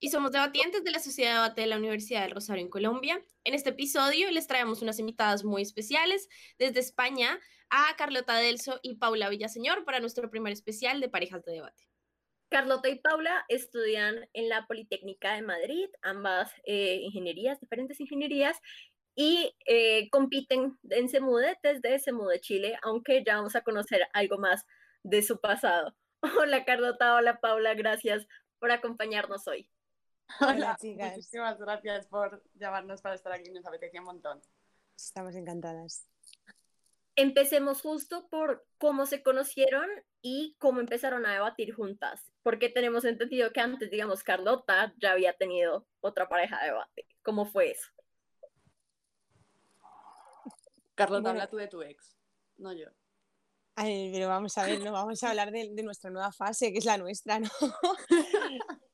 Y 0.00 0.10
somos 0.10 0.30
debatientes 0.30 0.84
de 0.84 0.92
la 0.92 1.00
Sociedad 1.00 1.30
de 1.30 1.34
Debate 1.34 1.60
de 1.62 1.66
la 1.66 1.76
Universidad 1.76 2.22
del 2.22 2.30
Rosario 2.30 2.62
en 2.62 2.70
Colombia. 2.70 3.20
En 3.42 3.54
este 3.54 3.70
episodio 3.70 4.30
les 4.30 4.46
traemos 4.46 4.80
unas 4.80 5.00
invitadas 5.00 5.42
muy 5.42 5.62
especiales 5.62 6.28
desde 6.56 6.78
España 6.78 7.40
a 7.68 7.96
Carlota 7.96 8.36
Delso 8.36 8.78
y 8.82 8.94
Paula 8.94 9.28
Villaseñor 9.28 9.84
para 9.84 9.98
nuestro 9.98 10.30
primer 10.30 10.52
especial 10.52 11.00
de 11.00 11.08
parejas 11.08 11.44
de 11.44 11.52
debate. 11.52 11.88
Carlota 12.48 12.88
y 12.88 13.00
Paula 13.00 13.44
estudian 13.48 14.28
en 14.34 14.48
la 14.48 14.68
Politécnica 14.68 15.34
de 15.34 15.42
Madrid, 15.42 15.88
ambas 16.02 16.52
eh, 16.64 17.00
ingenierías, 17.02 17.58
diferentes 17.60 17.98
ingenierías, 17.98 18.56
y 19.16 19.52
eh, 19.66 20.08
compiten 20.10 20.78
en 20.90 21.08
Semude 21.08 21.58
desde 21.64 21.98
Semude 21.98 22.40
Chile, 22.40 22.78
aunque 22.82 23.24
ya 23.26 23.36
vamos 23.36 23.56
a 23.56 23.62
conocer 23.62 24.06
algo 24.12 24.38
más 24.38 24.64
de 25.02 25.22
su 25.22 25.40
pasado. 25.40 25.96
Hola 26.40 26.64
Carlota, 26.64 27.16
hola 27.16 27.40
Paula, 27.40 27.74
gracias 27.74 28.26
por 28.60 28.70
acompañarnos 28.70 29.46
hoy. 29.48 29.68
Hola, 30.40 30.76
chicas. 30.80 31.16
Muchísimas 31.16 31.58
gracias 31.58 32.06
por 32.06 32.42
llamarnos 32.54 33.00
para 33.00 33.14
estar 33.14 33.32
aquí, 33.32 33.50
nos 33.50 33.66
apetecía 33.66 34.00
un 34.00 34.06
montón. 34.06 34.40
Estamos 34.96 35.34
encantadas. 35.34 36.06
Empecemos 37.16 37.80
justo 37.80 38.28
por 38.28 38.64
cómo 38.78 39.06
se 39.06 39.22
conocieron 39.22 39.88
y 40.22 40.56
cómo 40.58 40.80
empezaron 40.80 41.26
a 41.26 41.32
debatir 41.32 41.74
juntas, 41.74 42.30
porque 42.42 42.68
tenemos 42.68 43.04
entendido 43.04 43.52
que 43.52 43.60
antes, 43.60 43.90
digamos, 43.90 44.22
Carlota 44.22 44.94
ya 44.98 45.12
había 45.12 45.32
tenido 45.32 45.86
otra 46.00 46.28
pareja 46.28 46.60
de 46.60 46.66
debate. 46.66 47.08
¿Cómo 47.22 47.44
fue 47.44 47.72
eso? 47.72 47.88
Carlota, 50.94 51.30
habla 51.30 51.48
tú 51.48 51.56
de 51.56 51.68
tu 51.68 51.82
ex, 51.82 52.16
no 52.56 52.72
yo. 52.72 52.88
Ay, 53.74 54.10
pero 54.12 54.28
vamos 54.28 54.58
a 54.58 54.66
ver, 54.66 54.80
no 54.80 54.92
vamos 54.92 55.22
a 55.22 55.30
hablar 55.30 55.52
de, 55.52 55.70
de 55.72 55.82
nuestra 55.84 56.10
nueva 56.10 56.32
fase, 56.32 56.72
que 56.72 56.78
es 56.78 56.84
la 56.84 56.98
nuestra, 56.98 57.38
¿no? 57.38 57.48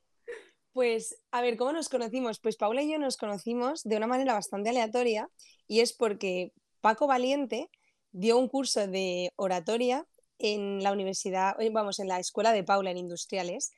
Pues, 0.74 1.16
a 1.30 1.40
ver, 1.40 1.56
¿cómo 1.56 1.72
nos 1.72 1.88
conocimos? 1.88 2.40
Pues 2.40 2.56
Paula 2.56 2.82
y 2.82 2.90
yo 2.90 2.98
nos 2.98 3.16
conocimos 3.16 3.84
de 3.84 3.96
una 3.96 4.08
manera 4.08 4.34
bastante 4.34 4.70
aleatoria 4.70 5.30
y 5.68 5.80
es 5.80 5.92
porque 5.92 6.52
Paco 6.80 7.06
Valiente 7.06 7.70
dio 8.10 8.36
un 8.38 8.48
curso 8.48 8.88
de 8.88 9.30
oratoria 9.36 10.04
en 10.40 10.82
la 10.82 10.90
universidad, 10.90 11.54
eh, 11.60 11.70
vamos, 11.70 12.00
en 12.00 12.08
la 12.08 12.18
escuela 12.18 12.52
de 12.52 12.64
Paula 12.64 12.90
en 12.90 12.98
Industriales. 12.98 13.70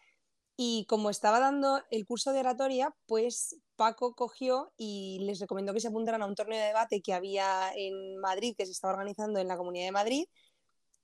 Y 0.56 0.86
como 0.88 1.10
estaba 1.10 1.38
dando 1.38 1.82
el 1.90 2.06
curso 2.06 2.32
de 2.32 2.40
oratoria, 2.40 2.94
pues 3.04 3.56
Paco 3.76 4.14
cogió 4.14 4.72
y 4.78 5.18
les 5.20 5.38
recomendó 5.38 5.74
que 5.74 5.80
se 5.80 5.88
apuntaran 5.88 6.22
a 6.22 6.26
un 6.26 6.34
torneo 6.34 6.58
de 6.58 6.68
debate 6.68 7.02
que 7.02 7.12
había 7.12 7.72
en 7.76 8.16
Madrid, 8.20 8.54
que 8.56 8.64
se 8.64 8.72
estaba 8.72 8.94
organizando 8.94 9.38
en 9.38 9.48
la 9.48 9.58
Comunidad 9.58 9.84
de 9.84 9.92
Madrid. 9.92 10.24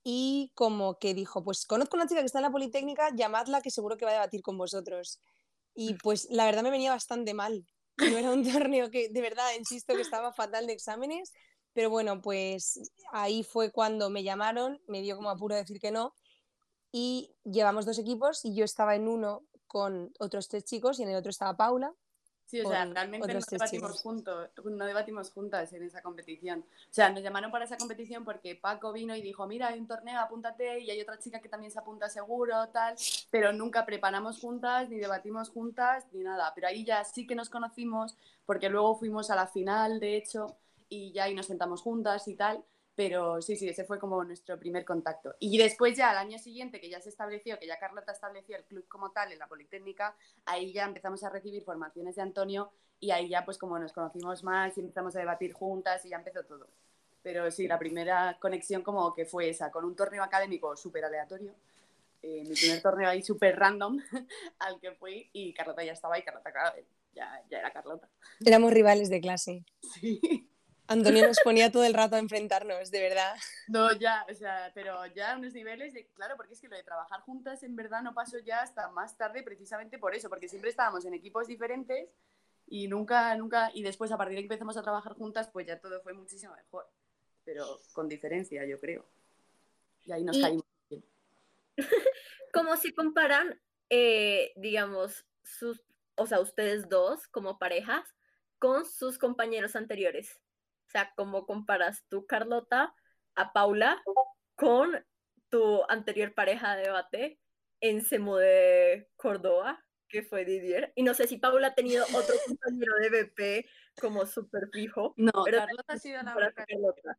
Y 0.03 0.51
como 0.55 0.97
que 0.97 1.13
dijo, 1.13 1.43
pues 1.43 1.67
conozco 1.67 1.97
una 1.97 2.07
chica 2.07 2.21
que 2.21 2.25
está 2.25 2.39
en 2.39 2.43
la 2.43 2.51
Politécnica, 2.51 3.09
llamadla 3.15 3.61
que 3.61 3.69
seguro 3.69 3.95
que 3.95 4.05
va 4.05 4.11
a 4.11 4.15
debatir 4.15 4.41
con 4.41 4.57
vosotros. 4.57 5.21
Y 5.75 5.95
pues 5.95 6.27
la 6.29 6.45
verdad 6.45 6.63
me 6.63 6.71
venía 6.71 6.91
bastante 6.91 7.33
mal. 7.33 7.65
No 7.97 8.17
era 8.17 8.31
un 8.31 8.43
torneo 8.51 8.89
que, 8.89 9.09
de 9.09 9.21
verdad, 9.21 9.45
insisto 9.57 9.95
que 9.95 10.01
estaba 10.01 10.33
fatal 10.33 10.67
de 10.67 10.73
exámenes, 10.73 11.31
pero 11.73 11.89
bueno, 11.89 12.21
pues 12.21 12.79
ahí 13.11 13.43
fue 13.43 13.71
cuando 13.71 14.09
me 14.09 14.23
llamaron, 14.23 14.79
me 14.87 15.01
dio 15.01 15.15
como 15.15 15.29
apuro 15.29 15.55
decir 15.55 15.79
que 15.79 15.91
no, 15.91 16.13
y 16.91 17.35
llevamos 17.43 17.85
dos 17.85 17.97
equipos 17.97 18.45
y 18.45 18.55
yo 18.55 18.63
estaba 18.63 18.95
en 18.95 19.07
uno 19.07 19.41
con 19.67 20.13
otros 20.19 20.47
tres 20.47 20.63
chicos 20.65 20.99
y 20.99 21.03
en 21.03 21.09
el 21.09 21.15
otro 21.15 21.31
estaba 21.31 21.57
Paula 21.57 21.93
Sí, 22.53 22.61
o 22.61 22.69
sea, 22.69 22.85
realmente 22.85 23.33
no 23.33 23.39
debatimos, 23.49 23.99
juntos, 23.99 24.49
no 24.63 24.85
debatimos 24.85 25.31
juntas 25.31 25.73
en 25.73 25.81
esa 25.81 26.03
competición. 26.03 26.59
O 26.59 26.93
sea, 26.93 27.09
nos 27.09 27.23
llamaron 27.23 27.49
para 27.49 27.65
esa 27.65 27.77
competición 27.77 28.23
porque 28.23 28.55
Paco 28.55 28.93
vino 28.93 29.15
y 29.15 29.23
dijo, 29.23 29.47
mira, 29.47 29.69
hay 29.69 29.79
un 29.79 29.87
torneo, 29.87 30.19
apúntate, 30.19 30.79
y 30.81 30.91
hay 30.91 31.01
otra 31.01 31.17
chica 31.17 31.39
que 31.39 31.49
también 31.49 31.71
se 31.71 31.79
apunta 31.79 32.09
seguro, 32.09 32.69
tal, 32.69 32.93
pero 33.31 33.53
nunca 33.53 33.87
preparamos 33.87 34.39
juntas, 34.39 34.87
ni 34.87 34.97
debatimos 34.97 35.49
juntas, 35.49 36.05
ni 36.11 36.21
nada. 36.21 36.51
Pero 36.53 36.67
ahí 36.67 36.85
ya 36.85 37.03
sí 37.03 37.25
que 37.25 37.33
nos 37.33 37.49
conocimos, 37.49 38.15
porque 38.45 38.69
luego 38.69 38.99
fuimos 38.99 39.31
a 39.31 39.35
la 39.35 39.47
final, 39.47 39.99
de 39.99 40.15
hecho, 40.15 40.55
y 40.89 41.11
ya 41.11 41.23
ahí 41.23 41.33
nos 41.33 41.47
sentamos 41.47 41.81
juntas 41.81 42.27
y 42.27 42.35
tal. 42.35 42.63
Pero 42.95 43.41
sí, 43.41 43.55
sí, 43.55 43.67
ese 43.67 43.85
fue 43.85 43.97
como 43.97 44.23
nuestro 44.23 44.59
primer 44.59 44.85
contacto. 44.85 45.35
Y 45.39 45.57
después 45.57 45.97
ya 45.97 46.11
al 46.11 46.17
año 46.17 46.37
siguiente, 46.37 46.79
que 46.79 46.89
ya 46.89 47.01
se 47.01 47.09
estableció, 47.09 47.57
que 47.59 47.65
ya 47.65 47.79
Carlota 47.79 48.11
estableció 48.11 48.55
el 48.55 48.65
club 48.65 48.87
como 48.87 49.11
tal 49.11 49.31
en 49.31 49.39
la 49.39 49.47
Politécnica, 49.47 50.15
ahí 50.45 50.71
ya 50.73 50.85
empezamos 50.85 51.23
a 51.23 51.29
recibir 51.29 51.63
formaciones 51.63 52.15
de 52.15 52.21
Antonio 52.21 52.71
y 52.99 53.11
ahí 53.11 53.29
ya 53.29 53.43
pues 53.43 53.57
como 53.57 53.79
nos 53.79 53.93
conocimos 53.93 54.43
más 54.43 54.77
y 54.77 54.81
empezamos 54.81 55.15
a 55.15 55.19
debatir 55.19 55.53
juntas 55.53 56.05
y 56.05 56.09
ya 56.09 56.17
empezó 56.17 56.43
todo. 56.43 56.67
Pero 57.23 57.49
sí, 57.49 57.67
la 57.67 57.79
primera 57.79 58.37
conexión 58.39 58.83
como 58.83 59.13
que 59.13 59.25
fue 59.25 59.49
esa, 59.49 59.71
con 59.71 59.85
un 59.85 59.95
torneo 59.95 60.23
académico 60.23 60.75
súper 60.77 61.05
aleatorio. 61.05 61.55
Eh, 62.21 62.43
mi 62.47 62.55
primer 62.55 62.81
torneo 62.81 63.09
ahí 63.09 63.21
súper 63.21 63.57
random 63.57 63.99
al 64.59 64.79
que 64.79 64.91
fui 64.91 65.29
y 65.33 65.53
Carlota 65.53 65.83
ya 65.83 65.93
estaba 65.93 66.15
ahí, 66.15 66.23
Carlota, 66.23 66.51
claro, 66.51 66.75
ya, 67.13 67.43
ya 67.49 67.59
era 67.59 67.71
Carlota. 67.71 68.07
Éramos 68.45 68.71
rivales 68.71 69.09
de 69.09 69.19
clase. 69.19 69.65
Sí. 69.99 70.49
Antonio 70.93 71.27
nos 71.27 71.39
ponía 71.43 71.71
todo 71.71 71.83
el 71.83 71.93
rato 71.93 72.15
a 72.15 72.19
enfrentarnos, 72.19 72.89
de 72.91 73.01
verdad. 73.01 73.35
No, 73.67 73.91
ya, 73.93 74.25
o 74.29 74.33
sea, 74.33 74.71
pero 74.73 75.05
ya 75.07 75.33
a 75.33 75.37
unos 75.37 75.53
niveles 75.53 75.93
de, 75.93 76.07
claro, 76.13 76.35
porque 76.37 76.53
es 76.53 76.61
que 76.61 76.67
lo 76.67 76.75
de 76.75 76.83
trabajar 76.83 77.21
juntas 77.21 77.63
en 77.63 77.75
verdad 77.75 78.01
no 78.01 78.13
pasó 78.13 78.39
ya 78.39 78.61
hasta 78.61 78.89
más 78.89 79.17
tarde 79.17 79.43
precisamente 79.43 79.97
por 79.97 80.15
eso, 80.15 80.29
porque 80.29 80.47
siempre 80.47 80.69
estábamos 80.69 81.05
en 81.05 81.13
equipos 81.13 81.47
diferentes 81.47 82.09
y 82.67 82.87
nunca, 82.87 83.35
nunca, 83.35 83.71
y 83.73 83.83
después 83.83 84.11
a 84.11 84.17
partir 84.17 84.35
de 84.35 84.41
que 84.41 84.45
empezamos 84.45 84.77
a 84.77 84.81
trabajar 84.81 85.13
juntas, 85.13 85.49
pues 85.51 85.67
ya 85.67 85.79
todo 85.79 86.01
fue 86.01 86.13
muchísimo 86.13 86.55
mejor, 86.55 86.87
pero 87.43 87.79
con 87.91 88.07
diferencia, 88.07 88.65
yo 88.65 88.79
creo. 88.79 89.05
Y 90.05 90.11
ahí 90.11 90.23
nos 90.23 90.37
caímos. 90.37 90.65
¿Cómo 92.53 92.77
se 92.77 92.93
comparan, 92.93 93.59
eh, 93.89 94.53
digamos, 94.55 95.25
sus, 95.43 95.81
o 96.15 96.27
sea, 96.27 96.39
ustedes 96.39 96.87
dos 96.87 97.27
como 97.27 97.57
parejas 97.57 98.03
con 98.59 98.85
sus 98.85 99.17
compañeros 99.17 99.75
anteriores? 99.75 100.39
O 100.87 100.89
sea, 100.91 101.11
¿cómo 101.15 101.45
comparas 101.45 102.05
tú, 102.09 102.25
Carlota, 102.25 102.93
a 103.35 103.53
Paula 103.53 104.01
con 104.55 105.05
tu 105.49 105.83
anterior 105.89 106.33
pareja 106.33 106.75
de 106.75 106.83
debate 106.83 107.39
en 107.79 108.01
Semo 108.01 108.37
de 108.37 109.09
Córdoba, 109.15 109.83
que 110.07 110.23
fue 110.23 110.45
Didier? 110.45 110.93
Y 110.95 111.03
no 111.03 111.13
sé 111.13 111.27
si 111.27 111.37
Paula 111.37 111.69
ha 111.69 111.75
tenido 111.75 112.05
otro 112.13 112.35
compañero 112.47 112.93
de 112.95 113.09
BP 113.09 113.65
como 113.99 114.25
súper 114.25 114.69
fijo. 114.71 115.13
No, 115.17 115.31
pero 115.45 115.59
Carlota 115.59 115.93
ha 115.93 115.97
sido 115.97 116.21
la 116.21 116.33
Carlota. 116.33 117.17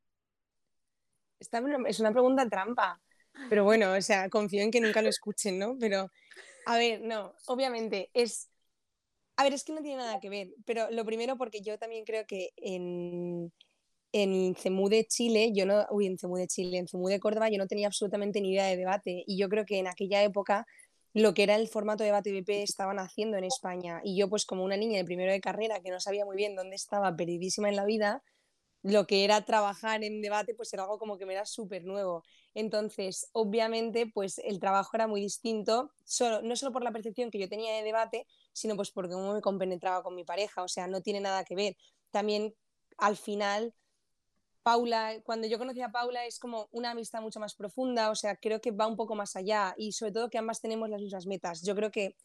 Esta 1.38 1.62
es 1.86 2.00
una 2.00 2.12
pregunta 2.12 2.48
trampa. 2.48 3.00
Pero 3.48 3.64
bueno, 3.64 3.92
o 3.92 4.00
sea, 4.00 4.28
confío 4.30 4.62
en 4.62 4.70
que 4.70 4.80
nunca 4.80 5.02
lo 5.02 5.08
escuchen, 5.08 5.58
¿no? 5.58 5.76
Pero, 5.78 6.10
a 6.66 6.78
ver, 6.78 7.00
no, 7.02 7.34
obviamente 7.46 8.10
es 8.14 8.48
a 9.36 9.42
ver, 9.44 9.52
es 9.52 9.64
que 9.64 9.72
no 9.72 9.82
tiene 9.82 9.98
nada 9.98 10.20
que 10.20 10.28
ver, 10.28 10.48
pero 10.64 10.90
lo 10.90 11.04
primero 11.04 11.36
porque 11.36 11.60
yo 11.60 11.78
también 11.78 12.04
creo 12.04 12.24
que 12.26 12.50
en, 12.56 13.52
en 14.12 14.54
CEMU 14.54 14.88
de 14.88 15.04
Chile, 15.06 15.52
yo 15.54 15.66
no, 15.66 15.86
uy, 15.90 16.06
en 16.06 16.18
CEMU 16.18 16.36
de 16.36 16.46
Chile, 16.46 16.78
en 16.78 16.88
CEMU 16.88 17.08
de 17.08 17.20
Córdoba 17.20 17.48
yo 17.50 17.58
no 17.58 17.66
tenía 17.66 17.88
absolutamente 17.88 18.40
ni 18.40 18.52
idea 18.52 18.66
de 18.66 18.76
debate 18.76 19.24
y 19.26 19.38
yo 19.38 19.48
creo 19.48 19.64
que 19.64 19.78
en 19.78 19.88
aquella 19.88 20.22
época 20.22 20.66
lo 21.14 21.34
que 21.34 21.44
era 21.44 21.56
el 21.56 21.68
formato 21.68 22.02
de 22.02 22.08
debate 22.08 22.32
BP 22.32 22.62
estaban 22.62 22.98
haciendo 22.98 23.36
en 23.36 23.44
España 23.44 24.00
y 24.04 24.18
yo 24.18 24.28
pues 24.28 24.44
como 24.46 24.64
una 24.64 24.76
niña 24.76 24.98
de 24.98 25.04
primero 25.04 25.32
de 25.32 25.40
carrera 25.40 25.80
que 25.80 25.90
no 25.90 26.00
sabía 26.00 26.24
muy 26.24 26.36
bien 26.36 26.56
dónde 26.56 26.76
estaba, 26.76 27.14
perdidísima 27.16 27.68
en 27.68 27.76
la 27.76 27.84
vida, 27.84 28.22
lo 28.82 29.06
que 29.06 29.24
era 29.24 29.44
trabajar 29.44 30.04
en 30.04 30.22
debate 30.22 30.54
pues 30.54 30.72
era 30.72 30.84
algo 30.84 30.98
como 30.98 31.18
que 31.18 31.26
me 31.26 31.32
era 31.34 31.46
súper 31.46 31.84
nuevo. 31.84 32.22
Entonces, 32.54 33.28
obviamente, 33.32 34.06
pues 34.06 34.38
el 34.38 34.60
trabajo 34.60 34.90
era 34.94 35.08
muy 35.08 35.20
distinto, 35.20 35.90
solo, 36.04 36.40
no 36.42 36.54
solo 36.54 36.72
por 36.72 36.84
la 36.84 36.92
percepción 36.92 37.30
que 37.30 37.40
yo 37.40 37.48
tenía 37.48 37.74
de 37.74 37.82
debate, 37.82 38.26
sino 38.52 38.76
pues 38.76 38.92
porque 38.92 39.12
cómo 39.12 39.34
me 39.34 39.40
compenetraba 39.40 40.02
con 40.02 40.14
mi 40.14 40.24
pareja, 40.24 40.62
o 40.62 40.68
sea, 40.68 40.86
no 40.86 41.02
tiene 41.02 41.20
nada 41.20 41.44
que 41.44 41.56
ver. 41.56 41.76
También 42.10 42.54
al 42.96 43.16
final, 43.16 43.74
Paula, 44.62 45.20
cuando 45.24 45.48
yo 45.48 45.58
conocí 45.58 45.82
a 45.82 45.90
Paula 45.90 46.24
es 46.26 46.38
como 46.38 46.68
una 46.70 46.92
amistad 46.92 47.20
mucho 47.20 47.40
más 47.40 47.54
profunda, 47.54 48.10
o 48.10 48.14
sea, 48.14 48.36
creo 48.36 48.60
que 48.60 48.70
va 48.70 48.86
un 48.86 48.96
poco 48.96 49.16
más 49.16 49.34
allá 49.34 49.74
y 49.76 49.92
sobre 49.92 50.12
todo 50.12 50.30
que 50.30 50.38
ambas 50.38 50.60
tenemos 50.60 50.88
las 50.88 51.02
mismas 51.02 51.26
metas. 51.26 51.62
Yo 51.62 51.74
creo 51.74 51.90
que, 51.90 52.16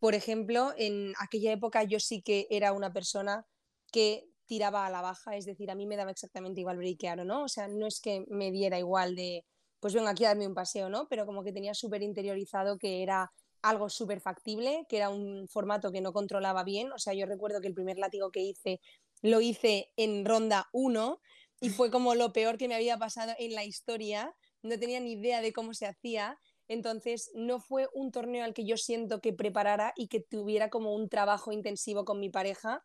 por 0.00 0.14
ejemplo, 0.14 0.74
en 0.76 1.14
aquella 1.20 1.52
época 1.52 1.84
yo 1.84 2.00
sí 2.00 2.20
que 2.20 2.48
era 2.50 2.72
una 2.72 2.92
persona 2.92 3.46
que 3.92 4.28
tiraba 4.46 4.86
a 4.86 4.90
la 4.90 5.02
baja, 5.02 5.36
es 5.36 5.44
decir, 5.46 5.70
a 5.70 5.74
mí 5.74 5.86
me 5.86 5.96
daba 5.96 6.10
exactamente 6.10 6.60
igual 6.60 6.78
breakear 6.78 7.20
o 7.20 7.24
no, 7.24 7.44
o 7.44 7.48
sea, 7.48 7.68
no 7.68 7.86
es 7.86 8.00
que 8.00 8.24
me 8.28 8.50
diera 8.50 8.78
igual 8.78 9.14
de, 9.14 9.44
pues 9.80 9.94
vengo 9.94 10.08
aquí 10.08 10.24
a 10.24 10.28
darme 10.28 10.46
un 10.46 10.54
paseo, 10.54 10.88
¿no? 10.88 11.08
Pero 11.08 11.26
como 11.26 11.42
que 11.42 11.52
tenía 11.52 11.74
súper 11.74 12.02
interiorizado 12.02 12.78
que 12.78 13.02
era 13.02 13.32
algo 13.62 13.88
súper 13.88 14.20
factible, 14.20 14.86
que 14.88 14.96
era 14.96 15.10
un 15.10 15.48
formato 15.48 15.90
que 15.90 16.00
no 16.00 16.12
controlaba 16.12 16.64
bien, 16.64 16.92
o 16.92 16.98
sea, 16.98 17.14
yo 17.14 17.26
recuerdo 17.26 17.60
que 17.60 17.68
el 17.68 17.74
primer 17.74 17.98
látigo 17.98 18.30
que 18.30 18.40
hice 18.40 18.80
lo 19.22 19.40
hice 19.40 19.90
en 19.96 20.24
ronda 20.24 20.68
1 20.72 21.20
y 21.60 21.70
fue 21.70 21.90
como 21.90 22.14
lo 22.14 22.32
peor 22.32 22.58
que 22.58 22.68
me 22.68 22.74
había 22.74 22.98
pasado 22.98 23.32
en 23.38 23.54
la 23.54 23.64
historia. 23.64 24.34
No 24.62 24.78
tenía 24.78 25.00
ni 25.00 25.12
idea 25.12 25.40
de 25.40 25.52
cómo 25.52 25.74
se 25.74 25.86
hacía. 25.86 26.38
Entonces, 26.68 27.30
no 27.34 27.60
fue 27.60 27.88
un 27.94 28.12
torneo 28.12 28.44
al 28.44 28.54
que 28.54 28.64
yo 28.64 28.76
siento 28.76 29.20
que 29.20 29.32
preparara 29.32 29.92
y 29.96 30.08
que 30.08 30.20
tuviera 30.20 30.68
como 30.68 30.94
un 30.94 31.08
trabajo 31.08 31.50
intensivo 31.50 32.04
con 32.04 32.20
mi 32.20 32.28
pareja, 32.28 32.84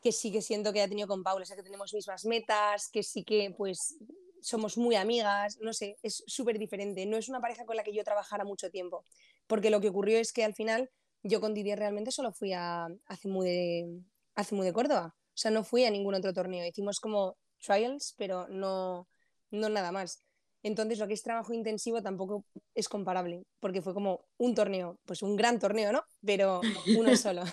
que 0.00 0.12
sí 0.12 0.30
que 0.30 0.42
siento 0.42 0.72
que 0.72 0.80
ha 0.80 0.88
tenido 0.88 1.08
con 1.08 1.24
Paula, 1.24 1.42
o 1.42 1.46
sea, 1.46 1.56
que 1.56 1.64
tenemos 1.64 1.92
mismas 1.92 2.24
metas, 2.24 2.88
que 2.88 3.02
sí 3.02 3.24
que 3.24 3.52
pues 3.56 3.98
somos 4.40 4.76
muy 4.76 4.96
amigas, 4.96 5.58
no 5.60 5.72
sé, 5.72 5.96
es 6.02 6.22
súper 6.26 6.58
diferente. 6.58 7.06
No 7.06 7.16
es 7.16 7.28
una 7.28 7.40
pareja 7.40 7.64
con 7.64 7.76
la 7.76 7.84
que 7.84 7.92
yo 7.92 8.04
trabajara 8.04 8.44
mucho 8.44 8.70
tiempo, 8.70 9.04
porque 9.46 9.70
lo 9.70 9.80
que 9.80 9.88
ocurrió 9.88 10.18
es 10.18 10.32
que 10.32 10.44
al 10.44 10.54
final 10.54 10.90
yo 11.22 11.40
con 11.40 11.54
Didier 11.54 11.78
realmente 11.78 12.10
solo 12.10 12.32
fui 12.32 12.52
a, 12.52 12.86
a 12.86 13.16
CEMU 13.16 13.42
de, 13.42 14.02
a 14.34 14.42
de 14.42 14.72
Córdoba, 14.72 15.14
o 15.38 15.40
sea, 15.40 15.50
no 15.50 15.62
fui 15.62 15.84
a 15.84 15.90
ningún 15.90 16.14
otro 16.14 16.32
torneo. 16.32 16.66
Hicimos 16.66 16.98
como 16.98 17.36
trials, 17.64 18.14
pero 18.16 18.48
no, 18.48 19.08
no 19.50 19.68
nada 19.68 19.92
más. 19.92 20.24
Entonces, 20.62 20.98
lo 20.98 21.06
que 21.06 21.14
es 21.14 21.22
trabajo 21.22 21.52
intensivo 21.52 22.02
tampoco 22.02 22.44
es 22.74 22.88
comparable, 22.88 23.44
porque 23.60 23.80
fue 23.80 23.94
como 23.94 24.24
un 24.36 24.54
torneo, 24.54 24.98
pues 25.04 25.22
un 25.22 25.36
gran 25.36 25.60
torneo, 25.60 25.92
¿no? 25.92 26.02
Pero 26.24 26.60
uno 26.96 27.16
solo. 27.16 27.44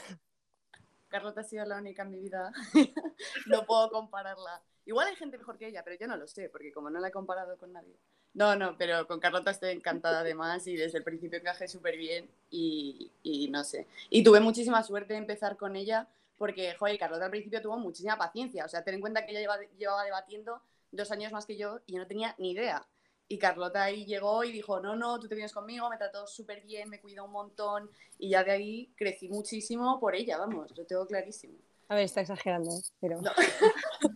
Carlota 1.08 1.42
ha 1.42 1.44
sido 1.44 1.66
la 1.66 1.78
única 1.78 2.02
en 2.02 2.10
mi 2.10 2.20
vida. 2.20 2.52
no 3.46 3.66
puedo 3.66 3.90
compararla. 3.92 4.64
Igual 4.86 5.08
hay 5.08 5.16
gente 5.16 5.38
mejor 5.38 5.58
que 5.58 5.68
ella, 5.68 5.84
pero 5.84 5.98
yo 6.00 6.08
no 6.08 6.16
lo 6.16 6.28
sé, 6.28 6.50
porque 6.50 6.72
como 6.72 6.90
no 6.90 7.00
la 7.00 7.08
he 7.08 7.12
comparado 7.12 7.58
con 7.58 7.74
nadie. 7.74 7.98
No, 8.34 8.56
no, 8.56 8.78
pero 8.78 9.08
con 9.08 9.20
Carlota 9.20 9.52
estoy 9.52 9.72
encantada 9.72 10.20
además 10.20 10.68
y 10.68 10.76
desde 10.76 10.98
el 10.98 11.04
principio 11.04 11.40
encajé 11.40 11.68
súper 11.68 11.98
bien 11.98 12.30
y, 12.52 13.12
y, 13.24 13.48
no 13.48 13.64
sé. 13.64 13.88
Y 14.10 14.24
tuve 14.24 14.42
muchísima 14.42 14.84
suerte 14.84 15.14
de 15.14 15.20
empezar 15.20 15.58
con 15.58 15.76
ella 15.76 16.08
porque, 16.38 16.76
joder, 16.76 17.00
Carlota 17.00 17.26
al 17.26 17.32
principio 17.32 17.62
tuvo 17.62 17.78
muchísima 17.78 18.18
paciencia. 18.18 18.66
O 18.66 18.70
sea, 18.70 18.84
ten 18.84 18.96
en 18.96 19.02
cuenta 19.02 19.26
que 19.26 19.32
ella 19.32 19.40
llevaba, 19.40 19.64
llevaba 19.78 20.04
debatiendo 20.04 20.62
dos 20.92 21.12
años 21.12 21.32
más 21.32 21.46
que 21.46 21.58
yo 21.58 21.80
y 21.86 21.94
yo 21.94 22.00
no 22.00 22.08
tenía 22.08 22.36
ni 22.38 22.52
idea. 22.52 22.86
Y 23.28 23.40
Carlota 23.40 23.84
ahí 23.84 24.06
llegó 24.06 24.44
y 24.44 24.52
dijo, 24.52 24.80
no, 24.80 24.96
no, 24.96 25.20
tú 25.20 25.28
te 25.28 25.36
vienes 25.36 25.54
conmigo, 25.54 25.90
me 25.90 25.98
trató 25.98 26.28
súper 26.28 26.62
bien, 26.62 26.90
me 26.90 27.00
cuidó 27.00 27.26
un 27.26 27.32
montón 27.32 27.90
y 28.20 28.30
ya 28.30 28.44
de 28.44 28.52
ahí 28.52 28.94
crecí 28.96 29.30
muchísimo 29.30 30.00
por 30.00 30.14
ella, 30.14 30.38
vamos, 30.38 30.78
lo 30.78 30.86
tengo 30.86 31.08
clarísimo. 31.08 31.58
A 31.88 31.96
ver, 31.96 32.04
está 32.04 32.22
exagerando, 32.22 32.70
¿eh? 32.70 32.82
pero... 33.00 33.22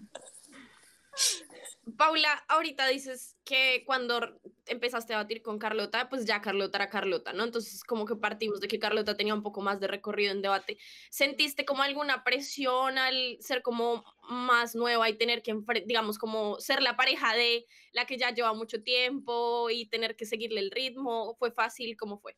Paula, 1.98 2.44
ahorita 2.48 2.88
dices 2.88 3.38
que 3.44 3.84
cuando 3.86 4.40
empezaste 4.66 5.14
a 5.14 5.18
batir 5.18 5.42
con 5.42 5.60
Carlota, 5.60 6.10
pues 6.10 6.26
ya 6.26 6.42
Carlota 6.42 6.78
era 6.78 6.90
Carlota, 6.90 7.34
¿no? 7.34 7.44
Entonces, 7.44 7.84
como 7.84 8.06
que 8.06 8.16
partimos 8.16 8.60
de 8.60 8.68
que 8.68 8.80
Carlota 8.80 9.16
tenía 9.16 9.34
un 9.34 9.44
poco 9.44 9.62
más 9.62 9.80
de 9.80 9.88
recorrido 9.88 10.32
en 10.32 10.42
debate. 10.42 10.78
¿Sentiste 11.10 11.66
como 11.66 11.84
alguna 11.84 12.24
presión 12.24 12.98
al 12.98 13.38
ser 13.40 13.62
como 13.62 14.04
más 14.30 14.76
nueva 14.76 15.10
y 15.10 15.18
tener 15.18 15.42
que, 15.42 15.56
digamos, 15.86 16.18
como 16.18 16.60
ser 16.60 16.82
la 16.82 16.98
pareja 16.98 17.34
de 17.34 17.66
la 17.92 18.06
que 18.06 18.18
ya 18.18 18.34
lleva 18.34 18.54
mucho 18.54 18.84
tiempo 18.84 19.70
y 19.70 19.88
tener 19.88 20.16
que 20.16 20.26
seguirle 20.26 20.60
el 20.60 20.72
ritmo? 20.72 21.36
¿Fue 21.40 21.52
fácil? 21.52 21.96
¿Cómo 21.98 22.20
fue? 22.20 22.38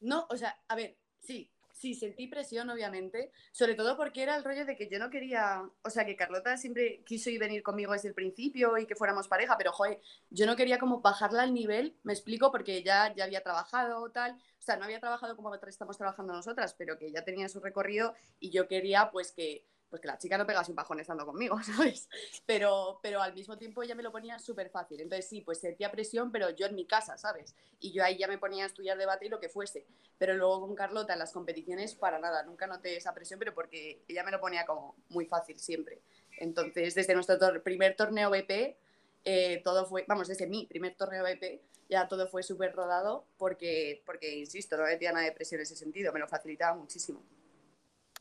No, 0.00 0.26
o 0.30 0.36
sea, 0.36 0.56
a 0.68 0.76
ver, 0.76 0.98
sí, 1.20 1.50
sí, 1.76 1.94
sentí 1.94 2.26
presión, 2.26 2.70
obviamente, 2.70 3.30
sobre 3.52 3.74
todo 3.74 3.96
porque 3.96 4.22
era 4.22 4.36
el 4.36 4.44
rollo 4.44 4.64
de 4.64 4.76
que 4.76 4.88
yo 4.88 4.98
no 4.98 5.10
quería, 5.10 5.62
o 5.82 5.90
sea, 5.90 6.06
que 6.06 6.16
Carlota 6.16 6.56
siempre 6.56 7.02
quiso 7.04 7.28
ir 7.28 7.38
venir 7.38 7.62
conmigo 7.62 7.92
desde 7.92 8.08
el 8.08 8.14
principio 8.14 8.78
y 8.78 8.86
que 8.86 8.96
fuéramos 8.96 9.28
pareja, 9.28 9.56
pero 9.58 9.72
joder, 9.72 10.00
yo 10.30 10.46
no 10.46 10.56
quería 10.56 10.78
como 10.78 11.00
bajarla 11.02 11.42
al 11.42 11.52
nivel, 11.52 11.94
me 12.02 12.14
explico, 12.14 12.50
porque 12.50 12.82
ya, 12.82 13.14
ya 13.14 13.24
había 13.24 13.42
trabajado 13.42 14.10
tal, 14.10 14.32
o 14.32 14.62
sea, 14.62 14.76
no 14.76 14.84
había 14.84 15.00
trabajado 15.00 15.36
como 15.36 15.54
estamos 15.54 15.98
trabajando 15.98 16.32
nosotras, 16.32 16.74
pero 16.74 16.98
que 16.98 17.12
ya 17.12 17.24
tenía 17.24 17.48
su 17.48 17.60
recorrido 17.60 18.14
y 18.40 18.50
yo 18.50 18.66
quería 18.68 19.10
pues 19.10 19.32
que 19.32 19.66
pues 19.96 20.02
que 20.02 20.08
la 20.08 20.18
chica 20.18 20.36
no 20.36 20.46
pegase 20.46 20.70
un 20.70 20.76
bajón 20.76 21.00
estando 21.00 21.24
conmigo, 21.24 21.58
¿sabes? 21.62 22.08
Pero, 22.44 23.00
pero 23.02 23.22
al 23.22 23.32
mismo 23.32 23.56
tiempo 23.56 23.82
ella 23.82 23.94
me 23.94 24.02
lo 24.02 24.12
ponía 24.12 24.38
súper 24.38 24.68
fácil. 24.68 25.00
Entonces 25.00 25.26
sí, 25.26 25.40
pues 25.40 25.58
sentía 25.58 25.90
presión, 25.90 26.30
pero 26.30 26.50
yo 26.50 26.66
en 26.66 26.74
mi 26.74 26.86
casa, 26.86 27.16
¿sabes? 27.16 27.54
Y 27.80 27.92
yo 27.92 28.04
ahí 28.04 28.18
ya 28.18 28.28
me 28.28 28.38
ponía 28.38 28.64
a 28.64 28.66
estudiar 28.66 28.98
debate 28.98 29.26
y 29.26 29.28
lo 29.28 29.40
que 29.40 29.48
fuese. 29.48 29.86
Pero 30.18 30.34
luego 30.34 30.60
con 30.60 30.74
Carlota 30.74 31.14
en 31.14 31.18
las 31.18 31.32
competiciones, 31.32 31.94
para 31.94 32.18
nada, 32.18 32.42
nunca 32.42 32.66
noté 32.66 32.96
esa 32.96 33.14
presión, 33.14 33.38
pero 33.38 33.54
porque 33.54 34.02
ella 34.08 34.22
me 34.22 34.30
lo 34.30 34.40
ponía 34.40 34.66
como 34.66 34.96
muy 35.08 35.26
fácil 35.26 35.58
siempre. 35.58 36.00
Entonces, 36.38 36.94
desde 36.94 37.14
nuestro 37.14 37.38
primer 37.62 37.96
torneo 37.96 38.30
BP, 38.30 38.76
eh, 39.24 39.60
todo 39.64 39.86
fue, 39.86 40.04
vamos, 40.06 40.28
desde 40.28 40.46
mi 40.46 40.66
primer 40.66 40.94
torneo 40.94 41.24
BP, 41.24 41.60
ya 41.88 42.08
todo 42.08 42.28
fue 42.28 42.42
súper 42.42 42.74
rodado 42.74 43.24
porque, 43.38 44.02
porque, 44.04 44.36
insisto, 44.36 44.76
no 44.76 44.84
metía 44.84 45.12
nada 45.12 45.24
de 45.24 45.32
presión 45.32 45.60
en 45.60 45.62
ese 45.62 45.76
sentido, 45.76 46.12
me 46.12 46.20
lo 46.20 46.28
facilitaba 46.28 46.76
muchísimo. 46.76 47.22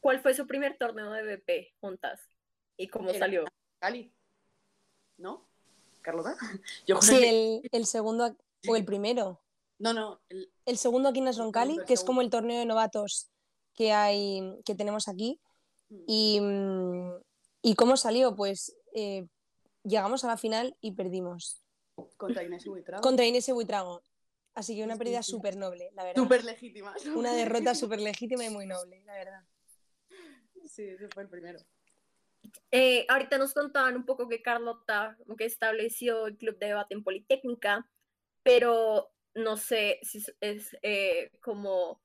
¿Cuál 0.06 0.20
fue 0.20 0.36
su 0.36 0.46
primer 0.46 0.78
torneo 0.78 1.10
de 1.10 1.24
BP 1.36 1.80
juntas? 1.82 2.30
¿Y 2.78 2.90
cómo 2.90 3.12
salió? 3.12 3.44
Cali. 3.80 4.14
¿No? 5.18 5.50
¿Carlota? 6.04 6.38
Yo 6.86 7.02
sí, 7.02 7.64
el, 7.72 7.86
segundo 7.88 8.38
o 8.68 8.76
el 8.76 8.86
primero. 8.86 9.42
No, 9.80 9.94
no. 9.94 10.22
El, 10.30 10.78
segundo 10.78 11.10
aquí 11.10 11.18
en 11.18 11.26
Nasron 11.26 11.52
Cali, 11.52 11.80
que 11.88 11.96
es 11.96 12.04
como 12.04 12.22
el 12.22 12.30
torneo 12.30 12.60
de 12.60 12.68
novatos 12.68 13.32
que 13.74 13.94
hay, 13.94 14.44
que 14.64 14.76
tenemos 14.76 15.08
aquí. 15.08 15.42
Mm. 15.90 16.04
Y, 16.06 16.42
y 17.64 17.74
cómo 17.74 17.98
salió, 17.98 18.36
pues 18.36 18.78
eh, 18.94 19.26
llegamos 19.82 20.24
a 20.24 20.28
la 20.28 20.38
final 20.38 20.78
y 20.82 20.92
perdimos. 20.92 21.64
Contra 22.18 22.44
Inés 22.44 22.64
y 22.68 22.70
Buitrago. 22.70 23.02
Contra 23.02 23.26
Inés 23.26 23.50
y 23.50 23.54
Buitrago. 23.54 24.04
Así 24.54 24.76
que 24.76 24.84
una 24.84 24.98
pérdida 24.98 25.24
súper 25.24 25.58
noble, 25.58 25.90
la 25.96 26.04
verdad. 26.04 26.22
Súper 26.22 26.44
legítima. 26.44 26.94
Una 27.16 27.34
derrota 27.34 27.74
súper 27.74 28.02
legítima 28.02 28.46
y 28.46 28.52
muy 28.52 28.68
noble, 28.68 29.02
la 29.04 29.14
verdad. 29.16 29.44
Sí, 30.76 30.84
ese 30.84 31.08
fue 31.08 31.24
el 31.24 31.30
primero. 31.30 31.60
Eh, 32.70 33.06
ahorita 33.08 33.38
nos 33.38 33.54
contaban 33.54 33.96
un 33.96 34.06
poco 34.06 34.28
que 34.28 34.42
Carlota 34.42 35.18
que 35.38 35.46
estableció 35.46 36.28
el 36.28 36.36
club 36.36 36.60
de 36.60 36.68
debate 36.68 36.94
en 36.94 37.04
Politécnica, 37.04 37.88
pero 38.44 39.10
no 39.34 39.56
sé 39.56 40.00
si 40.04 40.22
es 40.42 40.78
eh, 40.82 41.32
como 41.40 42.02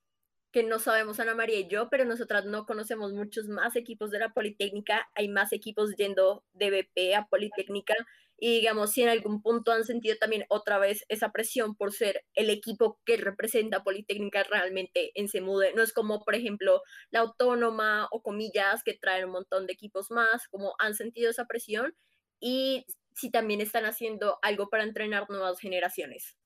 que 0.52 0.62
no 0.62 0.78
sabemos 0.78 1.18
Ana 1.18 1.34
María 1.34 1.58
y 1.58 1.68
yo, 1.68 1.90
pero 1.90 2.04
nosotras 2.04 2.44
no 2.44 2.64
conocemos 2.64 3.12
muchos 3.12 3.48
más 3.48 3.74
equipos 3.74 4.12
de 4.12 4.20
la 4.20 4.32
Politécnica, 4.32 5.10
hay 5.16 5.28
más 5.28 5.52
equipos 5.52 5.96
yendo 5.96 6.44
de 6.52 6.70
BP 6.70 7.16
a 7.16 7.26
Politécnica 7.26 7.94
y 8.40 8.54
digamos 8.54 8.92
si 8.92 9.02
en 9.02 9.10
algún 9.10 9.42
punto 9.42 9.70
han 9.70 9.84
sentido 9.84 10.16
también 10.18 10.46
otra 10.48 10.78
vez 10.78 11.04
esa 11.08 11.30
presión 11.30 11.76
por 11.76 11.92
ser 11.92 12.24
el 12.34 12.48
equipo 12.48 12.98
que 13.04 13.18
representa 13.18 13.84
Politécnica 13.84 14.42
realmente 14.44 15.12
en 15.14 15.28
Semude. 15.28 15.74
No 15.74 15.82
es 15.82 15.92
como, 15.92 16.24
por 16.24 16.34
ejemplo, 16.34 16.80
la 17.10 17.20
Autónoma 17.20 18.08
o 18.10 18.22
Comillas 18.22 18.82
que 18.82 18.94
traen 18.94 19.26
un 19.26 19.32
montón 19.32 19.66
de 19.66 19.74
equipos 19.74 20.10
más, 20.10 20.48
como 20.48 20.74
han 20.78 20.94
sentido 20.94 21.30
esa 21.30 21.44
presión 21.44 21.94
y 22.40 22.86
si 23.14 23.30
también 23.30 23.60
están 23.60 23.84
haciendo 23.84 24.38
algo 24.40 24.70
para 24.70 24.84
entrenar 24.84 25.28
nuevas 25.28 25.60
generaciones. 25.60 26.38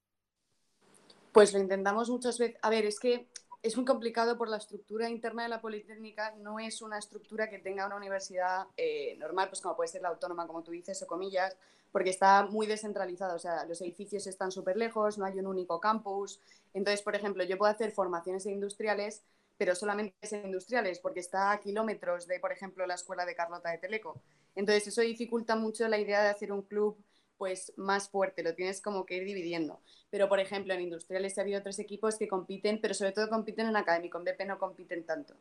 Pues 1.32 1.52
lo 1.52 1.60
intentamos 1.60 2.10
muchas 2.10 2.38
veces. 2.38 2.56
A 2.62 2.70
ver, 2.70 2.86
es 2.86 2.98
que 2.98 3.28
es 3.64 3.76
muy 3.76 3.86
complicado 3.86 4.36
por 4.36 4.50
la 4.50 4.58
estructura 4.58 5.08
interna 5.08 5.44
de 5.44 5.48
la 5.48 5.62
Politécnica, 5.62 6.34
no 6.36 6.58
es 6.58 6.82
una 6.82 6.98
estructura 6.98 7.48
que 7.48 7.58
tenga 7.58 7.86
una 7.86 7.96
universidad 7.96 8.66
eh, 8.76 9.16
normal, 9.16 9.48
pues 9.48 9.62
como 9.62 9.74
puede 9.74 9.88
ser 9.88 10.02
la 10.02 10.10
autónoma, 10.10 10.46
como 10.46 10.62
tú 10.62 10.70
dices, 10.70 11.02
o 11.02 11.06
comillas, 11.06 11.56
porque 11.90 12.10
está 12.10 12.42
muy 12.42 12.66
descentralizado, 12.66 13.34
o 13.34 13.38
sea, 13.38 13.64
los 13.64 13.80
edificios 13.80 14.26
están 14.26 14.52
súper 14.52 14.76
lejos, 14.76 15.16
no 15.16 15.24
hay 15.24 15.38
un 15.38 15.46
único 15.46 15.80
campus. 15.80 16.42
Entonces, 16.74 17.00
por 17.00 17.16
ejemplo, 17.16 17.42
yo 17.42 17.56
puedo 17.56 17.72
hacer 17.72 17.90
formaciones 17.92 18.44
industriales, 18.44 19.22
pero 19.56 19.74
solamente 19.74 20.14
en 20.30 20.44
industriales, 20.44 20.98
porque 20.98 21.20
está 21.20 21.50
a 21.50 21.58
kilómetros 21.58 22.26
de, 22.26 22.40
por 22.40 22.52
ejemplo, 22.52 22.86
la 22.86 22.96
escuela 22.96 23.24
de 23.24 23.34
Carlota 23.34 23.70
de 23.70 23.78
Teleco. 23.78 24.20
Entonces, 24.54 24.88
eso 24.88 25.00
dificulta 25.00 25.56
mucho 25.56 25.88
la 25.88 25.96
idea 25.96 26.22
de 26.22 26.28
hacer 26.28 26.52
un 26.52 26.60
club 26.60 26.98
pues 27.38 27.72
más 27.76 28.08
fuerte, 28.08 28.42
lo 28.42 28.54
tienes 28.54 28.80
como 28.80 29.06
que 29.06 29.16
ir 29.16 29.24
dividiendo. 29.24 29.80
Pero, 30.10 30.28
por 30.28 30.40
ejemplo, 30.40 30.74
en 30.74 30.82
industriales 30.82 31.36
ha 31.38 31.42
habido 31.42 31.62
tres 31.62 31.78
equipos 31.78 32.16
que 32.16 32.28
compiten, 32.28 32.80
pero 32.80 32.94
sobre 32.94 33.12
todo 33.12 33.28
compiten 33.28 33.66
en 33.66 33.76
académico, 33.76 34.18
en 34.18 34.24
BP 34.24 34.46
no 34.46 34.58
compiten 34.58 35.04
tanto. 35.04 35.34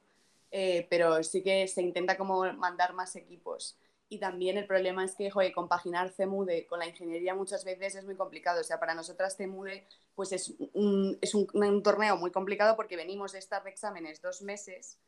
Eh, 0.51 0.87
pero 0.89 1.23
sí 1.23 1.41
que 1.41 1.67
se 1.67 1.81
intenta 1.81 2.17
como 2.17 2.43
mandar 2.53 2.93
más 2.93 3.15
equipos. 3.15 3.77
Y 4.09 4.19
también 4.19 4.57
el 4.57 4.67
problema 4.67 5.03
es 5.03 5.15
que, 5.15 5.31
joder, 5.31 5.51
compaginar 5.53 6.11
CEMUDE 6.11 6.67
con 6.67 6.79
la 6.79 6.87
ingeniería 6.87 7.33
muchas 7.33 7.65
veces 7.65 7.95
es 7.95 8.05
muy 8.05 8.15
complicado. 8.15 8.61
O 8.61 8.63
sea, 8.63 8.79
para 8.79 8.93
nosotras 8.93 9.35
CEMUDE 9.35 9.87
pues 10.13 10.31
es, 10.31 10.53
un, 10.73 11.17
es 11.21 11.33
un 11.33 11.81
torneo 11.81 12.17
muy 12.17 12.31
complicado 12.31 12.75
porque 12.75 12.95
venimos 12.95 13.31
de 13.31 13.39
estar 13.39 13.63
de 13.63 13.71
exámenes 13.71 14.21
dos 14.21 14.43
meses 14.43 14.99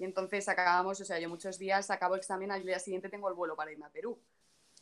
y 0.00 0.04
entonces 0.04 0.48
acabamos, 0.48 0.98
o 0.98 1.04
sea, 1.04 1.18
yo 1.18 1.28
muchos 1.28 1.58
días 1.58 1.90
acabo 1.90 2.16
examen, 2.16 2.50
al 2.50 2.64
día 2.64 2.78
siguiente 2.78 3.10
tengo 3.10 3.28
el 3.28 3.34
vuelo 3.34 3.54
para 3.54 3.70
irme 3.70 3.84
a 3.84 3.90
Perú. 3.90 4.18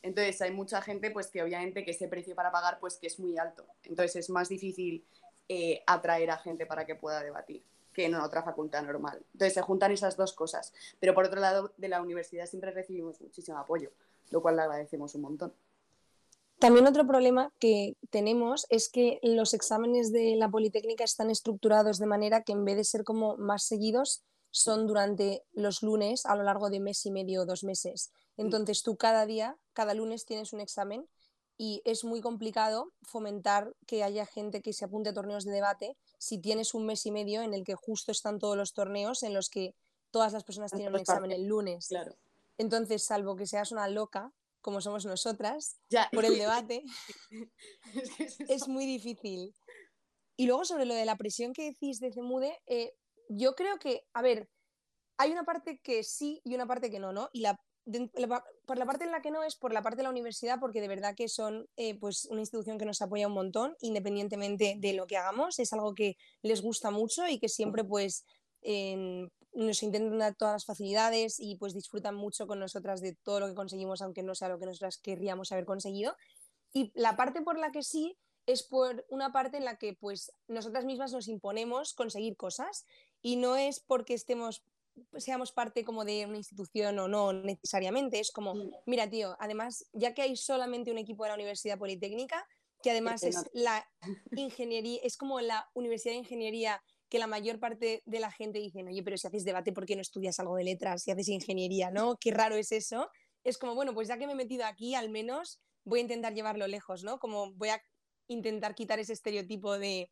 Entonces 0.01 0.41
hay 0.41 0.51
mucha 0.51 0.81
gente 0.81 1.11
pues 1.11 1.27
que 1.27 1.43
obviamente 1.43 1.83
que 1.83 1.91
ese 1.91 2.07
precio 2.07 2.35
para 2.35 2.51
pagar 2.51 2.79
pues 2.79 2.97
que 2.97 3.07
es 3.07 3.19
muy 3.19 3.37
alto. 3.37 3.65
Entonces 3.83 4.15
es 4.15 4.29
más 4.29 4.49
difícil 4.49 5.05
eh, 5.47 5.83
atraer 5.87 6.31
a 6.31 6.37
gente 6.37 6.65
para 6.65 6.85
que 6.85 6.95
pueda 6.95 7.21
debatir 7.23 7.63
que 7.93 8.05
en 8.05 8.15
otra 8.15 8.43
facultad 8.43 8.83
normal. 8.83 9.23
Entonces 9.33 9.53
se 9.53 9.61
juntan 9.61 9.91
esas 9.91 10.15
dos 10.15 10.33
cosas. 10.33 10.73
Pero 10.99 11.13
por 11.13 11.25
otro 11.25 11.39
lado, 11.39 11.73
de 11.77 11.87
la 11.87 12.01
universidad 12.01 12.45
siempre 12.45 12.71
recibimos 12.71 13.19
muchísimo 13.19 13.57
apoyo, 13.57 13.91
lo 14.29 14.41
cual 14.41 14.55
le 14.55 14.61
agradecemos 14.61 15.15
un 15.15 15.21
montón. 15.21 15.53
También 16.59 16.87
otro 16.87 17.07
problema 17.07 17.53
que 17.57 17.95
tenemos 18.09 18.67
es 18.69 18.89
que 18.89 19.19
los 19.23 19.53
exámenes 19.53 20.11
de 20.11 20.35
la 20.35 20.49
Politécnica 20.49 21.05
están 21.05 21.29
estructurados 21.29 21.99
de 21.99 22.05
manera 22.05 22.43
que 22.43 22.51
en 22.51 22.65
vez 22.65 22.75
de 22.75 22.83
ser 22.83 23.05
como 23.05 23.37
más 23.37 23.63
seguidos, 23.63 24.23
son 24.51 24.87
durante 24.87 25.43
los 25.51 25.81
lunes 25.83 26.25
a 26.25 26.35
lo 26.35 26.43
largo 26.43 26.69
de 26.69 26.79
mes 26.79 27.05
y 27.05 27.11
medio 27.11 27.41
o 27.41 27.45
dos 27.45 27.63
meses. 27.63 28.11
Entonces 28.37 28.83
tú 28.83 28.97
cada 28.97 29.25
día, 29.25 29.57
cada 29.73 29.93
lunes 29.93 30.25
tienes 30.25 30.53
un 30.53 30.61
examen 30.61 31.07
y 31.57 31.81
es 31.83 32.05
muy 32.05 32.21
complicado 32.21 32.93
fomentar 33.01 33.75
que 33.85 34.03
haya 34.03 34.25
gente 34.25 34.61
que 34.61 34.73
se 34.73 34.85
apunte 34.85 35.09
a 35.09 35.13
torneos 35.13 35.43
de 35.43 35.51
debate 35.51 35.97
si 36.17 36.39
tienes 36.39 36.73
un 36.73 36.85
mes 36.85 37.05
y 37.05 37.11
medio 37.11 37.41
en 37.41 37.53
el 37.53 37.65
que 37.65 37.75
justo 37.75 38.11
están 38.11 38.39
todos 38.39 38.55
los 38.55 38.73
torneos 38.73 39.23
en 39.23 39.33
los 39.33 39.49
que 39.49 39.75
todas 40.11 40.33
las 40.33 40.43
personas 40.43 40.71
tienen 40.71 40.93
un 40.93 40.99
examen 40.99 41.31
el 41.31 41.45
lunes. 41.45 41.87
Claro. 41.87 42.15
Entonces, 42.57 43.03
salvo 43.03 43.35
que 43.35 43.47
seas 43.47 43.71
una 43.71 43.87
loca, 43.87 44.31
como 44.61 44.81
somos 44.81 45.05
nosotras, 45.05 45.79
por 46.11 46.25
el 46.25 46.37
debate, 46.37 46.83
es, 48.47 48.67
muy 48.67 48.85
difícil. 48.85 49.53
Y 50.35 50.45
luego 50.45 50.65
sobre 50.65 50.85
lo 50.85 50.93
de 50.93 51.05
la 51.05 51.17
presión 51.17 51.53
que 51.53 51.65
decís 51.65 51.99
de 51.99 52.11
Cemude, 52.11 52.61
eh, 52.67 52.93
yo 53.29 53.55
creo 53.55 53.79
que, 53.79 54.05
a 54.13 54.21
ver, 54.21 54.49
hay 55.17 55.31
una 55.31 55.45
parte 55.45 55.79
que 55.79 56.03
sí 56.03 56.41
y 56.43 56.55
una 56.55 56.67
parte 56.67 56.91
que 56.91 56.99
no, 56.99 57.13
¿no? 57.13 57.29
Y 57.31 57.41
la, 57.41 57.59
por 58.65 58.77
la 58.77 58.85
parte 58.85 59.05
en 59.05 59.11
la 59.11 59.21
que 59.21 59.31
no 59.31 59.43
es 59.43 59.55
por 59.55 59.73
la 59.73 59.81
parte 59.81 59.97
de 59.97 60.03
la 60.03 60.09
universidad, 60.09 60.59
porque 60.59 60.81
de 60.81 60.87
verdad 60.87 61.15
que 61.15 61.29
son 61.29 61.67
eh, 61.77 61.97
pues 61.97 62.25
una 62.25 62.41
institución 62.41 62.77
que 62.77 62.85
nos 62.85 63.01
apoya 63.01 63.27
un 63.27 63.33
montón, 63.33 63.75
independientemente 63.81 64.75
de 64.77 64.93
lo 64.93 65.07
que 65.07 65.17
hagamos, 65.17 65.59
es 65.59 65.71
algo 65.73 65.95
que 65.95 66.17
les 66.41 66.61
gusta 66.61 66.91
mucho 66.91 67.27
y 67.27 67.39
que 67.39 67.49
siempre 67.49 67.83
pues 67.83 68.25
nos 69.53 69.83
intentan 69.83 70.19
dar 70.19 70.35
todas 70.35 70.53
las 70.53 70.65
facilidades 70.65 71.39
y 71.39 71.55
pues 71.55 71.73
disfrutan 71.73 72.15
mucho 72.15 72.45
con 72.45 72.59
nosotras 72.59 73.01
de 73.01 73.15
todo 73.15 73.39
lo 73.39 73.47
que 73.47 73.55
conseguimos, 73.55 74.01
aunque 74.01 74.21
no 74.21 74.35
sea 74.35 74.49
lo 74.49 74.59
que 74.59 74.65
nosotras 74.65 74.97
querríamos 74.97 75.51
haber 75.51 75.65
conseguido. 75.65 76.15
Y 76.73 76.91
la 76.93 77.15
parte 77.15 77.41
por 77.41 77.57
la 77.57 77.71
que 77.71 77.83
sí 77.83 78.17
es 78.45 78.63
por 78.63 79.05
una 79.09 79.31
parte 79.31 79.57
en 79.57 79.65
la 79.65 79.77
que 79.77 79.93
pues 79.93 80.31
nosotras 80.47 80.85
mismas 80.85 81.13
nos 81.13 81.27
imponemos 81.27 81.93
conseguir 81.93 82.35
cosas 82.35 82.85
y 83.21 83.35
no 83.35 83.55
es 83.55 83.79
porque 83.79 84.13
estemos 84.13 84.63
seamos 85.17 85.51
parte 85.51 85.83
como 85.85 86.03
de 86.03 86.25
una 86.25 86.37
institución 86.37 86.99
o 86.99 87.07
no 87.07 87.33
necesariamente, 87.33 88.19
es 88.19 88.31
como, 88.31 88.55
mira 88.85 89.09
tío, 89.09 89.35
además, 89.39 89.85
ya 89.93 90.13
que 90.13 90.21
hay 90.21 90.35
solamente 90.35 90.91
un 90.91 90.97
equipo 90.97 91.23
de 91.23 91.29
la 91.29 91.35
Universidad 91.35 91.77
Politécnica, 91.77 92.45
que 92.81 92.91
además 92.91 93.23
es 93.23 93.43
la 93.53 93.87
ingeniería, 94.31 94.99
es 95.03 95.17
como 95.17 95.39
la 95.41 95.69
Universidad 95.73 96.13
de 96.13 96.19
Ingeniería 96.19 96.81
que 97.09 97.19
la 97.19 97.27
mayor 97.27 97.59
parte 97.59 98.03
de 98.05 98.19
la 98.19 98.31
gente 98.31 98.59
dice, 98.59 98.83
oye, 98.83 99.03
pero 99.03 99.17
si 99.17 99.27
haces 99.27 99.43
debate, 99.43 99.73
¿por 99.73 99.85
qué 99.85 99.95
no 99.95 100.01
estudias 100.01 100.39
algo 100.39 100.55
de 100.55 100.63
letras? 100.63 101.03
Si 101.03 101.11
haces 101.11 101.27
ingeniería, 101.27 101.89
¿no? 101.89 102.17
Qué 102.17 102.31
raro 102.31 102.55
es 102.55 102.71
eso. 102.71 103.09
Es 103.43 103.57
como, 103.57 103.73
bueno, 103.73 103.95
pues 103.95 104.07
ya 104.07 104.17
que 104.17 104.27
me 104.27 104.33
he 104.33 104.35
metido 104.35 104.65
aquí, 104.65 104.93
al 104.93 105.09
menos 105.09 105.59
voy 105.85 105.99
a 105.99 106.01
intentar 106.03 106.35
llevarlo 106.35 106.67
lejos, 106.67 107.03
¿no? 107.03 107.17
Como 107.17 107.51
voy 107.53 107.69
a 107.69 107.81
intentar 108.27 108.75
quitar 108.75 108.99
ese 108.99 109.13
estereotipo 109.13 109.79
de 109.79 110.11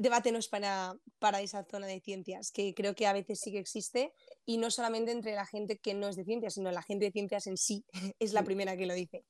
debate 0.00 0.32
no 0.32 0.38
es 0.38 0.48
para, 0.48 0.96
para 1.18 1.42
esa 1.42 1.62
zona 1.64 1.86
de 1.86 2.00
ciencias, 2.00 2.50
que 2.52 2.74
creo 2.74 2.94
que 2.94 3.06
a 3.06 3.12
veces 3.12 3.38
sí 3.38 3.52
que 3.52 3.58
existe, 3.58 4.14
y 4.46 4.56
no 4.56 4.70
solamente 4.70 5.12
entre 5.12 5.34
la 5.34 5.44
gente 5.44 5.78
que 5.78 5.92
no 5.92 6.08
es 6.08 6.16
de 6.16 6.24
ciencias, 6.24 6.54
sino 6.54 6.70
la 6.70 6.82
gente 6.82 7.04
de 7.04 7.12
ciencias 7.12 7.46
en 7.46 7.58
sí 7.58 7.84
es 8.18 8.32
la 8.32 8.42
primera 8.42 8.78
que 8.78 8.86
lo 8.86 8.94
dice. 8.94 9.24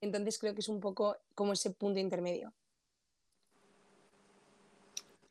Entonces 0.00 0.38
creo 0.38 0.54
que 0.54 0.60
es 0.60 0.68
un 0.68 0.80
poco 0.80 1.16
como 1.34 1.52
ese 1.52 1.70
punto 1.70 2.00
intermedio. 2.00 2.54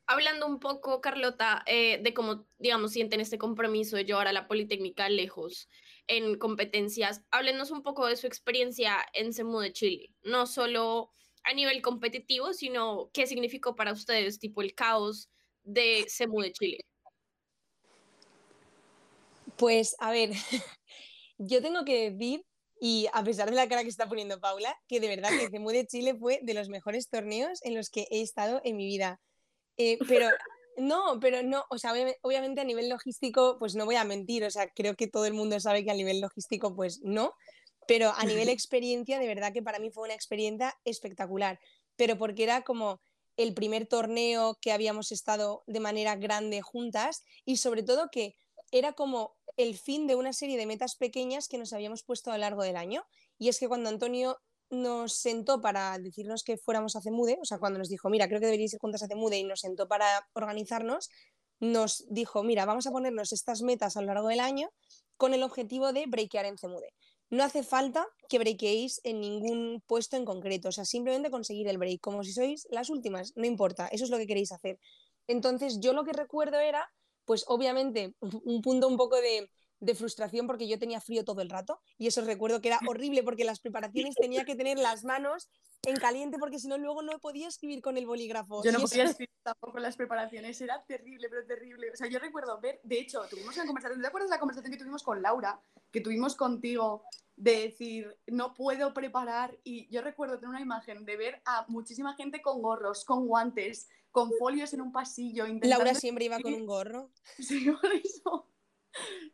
Hablando 0.05 0.45
un 0.45 0.59
poco, 0.59 1.01
Carlota, 1.01 1.63
eh, 1.65 1.99
de 2.03 2.13
cómo, 2.13 2.45
digamos, 2.59 2.91
sienten 2.91 3.21
este 3.21 3.39
compromiso 3.39 3.97
de 3.97 4.05
llevar 4.05 4.27
a 4.27 4.33
la 4.33 4.47
Politécnica 4.47 5.09
lejos 5.09 5.67
en 6.05 6.37
competencias, 6.37 7.23
háblenos 7.31 7.71
un 7.71 7.81
poco 7.81 8.05
de 8.05 8.15
su 8.15 8.27
experiencia 8.27 9.03
en 9.13 9.33
CEMU 9.33 9.61
de 9.61 9.73
Chile, 9.73 10.13
no 10.21 10.45
solo 10.45 11.09
a 11.45 11.53
nivel 11.53 11.81
competitivo, 11.81 12.53
sino 12.53 13.09
qué 13.13 13.27
significó 13.27 13.75
para 13.75 13.93
ustedes, 13.93 14.39
tipo 14.39 14.61
el 14.61 14.73
caos 14.73 15.29
de 15.63 16.05
CEMU 16.09 16.41
de 16.41 16.51
Chile. 16.51 16.85
Pues, 19.57 19.95
a 19.99 20.11
ver, 20.11 20.31
yo 21.37 21.61
tengo 21.61 21.85
que 21.85 22.11
decir, 22.11 22.45
y 22.81 23.07
a 23.13 23.23
pesar 23.23 23.49
de 23.49 23.55
la 23.55 23.69
cara 23.69 23.83
que 23.83 23.89
está 23.89 24.07
poniendo 24.07 24.39
Paula, 24.39 24.75
que 24.87 24.99
de 24.99 25.07
verdad 25.07 25.29
que 25.29 25.49
CEMU 25.51 25.69
de 25.69 25.87
Chile 25.87 26.15
fue 26.15 26.39
de 26.43 26.53
los 26.53 26.69
mejores 26.69 27.09
torneos 27.09 27.63
en 27.63 27.75
los 27.75 27.89
que 27.89 28.07
he 28.11 28.21
estado 28.21 28.61
en 28.63 28.77
mi 28.77 28.85
vida 28.85 29.21
eh, 29.77 29.97
pero 30.07 30.27
no, 30.77 31.19
pero 31.19 31.43
no, 31.43 31.65
o 31.69 31.77
sea, 31.77 31.93
obviamente 32.21 32.61
a 32.61 32.65
nivel 32.65 32.89
logístico, 32.89 33.57
pues 33.59 33.75
no 33.75 33.85
voy 33.85 33.95
a 33.95 34.03
mentir, 34.03 34.43
o 34.43 34.51
sea, 34.51 34.69
creo 34.69 34.95
que 34.95 35.07
todo 35.07 35.25
el 35.25 35.33
mundo 35.33 35.59
sabe 35.59 35.83
que 35.83 35.91
a 35.91 35.95
nivel 35.95 36.21
logístico, 36.21 36.75
pues 36.75 37.01
no, 37.03 37.33
pero 37.87 38.13
a 38.15 38.25
nivel 38.25 38.49
experiencia, 38.49 39.19
de 39.19 39.27
verdad 39.27 39.53
que 39.53 39.63
para 39.63 39.79
mí 39.79 39.89
fue 39.91 40.03
una 40.03 40.13
experiencia 40.13 40.75
espectacular, 40.85 41.59
pero 41.95 42.17
porque 42.17 42.43
era 42.43 42.63
como 42.63 42.99
el 43.37 43.53
primer 43.53 43.85
torneo 43.85 44.57
que 44.61 44.71
habíamos 44.71 45.11
estado 45.11 45.63
de 45.67 45.79
manera 45.79 46.15
grande 46.15 46.61
juntas 46.61 47.23
y 47.43 47.57
sobre 47.57 47.83
todo 47.83 48.09
que 48.11 48.35
era 48.71 48.93
como 48.93 49.35
el 49.57 49.77
fin 49.77 50.07
de 50.07 50.15
una 50.15 50.33
serie 50.33 50.57
de 50.57 50.65
metas 50.65 50.95
pequeñas 50.95 51.47
que 51.47 51.57
nos 51.57 51.73
habíamos 51.73 52.03
puesto 52.03 52.31
a 52.31 52.35
lo 52.35 52.41
largo 52.41 52.63
del 52.63 52.75
año. 52.75 53.05
Y 53.37 53.49
es 53.49 53.59
que 53.59 53.67
cuando 53.67 53.89
Antonio 53.89 54.37
nos 54.69 55.13
sentó 55.13 55.61
para 55.61 55.97
decirnos 55.99 56.43
que 56.43 56.57
fuéramos 56.57 56.95
a 56.95 57.01
CEMUDE, 57.01 57.37
o 57.41 57.45
sea, 57.45 57.59
cuando 57.59 57.79
nos 57.79 57.89
dijo, 57.89 58.09
mira, 58.09 58.27
creo 58.27 58.39
que 58.39 58.47
deberíais 58.47 58.73
ir 58.73 58.79
juntas 58.79 59.03
a 59.03 59.07
CEMUDE 59.07 59.37
y 59.37 59.43
nos 59.43 59.61
sentó 59.61 59.87
para 59.87 60.27
organizarnos, 60.33 61.09
nos 61.59 62.05
dijo, 62.09 62.43
mira, 62.43 62.65
vamos 62.65 62.87
a 62.87 62.91
ponernos 62.91 63.31
estas 63.31 63.61
metas 63.61 63.95
a 63.95 64.01
lo 64.01 64.07
largo 64.07 64.27
del 64.27 64.39
año 64.39 64.69
con 65.17 65.33
el 65.33 65.43
objetivo 65.43 65.93
de 65.93 66.05
breakear 66.07 66.45
en 66.45 66.57
CEMUDE. 66.57 66.93
No 67.29 67.43
hace 67.43 67.63
falta 67.63 68.07
que 68.29 68.39
breakéis 68.39 69.01
en 69.03 69.19
ningún 69.19 69.81
puesto 69.87 70.15
en 70.15 70.25
concreto, 70.25 70.69
o 70.69 70.71
sea, 70.71 70.85
simplemente 70.85 71.31
conseguir 71.31 71.67
el 71.67 71.77
break, 71.77 71.99
como 71.99 72.23
si 72.23 72.31
sois 72.33 72.67
las 72.69 72.89
últimas, 72.89 73.33
no 73.35 73.45
importa, 73.45 73.87
eso 73.87 74.03
es 74.03 74.09
lo 74.09 74.17
que 74.17 74.27
queréis 74.27 74.51
hacer. 74.51 74.79
Entonces, 75.27 75.79
yo 75.79 75.93
lo 75.93 76.03
que 76.03 76.13
recuerdo 76.13 76.59
era, 76.59 76.87
pues 77.25 77.43
obviamente, 77.47 78.13
un 78.45 78.61
punto 78.61 78.87
un 78.87 78.97
poco 78.97 79.19
de 79.19 79.49
de 79.79 79.95
frustración 79.95 80.47
porque 80.47 80.67
yo 80.67 80.79
tenía 80.79 81.01
frío 81.01 81.25
todo 81.25 81.41
el 81.41 81.49
rato 81.49 81.79
y 81.97 82.07
eso 82.07 82.21
recuerdo 82.21 82.61
que 82.61 82.69
era 82.69 82.79
horrible 82.87 83.23
porque 83.23 83.43
las 83.43 83.59
preparaciones 83.59 84.15
tenía 84.19 84.45
que 84.45 84.55
tener 84.55 84.77
las 84.77 85.03
manos 85.03 85.49
en 85.83 85.95
caliente 85.97 86.37
porque 86.39 86.59
si 86.59 86.67
no 86.67 86.77
luego 86.77 87.01
no 87.01 87.19
podía 87.19 87.47
escribir 87.47 87.81
con 87.81 87.97
el 87.97 88.05
bolígrafo. 88.05 88.63
Yo 88.63 88.71
no 88.71 88.79
podía 88.79 89.03
escribir 89.03 89.29
tampoco 89.43 89.79
las 89.79 89.95
preparaciones, 89.95 90.59
era 90.61 90.83
terrible, 90.85 91.29
pero 91.29 91.45
terrible. 91.45 91.91
O 91.91 91.95
sea, 91.95 92.07
yo 92.07 92.19
recuerdo 92.19 92.59
ver, 92.59 92.79
de 92.83 92.99
hecho, 92.99 93.21
tuvimos 93.29 93.55
una 93.55 93.65
conversación, 93.65 94.01
¿te 94.01 94.07
acuerdas 94.07 94.29
la 94.29 94.39
conversación 94.39 94.71
que 94.71 94.79
tuvimos 94.79 95.03
con 95.03 95.21
Laura, 95.21 95.61
que 95.91 96.01
tuvimos 96.01 96.35
contigo 96.35 97.03
de 97.35 97.67
decir, 97.67 98.17
no 98.27 98.53
puedo 98.53 98.93
preparar 98.93 99.57
y 99.63 99.87
yo 99.93 100.01
recuerdo 100.01 100.39
tener 100.39 100.49
una 100.49 100.61
imagen 100.61 101.05
de 101.05 101.17
ver 101.17 101.41
a 101.45 101.65
muchísima 101.67 102.15
gente 102.15 102.41
con 102.41 102.61
gorros, 102.61 103.03
con 103.03 103.27
guantes, 103.27 103.89
con 104.09 104.31
folios 104.39 104.73
en 104.73 104.81
un 104.81 104.91
pasillo. 104.91 105.45
Laura 105.61 105.93
siempre 105.93 106.25
iba 106.25 106.39
con 106.39 106.53
un 106.53 106.65
gorro. 106.65 107.11
Sí, 107.37 107.69
por 107.69 107.91
eso. 107.93 108.49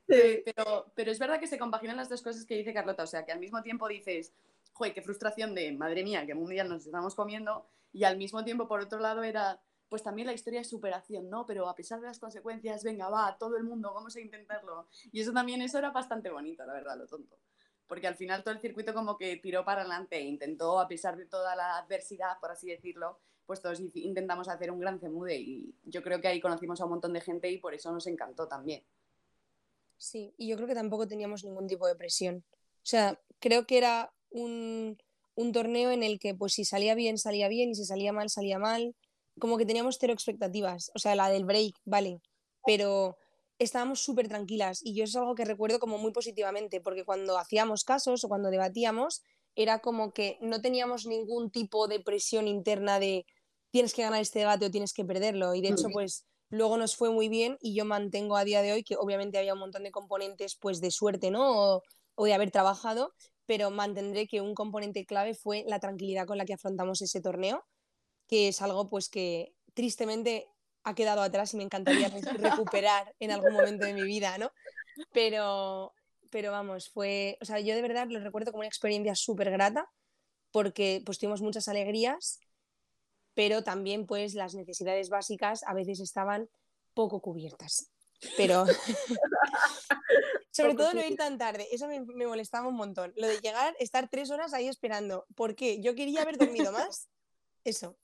Pero, 0.08 0.92
pero 0.96 1.12
es 1.12 1.20
verdad 1.20 1.40
que 1.40 1.48
se 1.48 1.58
compaginan 1.58 1.96
las 1.96 2.10
dos 2.10 2.22
cosas 2.22 2.46
que 2.46 2.56
dice 2.56 2.74
Carlota, 2.74 3.04
o 3.04 3.08
sea, 3.08 3.26
que 3.26 3.32
al 3.32 3.40
mismo 3.40 3.62
tiempo 3.64 3.88
dices, 3.88 4.34
joder, 4.74 4.94
qué 4.94 5.02
frustración 5.02 5.56
de, 5.56 5.72
madre 5.72 6.04
mía, 6.04 6.26
que 6.26 6.36
mundial 6.36 6.68
nos 6.68 6.86
estamos 6.86 7.16
comiendo, 7.16 7.66
y 7.94 8.04
al 8.04 8.18
mismo 8.18 8.44
tiempo, 8.44 8.68
por 8.68 8.82
otro 8.82 9.00
lado, 9.00 9.24
era, 9.24 9.62
pues 9.90 10.04
también 10.04 10.28
la 10.28 10.34
historia 10.34 10.60
de 10.60 10.66
superación, 10.66 11.30
¿no? 11.30 11.46
Pero 11.46 11.68
a 11.68 11.76
pesar 11.76 12.00
de 12.00 12.08
las 12.08 12.20
consecuencias, 12.20 12.84
venga, 12.84 13.10
va, 13.10 13.38
todo 13.38 13.58
el 13.58 13.64
mundo, 13.64 13.94
vamos 13.94 14.16
a 14.16 14.22
intentarlo. 14.22 14.88
Y 15.12 15.22
eso 15.22 15.34
también, 15.34 15.62
eso 15.62 15.78
era 15.78 15.92
bastante 15.92 16.30
bonito, 16.30 16.66
la 16.66 16.74
verdad, 16.74 16.98
lo 16.98 17.08
tonto. 17.08 17.38
Porque 17.88 18.08
al 18.08 18.16
final 18.16 18.44
todo 18.44 18.54
el 18.54 18.62
circuito 18.62 18.94
como 18.94 19.18
que 19.18 19.38
tiró 19.38 19.66
para 19.66 19.82
adelante 19.82 20.18
e 20.18 20.22
intentó, 20.22 20.80
a 20.80 20.88
pesar 20.88 21.18
de 21.18 21.26
toda 21.26 21.56
la 21.56 21.78
adversidad, 21.78 22.40
por 22.40 22.52
así 22.52 22.68
decirlo, 22.70 23.20
pues 23.46 23.62
todos 23.62 23.82
intentamos 23.96 24.48
hacer 24.48 24.72
un 24.72 24.80
gran 24.80 24.98
cemude 25.00 25.38
y 25.38 25.76
yo 25.84 26.02
creo 26.02 26.22
que 26.22 26.30
ahí 26.30 26.40
conocimos 26.40 26.80
a 26.80 26.86
un 26.86 26.92
montón 26.92 27.12
de 27.12 27.20
gente 27.20 27.52
y 27.52 27.58
por 27.58 27.74
eso 27.74 27.92
nos 27.92 28.08
encantó 28.08 28.48
también. 28.48 28.82
Sí, 30.02 30.34
y 30.36 30.48
yo 30.48 30.56
creo 30.56 30.68
que 30.68 30.74
tampoco 30.74 31.08
teníamos 31.08 31.44
ningún 31.44 31.68
tipo 31.68 31.86
de 31.86 31.96
presión. 31.96 32.44
O 32.78 32.86
sea, 32.86 33.22
creo 33.38 33.68
que 33.68 33.78
era 33.78 34.12
un, 34.32 34.98
torneo 35.54 35.92
en 35.92 36.02
el 36.02 36.20
que 36.20 36.34
pues 36.34 36.54
si 36.54 36.66
salía 36.66 36.96
bien, 36.96 37.20
salía 37.20 37.48
bien 37.48 37.70
y 37.70 37.76
si 37.76 37.86
salía 37.86 38.12
mal, 38.12 38.32
salía 38.32 38.58
mal. 38.58 38.96
Como 39.40 39.60
que 39.60 39.66
teníamos 39.68 40.00
cero 40.00 40.12
expectativas. 40.12 40.92
O 40.96 41.00
sea, 41.00 41.14
la 41.14 41.30
del 41.30 41.46
break, 41.46 41.76
vale. 41.86 42.20
Pero 42.66 43.16
estábamos 43.60 44.00
súper 44.02 44.28
tranquilas 44.28 44.82
y 44.84 44.96
yo 44.96 45.04
es 45.04 45.16
algo 45.16 45.36
que 45.36 45.46
recuerdo 45.46 45.78
como 45.80 46.00
muy 46.00 46.12
positivamente, 46.12 46.82
porque 46.82 47.06
cuando 47.06 47.38
hacíamos 47.38 47.84
casos 47.84 48.24
o 48.24 48.28
cuando 48.28 48.50
debatíamos, 48.50 49.22
era 49.56 49.82
como 49.82 50.14
que 50.14 50.40
no 50.42 50.62
teníamos 50.62 51.06
ningún 51.06 51.52
tipo 51.52 51.88
de 51.88 52.00
presión 52.00 52.48
interna 52.48 53.00
de 53.00 53.28
tienes 53.70 53.94
que 53.94 54.02
ganar 54.02 54.22
este 54.22 54.40
debate 54.40 54.66
o 54.66 54.72
tienes 54.72 54.94
que 54.94 55.06
perderlo. 55.06 55.54
Y 55.54 55.62
de 55.62 55.70
hecho, 55.70 55.90
pues 55.94 56.26
luego 56.52 56.78
nos 56.78 56.96
fue 56.96 57.10
muy 57.10 57.30
bien 57.30 57.58
y 57.62 57.74
yo 57.74 57.86
mantengo 57.86 58.38
a 58.38 58.44
día 58.44 58.62
de 58.62 58.74
hoy 58.74 58.84
que 58.84 58.98
obviamente 58.98 59.40
había 59.40 59.54
un 59.54 59.60
montón 59.60 59.84
de 59.84 59.92
componentes 59.92 60.56
pues 60.56 60.82
de 60.82 60.92
suerte, 60.92 61.32
¿no? 61.32 61.82
O, 62.16 62.26
de 62.26 62.34
haber 62.36 62.52
trabajado, 62.52 63.16
pero 63.48 63.72
mantendré 63.72 64.28
que 64.28 64.42
un 64.42 64.54
componente 64.54 65.06
clave 65.06 65.34
fue 65.34 65.64
la 65.66 65.80
tranquilidad 65.80 66.28
con 66.28 66.38
la 66.38 66.46
que 66.46 66.54
afrontamos 66.54 67.02
ese 67.02 67.20
torneo, 67.20 67.66
que 68.28 68.50
es 68.50 68.62
algo 68.62 68.90
pues 68.90 69.10
que 69.10 69.56
tristemente 69.74 70.48
ha 70.84 70.94
quedado 70.94 71.22
atrás 71.22 71.54
y 71.54 71.58
me 71.58 71.64
encantaría 71.64 72.10
recuperar 72.70 73.16
en 73.20 73.32
algún 73.32 73.54
momento 73.54 73.86
de 73.86 73.94
mi 73.94 74.04
vida, 74.04 74.38
¿no? 74.38 74.52
Pero, 75.14 75.94
pero 76.30 76.52
vamos, 76.52 76.90
fue, 76.90 77.38
o 77.42 77.46
sea, 77.46 77.60
yo 77.60 77.74
de 77.74 77.82
verdad 77.82 78.08
lo 78.08 78.20
recuerdo 78.20 78.52
como 78.52 78.60
una 78.60 78.68
experiencia 78.68 79.16
súper 79.16 79.50
grata 79.50 79.90
porque 80.52 81.02
pues 81.06 81.18
tuvimos 81.18 81.42
muchas 81.42 81.68
alegrías 81.68 82.40
pero 83.34 83.64
también 83.64 84.06
pues 84.06 84.34
las 84.34 84.56
necesidades 84.56 85.10
básicas 85.10 85.64
a 85.66 85.74
veces 85.74 86.00
estaban 86.00 86.50
poco 86.94 87.22
cubiertas. 87.22 87.92
pero 88.38 88.66
sobre 90.52 90.76
todo 90.76 90.94
no 90.94 91.04
ir 91.04 91.16
tan 91.16 91.38
tarde, 91.38 91.68
eso 91.72 91.88
me, 91.88 92.02
me, 92.02 92.28
molestaba 92.28 92.68
un 92.68 92.76
montón. 92.76 93.14
Lo 93.16 93.28
de 93.28 93.40
llegar, 93.40 93.76
estar 93.80 94.10
tres 94.10 94.30
horas 94.32 94.54
ahí 94.54 94.68
esperando, 94.68 95.26
¿por 95.36 95.56
qué? 95.56 95.82
Yo 95.82 95.96
quería 95.96 96.22
haber 96.22 96.38
dormido 96.38 96.72
más, 96.72 97.10
eso. 97.64 97.98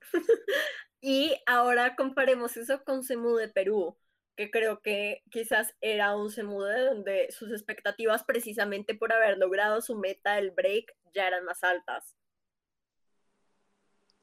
y 1.00 1.34
ahora 1.46 1.96
comparemos 1.96 2.56
eso 2.56 2.82
con 2.84 3.02
Semu 3.02 3.36
de 3.36 3.48
Perú, 3.48 3.98
que 4.36 4.50
creo 4.50 4.80
que 4.80 5.22
quizás 5.30 5.74
era 5.80 6.16
un 6.16 6.30
Semu 6.30 6.62
de 6.62 6.80
donde 6.84 7.30
sus 7.32 7.50
expectativas 7.50 8.24
precisamente 8.24 8.94
por 8.94 9.12
haber 9.12 9.38
logrado 9.38 9.80
su 9.80 9.96
meta, 9.96 10.38
el 10.38 10.50
break, 10.52 10.94
ya 11.14 11.26
eran 11.26 11.44
más 11.44 11.62
altas. 11.64 12.16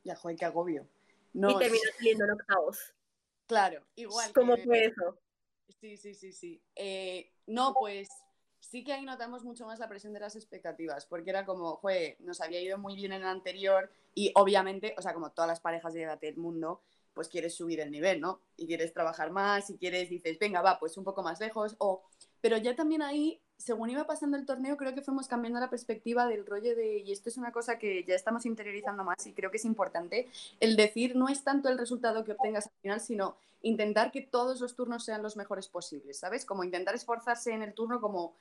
Ya, 0.04 0.16
joder, 0.16 0.38
qué 0.38 0.46
agobio. 0.46 0.88
No, 1.34 1.52
y 1.52 1.58
terminó 1.58 1.84
saliendo 1.96 2.26
en 2.26 2.32
octavos. 2.32 2.94
Claro, 3.46 3.84
igual. 3.96 4.32
¿Cómo 4.34 4.58
fue 4.58 4.86
eso? 4.86 5.18
Sí, 5.80 5.98
sí, 5.98 6.14
sí, 6.14 6.32
sí. 6.32 6.62
Eh, 6.76 7.32
no, 7.48 7.74
pues 7.74 8.10
sí 8.60 8.84
que 8.84 8.94
ahí 8.94 9.06
notamos 9.06 9.44
mucho 9.44 9.66
más 9.66 9.80
la 9.80 9.88
presión 9.88 10.14
de 10.14 10.20
las 10.20 10.36
expectativas, 10.36 11.06
porque 11.06 11.30
era 11.30 11.46
como, 11.46 11.78
joder, 11.78 12.18
nos 12.20 12.42
había 12.42 12.62
ido 12.62 12.78
muy 12.78 12.96
bien 12.96 13.14
en 13.14 13.22
el 13.22 13.28
anterior 13.28 13.92
y 14.14 14.32
obviamente, 14.36 14.94
o 14.98 15.02
sea, 15.02 15.14
como 15.14 15.32
todas 15.32 15.48
las 15.48 15.62
parejas 15.62 15.94
de 15.94 16.02
debate 16.02 16.28
del 16.28 16.38
mundo, 16.38 16.82
pues 17.14 17.28
quieres 17.28 17.56
subir 17.56 17.80
el 17.80 17.92
nivel, 17.92 18.22
¿no? 18.22 18.42
Y 18.56 18.68
quieres 18.68 18.94
trabajar 18.94 19.32
más, 19.32 19.70
y 19.70 19.78
quieres, 19.78 20.10
dices, 20.10 20.38
venga, 20.40 20.62
va, 20.62 20.80
pues 20.80 20.98
un 20.98 21.04
poco 21.04 21.24
más 21.24 21.40
lejos, 21.40 21.76
o... 21.80 22.04
Pero 22.42 22.58
ya 22.58 22.76
también 22.76 23.02
ahí 23.02 23.42
según 23.60 23.90
iba 23.90 24.08
pasando 24.08 24.38
el 24.38 24.46
torneo, 24.46 24.78
creo 24.78 24.96
que 24.96 25.02
fuimos 25.02 25.28
cambiando 25.28 25.60
la 25.60 25.70
perspectiva 25.70 26.26
del 26.28 26.46
rollo 26.46 26.76
de, 26.76 27.00
y 27.00 27.12
esto 27.12 27.28
es 27.28 27.38
una 27.38 27.52
cosa 27.52 27.78
que 27.78 28.06
ya 28.06 28.16
estamos 28.16 28.46
interiorizando 28.46 29.04
más 29.04 29.28
y 29.28 29.34
creo 29.34 29.52
que 29.52 29.58
es 29.58 29.66
importante, 29.66 30.30
el 30.62 30.78
decir 30.78 31.16
no 31.18 31.28
es 31.28 31.44
tanto 31.44 31.68
el 31.68 31.78
resultado 31.78 32.24
que 32.24 32.32
obtengas 32.32 32.68
al 32.68 32.74
final, 32.82 33.02
sino 33.02 33.36
intentar 33.62 34.12
que 34.12 34.22
todos 34.22 34.62
los 34.62 34.76
turnos 34.76 35.04
sean 35.04 35.22
los 35.22 35.36
mejores 35.36 35.68
posibles, 35.68 36.18
¿sabes? 36.18 36.46
Como 36.46 36.64
intentar 36.64 36.96
esforzarse 36.96 37.52
en 37.52 37.62
el 37.62 37.74
turno 37.74 38.00
como, 38.00 38.34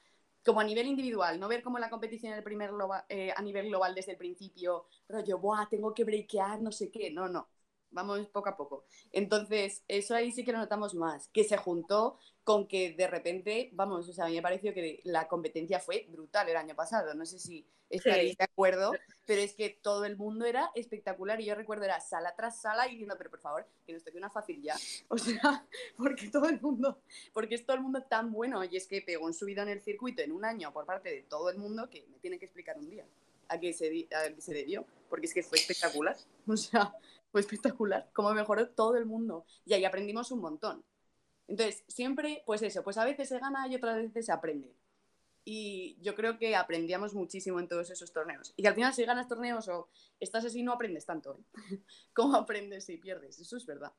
como 0.44 0.60
a 0.60 0.64
nivel 0.64 0.86
individual, 0.86 1.40
no 1.40 1.48
ver 1.48 1.64
como 1.64 1.80
la 1.80 1.90
competición 1.90 2.32
el 2.32 2.44
primer 2.44 2.70
eh, 3.08 3.32
a 3.36 3.42
nivel 3.42 3.66
global 3.66 3.96
desde 3.96 4.12
el 4.12 4.18
principio, 4.18 4.86
rollo, 5.08 5.38
Buah, 5.38 5.68
tengo 5.68 5.92
que 5.94 6.04
breakear, 6.04 6.62
no 6.62 6.70
sé 6.70 6.90
qué, 6.90 7.10
no, 7.10 7.28
no, 7.28 7.48
vamos 7.90 8.26
poco 8.28 8.48
a 8.48 8.56
poco. 8.56 8.84
Entonces, 9.12 9.82
eso 9.88 10.14
ahí 10.14 10.32
sí 10.32 10.44
que 10.44 10.52
lo 10.52 10.58
notamos 10.58 10.94
más, 10.94 11.28
que 11.28 11.44
se 11.44 11.56
juntó 11.56 12.18
con 12.44 12.66
que 12.66 12.92
de 12.92 13.06
repente, 13.06 13.70
vamos, 13.72 14.08
o 14.08 14.12
sea, 14.12 14.24
a 14.24 14.28
mí 14.28 14.34
me 14.34 14.42
pareció 14.42 14.72
que 14.72 15.00
la 15.04 15.28
competencia 15.28 15.80
fue 15.80 16.06
brutal 16.08 16.48
el 16.48 16.56
año 16.56 16.74
pasado, 16.74 17.12
no 17.14 17.26
sé 17.26 17.38
si 17.38 17.66
estaréis 17.90 18.36
de 18.36 18.44
acuerdo, 18.44 18.92
pero 19.26 19.40
es 19.40 19.54
que 19.54 19.70
todo 19.70 20.04
el 20.04 20.16
mundo 20.16 20.44
era 20.44 20.70
espectacular 20.74 21.40
y 21.40 21.46
yo 21.46 21.54
recuerdo 21.54 21.84
era 21.84 22.00
sala 22.00 22.34
tras 22.36 22.60
sala 22.60 22.86
y 22.86 22.92
diciendo, 22.92 23.14
pero 23.18 23.30
por 23.30 23.40
favor, 23.40 23.66
que 23.86 23.92
nos 23.92 24.04
toque 24.04 24.18
una 24.18 24.30
fácil 24.30 24.62
ya, 24.62 24.76
o 25.08 25.18
sea, 25.18 25.66
porque 25.96 26.28
todo 26.28 26.48
el 26.48 26.60
mundo, 26.60 27.00
porque 27.32 27.54
es 27.54 27.64
todo 27.64 27.76
el 27.76 27.82
mundo 27.82 28.02
tan 28.02 28.32
bueno 28.32 28.64
y 28.64 28.76
es 28.76 28.86
que 28.86 29.02
pegó 29.02 29.26
un 29.26 29.34
subido 29.34 29.62
en 29.62 29.68
el 29.68 29.80
circuito 29.80 30.22
en 30.22 30.32
un 30.32 30.44
año 30.44 30.72
por 30.72 30.86
parte 30.86 31.10
de 31.10 31.22
todo 31.22 31.50
el 31.50 31.58
mundo 31.58 31.88
que 31.90 32.06
me 32.10 32.18
tiene 32.18 32.38
que 32.38 32.46
explicar 32.46 32.78
un 32.78 32.88
día 32.88 33.06
a 33.48 33.58
qué 33.58 33.72
se, 33.72 33.86
a 34.14 34.34
qué 34.34 34.40
se 34.40 34.54
debió, 34.54 34.84
porque 35.08 35.26
es 35.26 35.34
que 35.34 35.42
fue 35.42 35.58
espectacular, 35.58 36.16
o 36.46 36.56
sea, 36.56 36.94
fue 37.30 37.40
espectacular, 37.40 38.10
como 38.12 38.32
mejoró 38.32 38.68
todo 38.70 38.96
el 38.96 39.06
mundo. 39.06 39.44
Y 39.64 39.74
ahí 39.74 39.84
aprendimos 39.84 40.30
un 40.30 40.40
montón. 40.40 40.84
Entonces, 41.46 41.82
siempre, 41.88 42.42
pues 42.46 42.62
eso, 42.62 42.82
pues 42.84 42.98
a 42.98 43.04
veces 43.04 43.28
se 43.28 43.38
gana 43.38 43.66
y 43.68 43.74
otras 43.74 43.96
veces 43.96 44.26
se 44.26 44.32
aprende. 44.32 44.74
Y 45.44 45.96
yo 46.02 46.14
creo 46.14 46.38
que 46.38 46.54
aprendíamos 46.54 47.14
muchísimo 47.14 47.58
en 47.58 47.68
todos 47.68 47.90
esos 47.90 48.12
torneos. 48.12 48.52
Y 48.56 48.62
que 48.62 48.68
al 48.68 48.74
final 48.74 48.92
si 48.92 49.04
ganas 49.04 49.28
torneos 49.28 49.66
o 49.68 49.88
estás 50.20 50.44
así 50.44 50.62
no 50.62 50.72
aprendes 50.72 51.06
tanto. 51.06 51.38
¿eh? 51.70 51.80
¿Cómo 52.12 52.36
aprendes 52.36 52.84
si 52.84 52.98
pierdes? 52.98 53.38
Eso 53.40 53.56
es 53.56 53.64
verdad. 53.64 53.92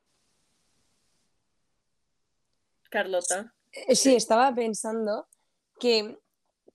Carlota. 2.88 3.52
Eh, 3.72 3.96
sí, 3.96 4.14
estaba 4.14 4.54
pensando 4.54 5.26
que, 5.80 6.18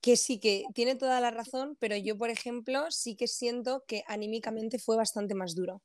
que 0.02 0.18
sí, 0.18 0.40
que 0.40 0.66
tiene 0.74 0.96
toda 0.96 1.22
la 1.22 1.32
razón, 1.32 1.78
pero 1.80 1.96
yo, 1.96 2.18
por 2.18 2.30
ejemplo, 2.30 2.92
sí 2.92 3.16
que 3.16 3.28
siento 3.28 3.86
que 3.88 4.04
anímicamente 4.08 4.78
fue 4.78 4.98
bastante 4.98 5.36
más 5.36 5.56
duro. 5.56 5.82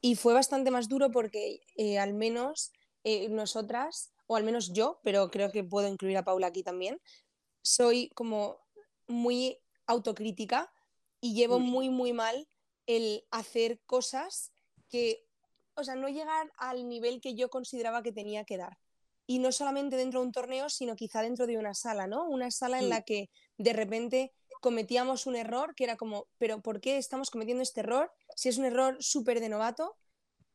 Y 0.00 0.16
fue 0.16 0.34
bastante 0.34 0.70
más 0.70 0.88
duro 0.88 1.10
porque 1.10 1.60
eh, 1.76 1.98
al 1.98 2.14
menos 2.14 2.72
eh, 3.04 3.28
nosotras, 3.28 4.12
o 4.26 4.36
al 4.36 4.44
menos 4.44 4.72
yo, 4.72 5.00
pero 5.02 5.30
creo 5.30 5.50
que 5.52 5.64
puedo 5.64 5.88
incluir 5.88 6.16
a 6.16 6.24
Paula 6.24 6.48
aquí 6.48 6.62
también, 6.62 7.00
soy 7.62 8.10
como 8.10 8.60
muy 9.06 9.58
autocrítica 9.86 10.72
y 11.20 11.34
llevo 11.34 11.58
muy, 11.58 11.88
muy 11.88 12.12
mal 12.12 12.48
el 12.86 13.24
hacer 13.30 13.80
cosas 13.86 14.52
que, 14.88 15.26
o 15.74 15.84
sea, 15.84 15.96
no 15.96 16.08
llegar 16.08 16.52
al 16.56 16.88
nivel 16.88 17.20
que 17.20 17.34
yo 17.34 17.50
consideraba 17.50 18.02
que 18.02 18.12
tenía 18.12 18.44
que 18.44 18.56
dar. 18.56 18.78
Y 19.26 19.40
no 19.40 19.50
solamente 19.50 19.96
dentro 19.96 20.20
de 20.20 20.26
un 20.26 20.32
torneo, 20.32 20.70
sino 20.70 20.94
quizá 20.94 21.22
dentro 21.22 21.46
de 21.46 21.58
una 21.58 21.74
sala, 21.74 22.06
¿no? 22.06 22.28
Una 22.28 22.52
sala 22.52 22.78
en 22.78 22.88
la 22.88 23.02
que 23.02 23.28
de 23.58 23.72
repente 23.72 24.32
cometíamos 24.66 25.26
un 25.26 25.36
error 25.36 25.76
que 25.76 25.84
era 25.84 25.96
como, 25.96 26.26
pero 26.38 26.60
¿por 26.60 26.80
qué 26.80 26.96
estamos 26.96 27.30
cometiendo 27.30 27.62
este 27.62 27.82
error? 27.82 28.10
Si 28.34 28.48
es 28.48 28.58
un 28.58 28.64
error 28.64 28.96
súper 28.98 29.38
de 29.38 29.48
novato. 29.48 29.94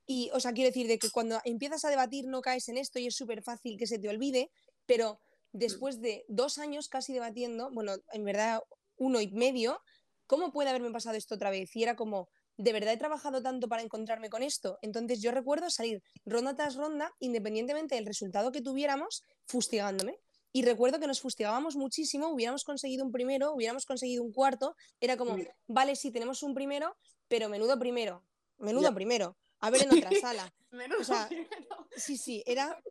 Y, 0.06 0.30
o 0.34 0.42
sea, 0.42 0.52
quiero 0.52 0.68
decir, 0.68 0.86
de 0.88 1.00
que 1.00 1.10
cuando 1.10 1.40
empiezas 1.46 1.86
a 1.86 1.90
debatir 1.90 2.28
no 2.28 2.42
caes 2.42 2.68
en 2.68 2.78
esto 2.78 3.00
y 3.00 3.08
es 3.08 3.16
súper 3.16 3.42
fácil 3.42 3.78
que 3.78 3.88
se 3.88 4.00
te 4.00 4.10
olvide, 4.10 4.52
pero 4.86 5.22
después 5.54 6.02
de 6.02 6.26
dos 6.28 6.58
años 6.58 6.90
casi 6.90 7.14
debatiendo, 7.14 7.72
bueno, 7.72 7.94
en 8.12 8.26
verdad 8.26 8.60
uno 8.98 9.22
y 9.22 9.32
medio, 9.32 9.80
¿cómo 10.28 10.52
puede 10.52 10.72
haberme 10.72 10.92
pasado 10.92 11.16
esto 11.16 11.36
otra 11.36 11.50
vez? 11.50 11.74
Y 11.78 11.84
era 11.84 11.96
como, 11.96 12.28
¿de 12.58 12.74
verdad 12.74 12.92
he 12.92 12.98
trabajado 12.98 13.42
tanto 13.42 13.70
para 13.70 13.82
encontrarme 13.82 14.30
con 14.30 14.44
esto? 14.44 14.78
Entonces 14.82 15.22
yo 15.22 15.32
recuerdo 15.32 15.70
salir 15.70 16.04
ronda 16.26 16.54
tras 16.54 16.76
ronda, 16.76 17.14
independientemente 17.20 17.96
del 17.96 18.06
resultado 18.06 18.52
que 18.52 18.62
tuviéramos, 18.62 19.24
fustigándome. 19.48 20.20
Y 20.54 20.64
recuerdo 20.64 21.00
que 21.00 21.08
nos 21.08 21.22
fustigábamos 21.22 21.76
muchísimo, 21.76 22.28
hubiéramos 22.28 22.64
conseguido 22.64 23.06
un 23.06 23.12
primero, 23.12 23.54
hubiéramos 23.54 23.86
conseguido 23.86 24.24
un 24.24 24.34
cuarto, 24.34 24.76
era 25.00 25.16
como, 25.16 25.38
vale, 25.68 25.96
sí, 25.96 26.12
tenemos 26.12 26.44
un 26.44 26.54
primero, 26.54 26.98
pero 27.28 27.48
menudo 27.48 27.80
primero, 27.80 28.26
menudo 28.58 28.94
primero, 28.94 29.38
a 29.60 29.70
ver 29.70 29.84
en 29.84 29.90
otra 30.06 30.12
sala. 30.20 30.54
menudo 30.72 31.00
primero. 31.28 31.88
Sí, 31.96 32.18
sí, 32.18 32.44
era... 32.46 32.82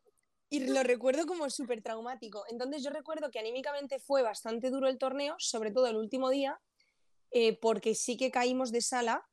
Y 0.53 0.66
lo 0.66 0.83
recuerdo 0.83 1.27
como 1.27 1.49
súper 1.49 1.81
traumático. 1.81 2.44
Entonces 2.49 2.83
yo 2.83 2.90
recuerdo 2.90 3.31
que 3.31 3.38
anímicamente 3.38 4.01
fue 4.01 4.23
bastante 4.23 4.70
duro 4.70 4.88
el 4.88 4.99
torneo, 4.99 5.37
sobre 5.38 5.70
todo 5.70 5.87
el 5.87 5.96
último 5.96 6.29
día, 6.29 6.61
eh, 7.31 7.57
porque 7.61 7.94
sí 7.94 8.16
que 8.16 8.33
caímos 8.33 8.73
de 8.73 8.81
sala 8.81 9.25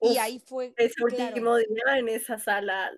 y 0.00 0.18
ahí 0.18 0.38
fue... 0.38 0.74
Ese 0.76 1.02
último 1.02 1.56
día 1.56 1.98
en 1.98 2.08
esa 2.10 2.38
sala 2.38 2.90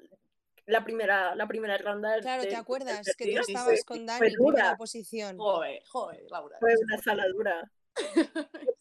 la 0.66 0.84
primera, 0.84 1.34
la 1.34 1.46
primera 1.48 1.76
ronda. 1.78 2.20
Claro, 2.20 2.42
¿te 2.42 2.56
acuerdas? 2.56 3.06
que 3.16 3.32
tú 3.34 3.40
estabas 3.40 3.84
con 3.84 4.06
Dani 4.06 4.26
en 4.26 4.34
primera 4.34 4.76
posición. 4.76 5.36
Joder, 5.38 5.82
joder, 5.86 6.24
Laura. 6.30 6.56
Fue 6.60 6.74
una 6.84 6.98
sala 6.98 7.24
dura. 7.28 7.70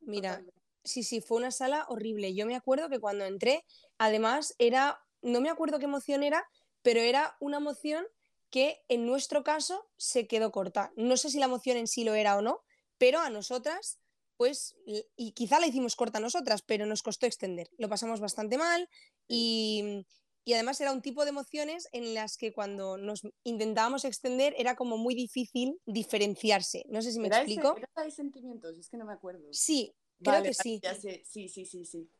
Mira, 0.00 0.42
sí, 0.84 1.02
sí, 1.02 1.20
fue 1.20 1.38
una 1.38 1.50
sala 1.50 1.86
horrible. 1.88 2.34
Yo 2.34 2.46
me 2.46 2.56
acuerdo 2.56 2.88
que 2.88 3.00
cuando 3.00 3.24
entré, 3.24 3.64
además 3.98 4.54
era, 4.58 5.00
no 5.22 5.40
me 5.40 5.50
acuerdo 5.50 5.78
qué 5.78 5.84
emoción 5.84 6.22
era, 6.22 6.46
pero 6.82 7.00
era 7.00 7.36
una 7.40 7.58
emoción 7.58 8.06
que 8.50 8.82
en 8.88 9.06
nuestro 9.06 9.44
caso 9.44 9.90
se 9.96 10.26
quedó 10.26 10.50
corta. 10.52 10.92
No 10.96 11.16
sé 11.16 11.30
si 11.30 11.38
la 11.38 11.46
emoción 11.46 11.76
en 11.76 11.86
sí 11.86 12.04
lo 12.04 12.14
era 12.14 12.36
o 12.36 12.42
no, 12.42 12.62
pero 12.96 13.20
a 13.20 13.28
nosotras, 13.28 13.98
pues, 14.36 14.76
y 15.16 15.32
quizá 15.32 15.60
la 15.60 15.66
hicimos 15.66 15.96
corta 15.96 16.18
a 16.18 16.22
nosotras, 16.22 16.62
pero 16.62 16.86
nos 16.86 17.02
costó 17.02 17.26
extender. 17.26 17.68
Lo 17.76 17.88
pasamos 17.88 18.20
bastante 18.20 18.56
mal 18.56 18.88
y, 19.26 20.06
y 20.48 20.54
además 20.54 20.80
era 20.80 20.92
un 20.92 21.02
tipo 21.02 21.24
de 21.24 21.28
emociones 21.28 21.90
en 21.92 22.14
las 22.14 22.38
que 22.38 22.54
cuando 22.54 22.96
nos 22.96 23.20
intentábamos 23.44 24.06
extender 24.06 24.54
era 24.56 24.76
como 24.76 24.96
muy 24.96 25.14
difícil 25.14 25.78
diferenciarse. 25.84 26.86
No 26.88 27.02
sé 27.02 27.12
si 27.12 27.20
me 27.20 27.28
explico. 27.28 27.76
¿Era 27.76 28.02
de 28.02 28.10
sentimientos? 28.10 28.78
Es 28.78 28.88
que 28.88 28.96
no 28.96 29.04
me 29.04 29.12
acuerdo. 29.12 29.46
Sí, 29.52 29.94
creo 30.24 30.42
que 30.42 30.54
sí. 30.54 30.80
Sí, 31.22 31.50
sí, 31.50 31.66
sí, 31.66 31.84
sí. 31.84 32.10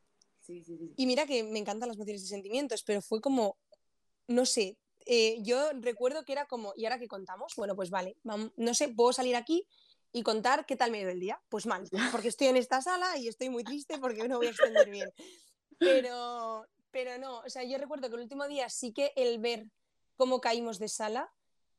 Y 0.99 1.07
mira 1.07 1.25
que 1.25 1.43
me 1.43 1.59
encantan 1.59 1.89
las 1.89 1.97
emociones 1.97 2.23
y 2.23 2.27
sentimientos, 2.27 2.83
pero 2.83 3.01
fue 3.01 3.23
como, 3.23 3.57
no 4.27 4.45
sé, 4.45 4.77
eh, 5.07 5.39
yo 5.41 5.71
recuerdo 5.81 6.27
que 6.27 6.33
era 6.33 6.45
como, 6.45 6.75
¿y 6.77 6.85
ahora 6.85 6.99
qué 6.99 7.09
contamos? 7.09 7.55
Bueno, 7.57 7.75
pues 7.77 7.89
vale, 7.89 8.19
no 8.25 8.75
sé, 8.75 8.91
puedo 8.91 9.15
salir 9.15 9.37
aquí 9.37 9.67
y 10.13 10.23
contar 10.23 10.67
qué 10.67 10.77
tal 10.77 10.91
me 10.91 10.99
dio 10.99 11.09
el 11.09 11.21
día. 11.21 11.41
Pues 11.49 11.65
mal, 11.65 11.89
porque 12.23 12.29
estoy 12.29 12.49
en 12.49 12.59
esta 12.59 12.83
sala 12.83 13.17
y 13.17 13.27
estoy 13.27 13.49
muy 13.49 13.65
triste 13.65 13.97
porque 13.99 14.29
no 14.29 14.37
voy 14.37 14.49
a 14.49 14.51
extender 14.51 14.91
bien. 14.91 15.11
Pero 15.79 16.67
pero 16.99 17.17
no, 17.17 17.39
o 17.47 17.49
sea, 17.49 17.63
yo 17.63 17.79
recuerdo 17.79 18.09
que 18.09 18.17
el 18.17 18.23
último 18.23 18.49
día 18.49 18.69
sí 18.69 18.93
que 18.93 19.13
el 19.15 19.39
ver 19.39 19.71
cómo 20.17 20.41
caímos 20.41 20.81
de 20.81 20.89
sala 20.89 21.33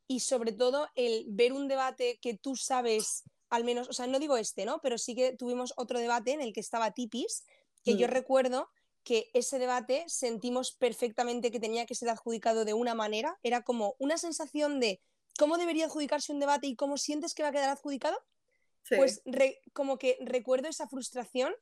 y 0.08 0.22
sobre 0.22 0.54
todo 0.54 0.88
el 0.96 1.26
ver 1.28 1.52
un 1.52 1.68
debate 1.68 2.20
que 2.22 2.38
tú 2.38 2.56
sabes, 2.56 3.24
al 3.50 3.66
menos, 3.66 3.90
o 3.90 3.92
sea, 3.92 4.08
no 4.08 4.18
digo 4.18 4.38
este, 4.38 4.64
¿no? 4.64 4.80
Pero 4.82 4.98
sí 4.98 5.16
que 5.16 5.36
tuvimos 5.36 5.74
otro 5.76 6.00
debate 6.00 6.32
en 6.32 6.40
el 6.40 6.54
que 6.54 6.62
estaba 6.62 6.92
Tipis, 6.92 7.44
que 7.84 7.98
yo 7.98 8.08
mm. 8.08 8.12
recuerdo 8.12 8.70
que 9.04 9.30
ese 9.34 9.60
debate 9.60 10.06
sentimos 10.08 10.72
perfectamente 10.72 11.52
que 11.52 11.60
tenía 11.60 11.86
que 11.86 11.96
ser 11.96 12.08
adjudicado 12.08 12.64
de 12.64 12.74
una 12.74 12.96
manera, 12.96 13.38
era 13.44 13.62
como 13.62 13.98
una 14.00 14.18
sensación 14.18 14.80
de 14.80 15.02
cómo 15.38 15.58
debería 15.58 15.88
adjudicarse 15.88 16.32
un 16.32 16.40
debate 16.40 16.68
y 16.68 16.78
cómo 16.78 16.98
sientes 16.98 17.34
que 17.34 17.44
va 17.44 17.50
a 17.50 17.52
quedar 17.52 17.72
adjudicado. 17.72 18.18
Pues 18.88 19.22
como 19.74 19.98
que 19.98 20.18
recuerdo 20.22 20.70
esa 20.70 20.88
frustración, 20.88 21.54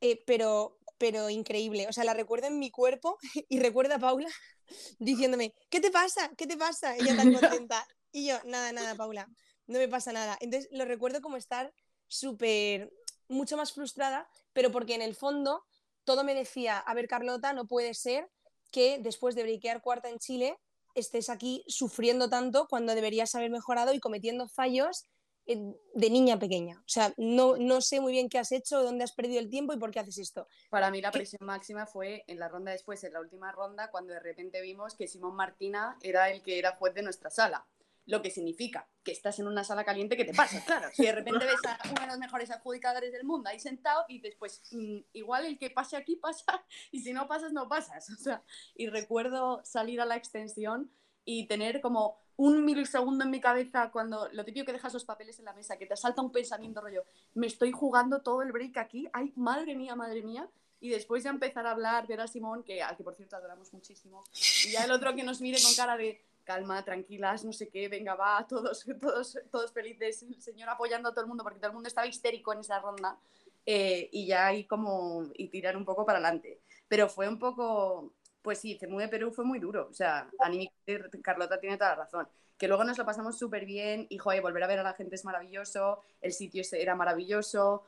eh, 0.00 0.20
pero 0.26 0.78
pero 0.98 1.30
increíble. 1.30 1.86
O 1.88 1.92
sea, 1.92 2.04
la 2.04 2.14
recuerdo 2.14 2.48
en 2.48 2.58
mi 2.58 2.70
cuerpo 2.70 3.18
y 3.48 3.60
recuerdo 3.60 3.94
a 3.94 3.98
Paula 3.98 4.28
diciéndome, 4.98 5.54
¿qué 5.70 5.80
te 5.80 5.90
pasa? 5.90 6.30
¿Qué 6.36 6.46
te 6.46 6.56
pasa? 6.56 6.96
Ella 6.96 7.16
tan 7.16 7.32
contenta. 7.34 7.86
Y 8.12 8.26
yo, 8.26 8.36
nada, 8.44 8.72
nada, 8.72 8.94
Paula, 8.94 9.28
no 9.66 9.78
me 9.78 9.88
pasa 9.88 10.12
nada. 10.12 10.36
Entonces 10.40 10.68
lo 10.72 10.84
recuerdo 10.84 11.20
como 11.20 11.36
estar 11.36 11.72
súper, 12.08 12.92
mucho 13.28 13.56
más 13.56 13.72
frustrada, 13.72 14.28
pero 14.52 14.72
porque 14.72 14.94
en 14.94 15.02
el 15.02 15.14
fondo 15.14 15.64
todo 16.04 16.24
me 16.24 16.34
decía, 16.34 16.78
a 16.78 16.94
ver, 16.94 17.06
Carlota, 17.06 17.52
no 17.52 17.66
puede 17.66 17.94
ser 17.94 18.30
que 18.72 18.98
después 18.98 19.34
de 19.34 19.42
breakear 19.42 19.82
cuarta 19.82 20.08
en 20.08 20.18
Chile 20.18 20.58
estés 20.94 21.28
aquí 21.28 21.64
sufriendo 21.68 22.28
tanto 22.28 22.66
cuando 22.66 22.94
deberías 22.94 23.34
haber 23.34 23.50
mejorado 23.50 23.92
y 23.92 24.00
cometiendo 24.00 24.48
fallos 24.48 25.04
de 25.48 26.10
niña 26.10 26.38
pequeña. 26.38 26.78
O 26.80 26.88
sea, 26.88 27.14
no, 27.16 27.56
no 27.56 27.80
sé 27.80 28.00
muy 28.00 28.12
bien 28.12 28.28
qué 28.28 28.38
has 28.38 28.52
hecho, 28.52 28.82
dónde 28.82 29.04
has 29.04 29.12
perdido 29.12 29.40
el 29.40 29.48
tiempo 29.48 29.72
y 29.72 29.78
por 29.78 29.90
qué 29.90 30.00
haces 30.00 30.18
esto. 30.18 30.46
Para 30.68 30.90
mí 30.90 31.00
la 31.00 31.10
presión 31.10 31.44
máxima 31.46 31.86
fue 31.86 32.24
en 32.26 32.38
la 32.38 32.48
ronda 32.48 32.72
después, 32.72 33.02
en 33.04 33.14
la 33.14 33.20
última 33.20 33.50
ronda, 33.52 33.90
cuando 33.90 34.12
de 34.12 34.20
repente 34.20 34.60
vimos 34.60 34.94
que 34.94 35.08
Simón 35.08 35.36
Martina 35.36 35.96
era 36.02 36.30
el 36.30 36.42
que 36.42 36.58
era 36.58 36.76
juez 36.76 36.94
de 36.94 37.02
nuestra 37.02 37.30
sala. 37.30 37.66
Lo 38.04 38.22
que 38.22 38.30
significa 38.30 38.88
que 39.02 39.12
estás 39.12 39.38
en 39.38 39.46
una 39.46 39.64
sala 39.64 39.84
caliente 39.84 40.16
que 40.16 40.24
te 40.24 40.34
pasa, 40.34 40.64
claro. 40.64 40.88
Si 40.94 41.04
de 41.04 41.12
repente 41.12 41.44
ves 41.44 41.60
a 41.66 41.78
uno 41.90 42.00
de 42.00 42.06
los 42.06 42.18
mejores 42.18 42.50
adjudicadores 42.50 43.12
del 43.12 43.24
mundo 43.24 43.50
ahí 43.50 43.60
sentado 43.60 44.04
y 44.08 44.20
después, 44.20 44.62
mm, 44.70 44.98
igual 45.12 45.44
el 45.46 45.58
que 45.58 45.70
pase 45.70 45.96
aquí 45.96 46.16
pasa 46.16 46.44
y 46.90 47.00
si 47.00 47.12
no 47.12 47.26
pasas, 47.26 47.52
no 47.52 47.68
pasas. 47.68 48.08
O 48.18 48.20
sea, 48.20 48.42
y 48.74 48.88
recuerdo 48.88 49.62
salir 49.64 50.00
a 50.00 50.04
la 50.04 50.16
extensión 50.16 50.90
y 51.30 51.44
tener 51.44 51.82
como 51.82 52.16
un 52.36 52.64
milisegundo 52.64 53.22
en 53.22 53.30
mi 53.30 53.38
cabeza 53.38 53.90
cuando 53.90 54.30
lo 54.32 54.46
típico 54.46 54.64
que 54.64 54.72
dejas 54.72 54.94
los 54.94 55.04
papeles 55.04 55.38
en 55.38 55.44
la 55.44 55.52
mesa, 55.52 55.76
que 55.76 55.84
te 55.84 55.94
salta 55.94 56.22
un 56.22 56.32
pensamiento 56.32 56.80
rollo, 56.80 57.04
me 57.34 57.46
estoy 57.46 57.70
jugando 57.70 58.22
todo 58.22 58.40
el 58.40 58.50
break 58.50 58.78
aquí, 58.78 59.06
ay, 59.12 59.34
madre 59.36 59.76
mía, 59.76 59.94
madre 59.94 60.22
mía, 60.22 60.48
y 60.80 60.88
después 60.88 61.24
ya 61.24 61.28
empezar 61.28 61.66
a 61.66 61.72
hablar 61.72 62.06
de 62.06 62.14
a 62.14 62.26
Simón, 62.26 62.62
que 62.62 62.82
al 62.82 62.96
que 62.96 63.04
por 63.04 63.14
cierto 63.14 63.36
adoramos 63.36 63.74
muchísimo, 63.74 64.24
y 64.64 64.72
ya 64.72 64.84
el 64.84 64.90
otro 64.90 65.14
que 65.14 65.22
nos 65.22 65.42
mire 65.42 65.58
con 65.62 65.74
cara 65.74 65.98
de 65.98 66.18
calma, 66.44 66.82
tranquilas, 66.82 67.44
no 67.44 67.52
sé 67.52 67.68
qué, 67.68 67.90
venga, 67.90 68.14
va, 68.14 68.46
todos, 68.48 68.86
todos, 68.98 69.38
todos 69.50 69.70
felices, 69.70 70.22
el 70.22 70.40
señor 70.40 70.70
apoyando 70.70 71.10
a 71.10 71.12
todo 71.12 71.20
el 71.20 71.28
mundo, 71.28 71.44
porque 71.44 71.58
todo 71.58 71.68
el 71.68 71.74
mundo 71.74 71.88
estaba 71.88 72.06
histérico 72.06 72.54
en 72.54 72.60
esa 72.60 72.80
ronda, 72.80 73.18
eh, 73.66 74.08
y 74.12 74.26
ya 74.26 74.46
ahí 74.46 74.64
como, 74.64 75.28
y 75.34 75.48
tirar 75.48 75.76
un 75.76 75.84
poco 75.84 76.06
para 76.06 76.20
adelante. 76.20 76.62
Pero 76.88 77.06
fue 77.10 77.28
un 77.28 77.38
poco, 77.38 78.14
pues 78.48 78.60
sí, 78.60 78.78
Cemu 78.80 78.98
de 78.98 79.08
Perú 79.08 79.30
fue 79.30 79.44
muy 79.44 79.58
duro. 79.58 79.88
O 79.90 79.92
sea, 79.92 80.26
anímicamente 80.38 81.20
Carlota 81.20 81.60
tiene 81.60 81.76
toda 81.76 81.90
la 81.90 81.96
razón. 81.96 82.26
Que 82.56 82.66
luego 82.66 82.82
nos 82.82 82.96
lo 82.96 83.04
pasamos 83.04 83.36
súper 83.36 83.66
bien 83.66 84.06
y, 84.08 84.16
joder, 84.16 84.40
volver 84.40 84.62
a 84.62 84.66
ver 84.66 84.78
a 84.78 84.82
la 84.82 84.94
gente 84.94 85.16
es 85.16 85.24
maravilloso, 85.26 86.00
el 86.22 86.32
sitio 86.32 86.62
era 86.72 86.94
maravilloso, 86.94 87.84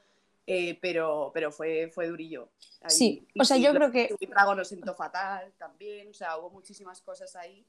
eh, 0.47 0.79
pero, 0.83 1.31
pero 1.33 1.51
fue, 1.51 1.91
fue 1.95 2.09
durillo. 2.09 2.51
sí, 2.89 3.27
o 3.41 3.45
sea, 3.47 3.57
yo 3.57 3.73
creo 3.73 3.91
que... 3.91 4.15
El 4.21 4.29
trago 4.29 4.55
nos 4.55 4.69
sentó 4.69 4.95
fatal 4.95 5.51
también, 5.57 6.11
o 6.11 6.13
sea, 6.13 6.37
hubo 6.37 6.51
muchísimas 6.51 7.01
cosas 7.01 7.35
ahí 7.37 7.67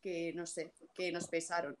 que, 0.00 0.32
no 0.34 0.44
sé, 0.44 0.72
que 0.96 1.12
nos 1.12 1.28
pesaron, 1.28 1.78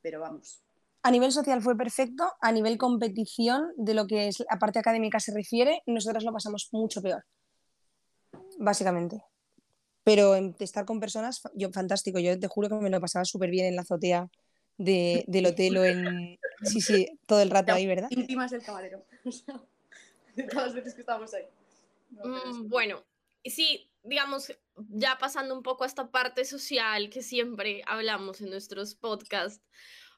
pero 0.00 0.20
vamos. 0.20 0.62
A 1.02 1.10
nivel 1.10 1.32
social 1.32 1.60
fue 1.62 1.76
perfecto, 1.76 2.32
a 2.40 2.52
nivel 2.52 2.78
competición, 2.78 3.72
de 3.76 3.94
lo 3.94 4.06
que 4.06 4.28
es 4.28 4.38
la 4.48 4.56
parte 4.60 4.78
académica 4.78 5.18
se 5.18 5.34
refiere, 5.34 5.82
nosotros 5.86 6.22
lo 6.22 6.32
pasamos 6.32 6.68
mucho 6.70 7.02
peor, 7.02 7.24
básicamente. 8.60 9.20
Pero 10.04 10.36
en 10.36 10.54
estar 10.58 10.84
con 10.84 11.00
personas, 11.00 11.42
yo 11.54 11.70
fantástico, 11.70 12.18
yo 12.18 12.38
te 12.38 12.46
juro 12.46 12.68
que 12.68 12.74
me 12.76 12.90
lo 12.90 13.00
pasaba 13.00 13.24
súper 13.24 13.50
bien 13.50 13.66
en 13.66 13.76
la 13.76 13.82
azotea 13.82 14.28
de, 14.76 15.24
del 15.26 15.46
hotel 15.46 15.76
o 15.78 15.84
en... 15.84 16.38
Sí, 16.62 16.80
sí, 16.80 17.18
todo 17.26 17.40
el 17.40 17.50
rato 17.50 17.72
ahí, 17.72 17.86
¿verdad? 17.86 18.08
Íntimas 18.10 18.50
del 18.50 18.62
camarero, 18.62 19.04
de 20.36 20.42
todas 20.44 20.66
las 20.66 20.74
veces 20.74 20.94
que 20.94 21.00
estábamos 21.00 21.32
ahí. 21.34 21.44
Mm, 22.10 22.68
bueno, 22.68 23.02
sí, 23.44 23.90
digamos, 24.02 24.52
ya 24.76 25.18
pasando 25.18 25.54
un 25.54 25.62
poco 25.62 25.84
a 25.84 25.86
esta 25.86 26.10
parte 26.10 26.44
social 26.44 27.10
que 27.10 27.22
siempre 27.22 27.82
hablamos 27.86 28.40
en 28.40 28.50
nuestros 28.50 28.94
podcasts. 28.94 29.62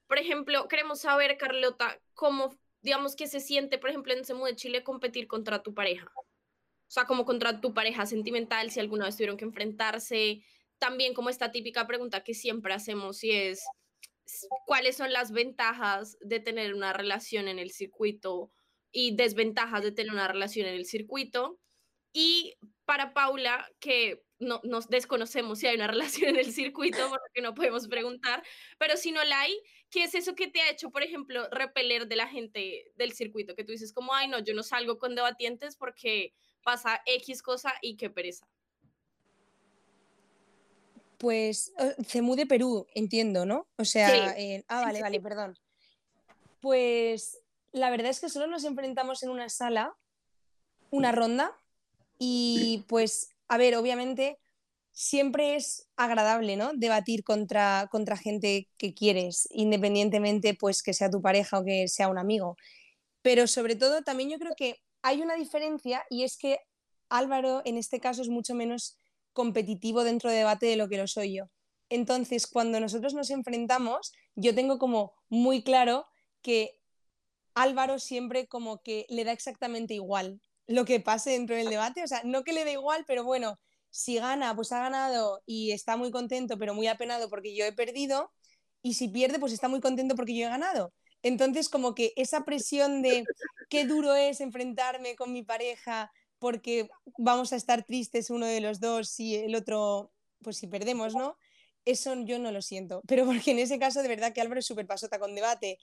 Por 0.07 0.19
ejemplo, 0.19 0.69
queremos 0.69 1.01
saber, 1.01 1.37
Carlota, 1.37 1.99
cómo, 2.15 2.55
digamos, 2.83 3.17
que 3.17 3.27
se 3.27 3.41
siente, 3.41 3.79
por 3.79 3.91
ejemplo, 3.91 4.13
en 4.13 4.25
Semu 4.25 4.47
de 4.47 4.57
Chile 4.57 4.85
competir 4.85 5.27
contra 5.27 5.63
tu 5.63 5.75
pareja. 5.75 6.11
O 6.89 6.91
sea, 6.91 7.05
como 7.05 7.25
contra 7.25 7.61
tu 7.61 7.75
pareja 7.75 8.07
sentimental, 8.07 8.71
si 8.71 8.81
alguna 8.81 9.07
vez 9.07 9.17
tuvieron 9.17 9.37
que 9.37 9.45
enfrentarse. 9.45 10.43
También 10.79 11.15
como 11.15 11.31
esta 11.31 11.51
típica 11.51 11.87
pregunta 11.87 12.23
que 12.23 12.35
siempre 12.35 12.75
hacemos 12.75 13.25
y 13.25 13.33
es, 13.33 13.65
¿cuáles 14.67 14.97
son 14.97 15.13
las 15.13 15.33
ventajas 15.33 16.17
de 16.21 16.41
tener 16.41 16.75
una 16.75 16.93
relación 16.93 17.49
en 17.49 17.59
el 17.59 17.71
circuito 17.71 18.51
y 18.93 19.17
desventajas 19.17 19.83
de 19.83 19.93
tener 19.93 20.13
una 20.13 20.29
relación 20.29 20.67
en 20.67 20.75
el 20.75 20.87
circuito? 20.87 21.59
Y 22.13 22.55
para 22.85 23.13
Paula, 23.13 23.69
que 23.81 24.23
no, 24.39 24.61
nos 24.65 24.89
desconocemos 24.89 25.59
si 25.59 25.67
hay 25.67 25.77
una 25.77 25.87
relación 25.89 26.31
en 26.31 26.37
el 26.37 26.53
circuito, 26.53 27.09
porque 27.09 27.43
no 27.43 27.55
podemos 27.55 27.89
preguntar, 27.89 28.43
pero 28.79 28.97
si 28.97 29.13
no 29.13 29.25
la 29.25 29.41
hay, 29.41 29.59
¿qué 29.91 30.05
es 30.05 30.15
eso 30.15 30.35
que 30.35 30.49
te 30.49 30.61
ha 30.61 30.71
hecho, 30.71 30.91
por 30.91 31.03
ejemplo, 31.03 31.49
repeler 31.51 32.07
de 32.07 32.17
la 32.17 32.29
gente 32.29 32.93
del 32.95 33.13
circuito? 33.13 33.55
Que 33.55 33.65
tú 33.65 33.73
dices 33.73 33.93
como, 33.93 34.15
ay, 34.15 34.29
no, 34.29 34.39
yo 34.39 34.55
no 34.55 34.63
salgo 34.63 34.99
con 34.99 35.15
debatientes 35.15 35.77
porque 35.77 36.35
pasa 36.67 37.01
X 37.07 37.43
cosa 37.43 37.73
y 37.81 37.97
qué 37.97 38.11
pereza. 38.11 38.49
Pues 41.17 41.73
se 42.09 42.23
mude 42.23 42.45
Perú, 42.45 42.89
entiendo, 42.93 43.47
¿no? 43.47 43.69
O 43.77 43.85
sea, 43.85 44.35
ah, 44.67 44.83
vale, 44.83 45.01
vale, 45.01 45.21
perdón. 45.21 45.57
Pues 46.61 47.39
la 47.71 47.89
verdad 47.89 48.11
es 48.11 48.19
que 48.19 48.29
solo 48.29 48.49
nos 48.49 48.65
enfrentamos 48.65 49.23
en 49.23 49.31
una 49.31 49.49
sala, 49.49 49.97
una 50.91 51.13
ronda, 51.13 51.57
y 52.19 52.85
pues, 52.89 53.31
a 53.47 53.59
ver, 53.59 53.77
obviamente 53.77 54.41
siempre 54.91 55.55
es 55.55 55.89
agradable, 55.97 56.57
¿no? 56.57 56.73
Debatir 56.75 57.23
contra, 57.23 57.87
contra 57.93 58.17
gente 58.17 58.69
que 58.77 58.93
quieres, 58.93 59.47
independientemente 59.53 60.55
pues 60.55 60.83
que 60.83 60.95
sea 60.95 61.11
tu 61.11 61.23
pareja 61.23 61.61
o 61.61 61.65
que 61.65 61.87
sea 61.87 62.09
un 62.09 62.19
amigo. 62.19 62.57
Pero 63.23 63.47
sobre 63.47 63.77
todo 63.77 64.03
también 64.03 64.31
yo 64.31 64.39
creo 64.39 64.55
que 64.57 64.81
hay 65.03 65.23
una 65.23 65.35
diferencia 65.35 66.05
y 66.11 66.25
es 66.25 66.37
que 66.37 66.59
Álvaro 67.09 67.63
en 67.65 67.79
este 67.79 68.01
caso 68.01 68.23
es 68.23 68.29
mucho 68.29 68.55
menos 68.55 68.99
competitivo 69.33 70.05
dentro 70.05 70.31
de 70.31 70.39
debate 70.39 70.67
de 70.67 70.77
lo 70.77 70.89
que 70.89 70.97
lo 70.97 71.07
soy 71.07 71.37
yo. 71.37 71.45
Entonces, 71.89 72.47
cuando 72.47 72.81
nosotros 72.81 73.15
nos 73.15 73.31
enfrentamos, 73.31 74.13
yo 74.35 74.55
tengo 74.55 74.79
como 74.79 75.15
muy 75.29 75.63
claro 75.63 76.07
que 76.43 76.81
Álvaro 77.55 77.99
siempre 77.99 78.49
como 78.49 78.83
que 78.83 79.07
le 79.09 79.25
da 79.25 79.33
exactamente 79.33 79.95
igual 79.95 80.41
lo 80.67 80.85
que 80.85 81.01
pase 81.01 81.31
dentro 81.31 81.55
del 81.55 81.69
debate, 81.69 82.03
o 82.03 82.09
sea, 82.09 82.23
no 82.25 82.43
que 82.43 82.53
le 82.53 82.65
dé 82.65 82.73
igual, 82.73 83.05
pero 83.07 83.23
bueno, 83.23 83.59
si 83.91 84.17
gana, 84.17 84.55
pues 84.55 84.73
ha 84.73 84.81
ganado 84.81 85.41
y 85.47 85.71
está 85.71 85.97
muy 85.97 86.11
contento, 86.11 86.59
pero 86.59 86.75
muy 86.75 86.89
apenado 86.89 87.31
porque 87.31 87.55
yo 87.55 87.65
he 87.65 87.73
perdido, 87.73 88.33
y 88.83 88.95
si 88.95 89.09
pierde, 89.09 89.39
pues 89.39 89.53
está 89.53 89.69
muy 89.69 89.81
contento 89.81 90.15
porque 90.17 90.37
yo 90.37 90.47
he 90.47 90.51
ganado. 90.51 90.93
Entonces, 91.27 91.69
como 91.69 91.97
que 91.97 92.13
esa 92.15 92.45
presión 92.45 93.03
de 93.03 93.25
qué 93.69 93.85
duro 93.85 94.15
es 94.15 94.41
enfrentarme 94.41 95.17
con 95.17 95.33
mi 95.33 95.43
pareja 95.43 96.13
porque 96.39 96.89
vamos 97.19 97.53
a 97.53 97.57
estar 97.57 97.83
tristes 97.83 98.31
uno 98.31 98.47
de 98.47 98.61
los 98.61 98.79
dos 98.79 99.19
y 99.19 99.35
el 99.35 99.57
otro, 99.57 100.13
pues 100.41 100.57
si 100.57 100.69
perdemos, 100.69 101.17
¿no? 101.17 101.37
Eso 101.85 102.15
yo 102.25 102.39
no 102.39 102.53
lo 102.53 102.63
siento, 102.63 103.03
pero 103.09 103.27
porque 103.27 103.51
en 103.51 103.59
ese 103.59 103.81
caso 103.81 104.03
de 104.03 104.09
verdad 104.09 104.33
que 104.33 104.41
Álvaro 104.41 104.61
es 104.61 104.67
súper 104.67 104.87
pasota 104.87 105.19
con 105.19 105.35
debate, 105.35 105.79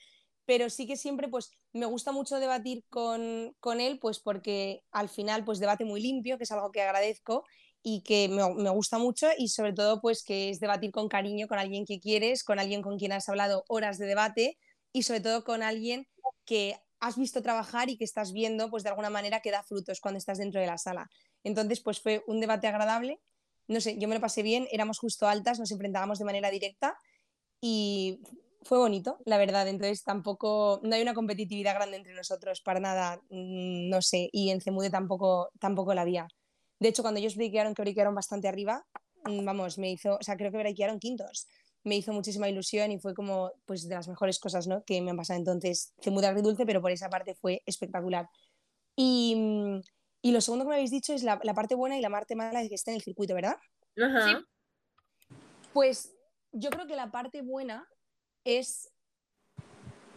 pero 0.45 0.69
sí 0.69 0.87
que 0.87 0.95
siempre 0.95 1.27
pues 1.27 1.51
me 1.73 1.87
gusta 1.87 2.13
mucho 2.13 2.39
debatir 2.39 2.85
con, 2.89 3.53
con, 3.59 3.81
él, 3.81 3.99
pues 3.99 4.19
porque 4.19 4.85
al 4.91 5.09
final 5.09 5.43
pues 5.43 5.59
debate 5.59 5.83
muy 5.83 6.01
limpio, 6.01 6.37
que 6.37 6.45
es 6.45 6.51
algo 6.53 6.71
que 6.71 6.83
agradezco 6.83 7.43
y 7.81 8.01
que 8.03 8.29
me, 8.29 8.53
me, 8.53 8.69
gusta 8.69 8.97
mucho 8.97 9.27
y 9.37 9.49
sobre 9.49 9.73
todo 9.73 9.99
pues 9.99 10.23
que 10.23 10.49
es 10.49 10.61
debatir 10.61 10.91
con 10.91 11.09
cariño 11.09 11.49
con 11.49 11.59
alguien 11.59 11.85
que 11.85 11.99
quieres, 11.99 12.45
con 12.45 12.59
alguien 12.59 12.81
con 12.81 12.97
quien 12.97 13.11
has 13.11 13.27
hablado 13.27 13.65
horas 13.67 13.97
de 13.97 14.05
debate 14.05 14.57
y 14.93 15.03
sobre 15.03 15.19
todo 15.19 15.43
con 15.43 15.63
alguien 15.63 16.07
que 16.45 16.77
has 16.99 17.17
visto 17.17 17.41
trabajar 17.41 17.89
y 17.89 17.97
que 17.97 18.05
estás 18.05 18.31
viendo, 18.31 18.69
pues 18.69 18.83
de 18.83 18.89
alguna 18.89 19.09
manera 19.09 19.41
que 19.41 19.51
da 19.51 19.63
frutos 19.63 19.99
cuando 19.99 20.19
estás 20.19 20.37
dentro 20.37 20.61
de 20.61 20.67
la 20.67 20.77
sala. 20.77 21.09
Entonces, 21.43 21.81
pues 21.81 21.99
fue 21.99 22.23
un 22.27 22.39
debate 22.39 22.67
agradable. 22.67 23.19
No 23.67 23.81
sé, 23.81 23.97
yo 23.97 24.07
me 24.07 24.15
lo 24.15 24.21
pasé 24.21 24.41
bien, 24.41 24.67
éramos 24.71 24.99
justo 24.99 25.27
altas, 25.27 25.59
nos 25.59 25.71
enfrentábamos 25.71 26.19
de 26.19 26.25
manera 26.25 26.49
directa 26.49 26.97
y 27.59 28.21
fue 28.61 28.77
bonito, 28.77 29.19
la 29.25 29.37
verdad. 29.37 29.67
Entonces, 29.67 30.03
tampoco, 30.03 30.79
no 30.83 30.95
hay 30.95 31.01
una 31.01 31.13
competitividad 31.13 31.75
grande 31.75 31.97
entre 31.97 32.13
nosotros, 32.13 32.61
para 32.61 32.79
nada, 32.79 33.17
mm, 33.29 33.89
no 33.89 34.01
sé. 34.01 34.29
Y 34.31 34.51
en 34.51 34.61
Cemude 34.61 34.89
tampoco, 34.89 35.49
tampoco 35.59 35.93
la 35.93 36.01
había. 36.01 36.27
De 36.79 36.89
hecho, 36.89 37.01
cuando 37.01 37.19
ellos 37.19 37.35
breakearon, 37.35 37.73
que 37.73 37.81
breakearon 37.81 38.15
bastante 38.15 38.47
arriba, 38.47 38.85
mm, 39.25 39.43
vamos, 39.43 39.77
me 39.77 39.91
hizo, 39.91 40.15
o 40.15 40.23
sea, 40.23 40.37
creo 40.37 40.51
que 40.51 40.57
breakearon 40.57 40.99
quintos 40.99 41.47
me 41.83 41.95
hizo 41.97 42.13
muchísima 42.13 42.49
ilusión 42.49 42.91
y 42.91 42.99
fue 42.99 43.13
como 43.13 43.51
pues 43.65 43.87
de 43.87 43.95
las 43.95 44.07
mejores 44.07 44.39
cosas 44.39 44.67
¿no? 44.67 44.83
que 44.83 45.01
me 45.01 45.11
han 45.11 45.17
pasado 45.17 45.39
entonces. 45.39 45.93
Fue 45.99 46.11
muy 46.11 46.23
agridulce, 46.25 46.65
pero 46.65 46.81
por 46.81 46.91
esa 46.91 47.09
parte 47.09 47.35
fue 47.35 47.61
espectacular. 47.65 48.27
Y, 48.95 49.81
y, 50.21 50.31
lo 50.31 50.39
segundo 50.39 50.65
que 50.65 50.69
me 50.69 50.75
habéis 50.75 50.91
dicho 50.91 51.13
es 51.13 51.23
la, 51.23 51.39
la, 51.43 51.53
parte 51.53 51.75
buena 51.75 51.97
y 51.97 52.01
la 52.01 52.09
parte 52.09 52.35
mala 52.35 52.61
de 52.61 52.69
que 52.69 52.75
esté 52.75 52.91
en 52.91 52.95
el 52.97 53.01
circuito, 53.01 53.33
¿verdad? 53.33 53.57
Ajá. 54.01 54.43
Pues 55.73 56.13
yo 56.51 56.69
creo 56.69 56.85
que 56.85 56.95
la 56.95 57.11
parte 57.11 57.41
buena 57.41 57.87
es 58.43 58.91